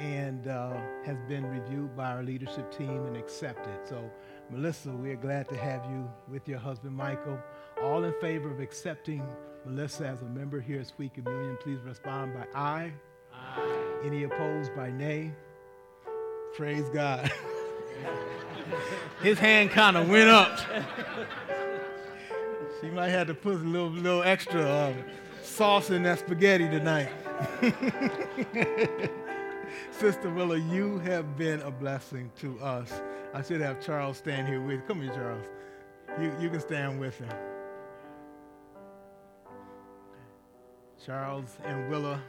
and 0.00 0.48
uh, 0.48 0.72
has 1.04 1.18
been 1.28 1.44
reviewed 1.46 1.94
by 1.94 2.10
our 2.10 2.22
leadership 2.22 2.74
team 2.76 3.04
and 3.06 3.16
accepted. 3.16 3.78
So, 3.84 4.10
Melissa, 4.50 4.90
we 4.90 5.10
are 5.10 5.16
glad 5.16 5.48
to 5.50 5.56
have 5.56 5.84
you 5.90 6.10
with 6.26 6.48
your 6.48 6.58
husband, 6.58 6.96
Michael. 6.96 7.38
All 7.82 8.04
in 8.04 8.14
favor 8.20 8.50
of 8.50 8.60
accepting 8.60 9.22
Melissa 9.66 10.06
as 10.06 10.22
a 10.22 10.24
member 10.24 10.60
here 10.60 10.80
at 10.80 10.86
Sweet 10.86 11.12
Communion, 11.14 11.58
please 11.60 11.80
respond 11.84 12.32
by 12.34 12.46
aye. 12.58 12.92
Aye. 13.34 14.00
Any 14.04 14.24
opposed 14.24 14.74
by 14.74 14.90
nay? 14.90 15.32
Praise 16.56 16.88
God. 16.94 17.30
His 19.22 19.38
hand 19.38 19.70
kind 19.70 19.98
of 19.98 20.08
went 20.08 20.30
up. 20.30 20.58
She 22.80 22.88
might 22.88 23.10
have 23.10 23.26
to 23.26 23.34
put 23.34 23.56
a 23.56 23.58
little, 23.58 23.90
little 23.90 24.22
extra 24.22 24.62
uh, 24.62 24.94
sauce 25.42 25.90
in 25.90 26.02
that 26.04 26.20
spaghetti 26.20 26.68
tonight. 26.70 27.10
Sister 29.90 30.30
Willa, 30.30 30.56
you 30.56 30.98
have 30.98 31.36
been 31.36 31.60
a 31.60 31.70
blessing 31.70 32.30
to 32.40 32.58
us. 32.60 32.92
I 33.34 33.42
should 33.42 33.60
have 33.60 33.84
Charles 33.84 34.18
stand 34.18 34.48
here 34.48 34.60
with. 34.60 34.86
Come 34.86 35.02
here, 35.02 35.12
Charles. 35.12 35.46
You, 36.20 36.34
you 36.40 36.50
can 36.50 36.60
stand 36.60 36.98
with 37.00 37.18
him. 37.18 37.28
Charles 41.04 41.56
and 41.64 41.88
Willa 41.90 42.20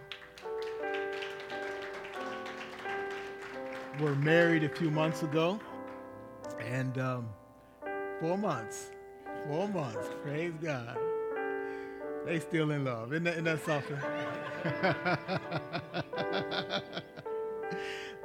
were 3.99 4.15
married 4.15 4.63
a 4.63 4.69
few 4.69 4.89
months 4.89 5.23
ago, 5.23 5.59
and 6.59 6.97
um, 6.97 7.29
four 8.19 8.37
months 8.37 8.91
Four 9.47 9.67
months. 9.69 10.07
Praise 10.23 10.53
God. 10.61 10.97
They 12.25 12.39
still 12.39 12.71
in 12.71 12.85
love. 12.85 13.11
Isn't 13.11 13.23
that, 13.23 13.33
isn't 13.33 13.45
that 13.45 13.65
something? 13.65 13.97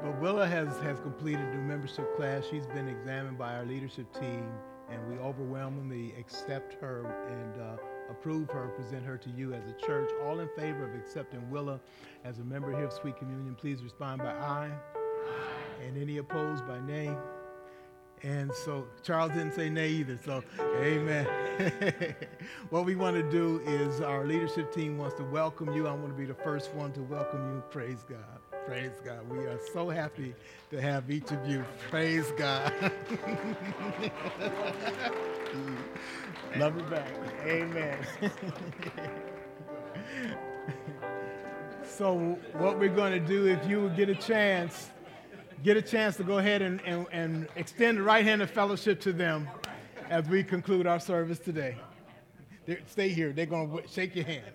but 0.02 0.20
Willa 0.20 0.46
has, 0.46 0.78
has 0.78 1.00
completed 1.00 1.52
the 1.52 1.58
membership 1.58 2.16
class. 2.16 2.44
She's 2.50 2.66
been 2.66 2.88
examined 2.88 3.38
by 3.38 3.54
our 3.54 3.64
leadership 3.64 4.12
team, 4.12 4.48
and 4.90 5.06
we 5.08 5.16
overwhelmingly 5.18 6.14
accept 6.18 6.74
her 6.80 7.04
and 7.28 7.62
uh, 7.62 7.76
approve 8.10 8.50
her, 8.50 8.68
present 8.68 9.04
her 9.04 9.16
to 9.18 9.30
you 9.30 9.52
as 9.54 9.62
a 9.66 9.72
church. 9.86 10.10
All 10.24 10.40
in 10.40 10.48
favor 10.56 10.84
of 10.84 10.94
accepting 10.94 11.48
Willa 11.50 11.80
as 12.24 12.38
a 12.38 12.44
member 12.44 12.70
here 12.70 12.86
of 12.86 12.92
Sweet 12.92 13.16
Communion, 13.16 13.54
please 13.54 13.82
respond 13.82 14.18
by 14.18 14.32
aye. 14.32 14.70
aye. 14.70 14.96
And 15.86 16.00
any 16.00 16.18
opposed 16.18 16.66
by 16.66 16.80
nay. 16.80 17.14
And 18.22 18.50
so 18.64 18.86
Charles 19.02 19.32
didn't 19.32 19.52
say 19.52 19.68
nay 19.68 19.88
either. 19.90 20.18
So, 20.24 20.42
amen. 20.80 21.26
what 22.70 22.86
we 22.86 22.94
want 22.94 23.16
to 23.16 23.30
do 23.30 23.60
is 23.66 24.00
our 24.00 24.24
leadership 24.24 24.72
team 24.72 24.96
wants 24.96 25.16
to 25.16 25.24
welcome 25.24 25.74
you. 25.74 25.86
I 25.86 25.92
want 25.92 26.08
to 26.08 26.14
be 26.14 26.24
the 26.24 26.34
first 26.34 26.72
one 26.74 26.92
to 26.92 27.02
welcome 27.02 27.54
you. 27.54 27.62
Praise 27.70 28.04
God. 28.08 28.40
Praise 28.66 29.00
God. 29.04 29.30
We 29.30 29.38
are 29.46 29.60
so 29.72 29.88
happy 29.88 30.34
to 30.70 30.80
have 30.80 31.08
each 31.08 31.30
of 31.30 31.46
you. 31.48 31.64
Praise 31.88 32.32
God. 32.36 32.72
Love 36.56 36.76
you 36.76 36.82
back. 36.90 37.08
Amen. 37.44 37.96
so, 41.84 42.36
what 42.54 42.80
we're 42.80 42.88
going 42.88 43.12
to 43.12 43.20
do, 43.20 43.46
if 43.46 43.64
you 43.68 43.88
get 43.90 44.08
a 44.08 44.16
chance, 44.16 44.90
get 45.62 45.76
a 45.76 45.82
chance 45.82 46.16
to 46.16 46.24
go 46.24 46.38
ahead 46.38 46.60
and, 46.60 46.80
and, 46.84 47.06
and 47.12 47.46
extend 47.54 47.98
the 47.98 48.02
right 48.02 48.24
hand 48.24 48.42
of 48.42 48.50
fellowship 48.50 49.00
to 49.02 49.12
them 49.12 49.48
as 50.10 50.28
we 50.28 50.42
conclude 50.42 50.88
our 50.88 50.98
service 50.98 51.38
today. 51.38 51.76
They're, 52.66 52.80
stay 52.88 53.10
here. 53.10 53.32
They're 53.32 53.46
going 53.46 53.70
to 53.70 53.86
shake 53.86 54.16
your 54.16 54.24
hand. 54.24 54.46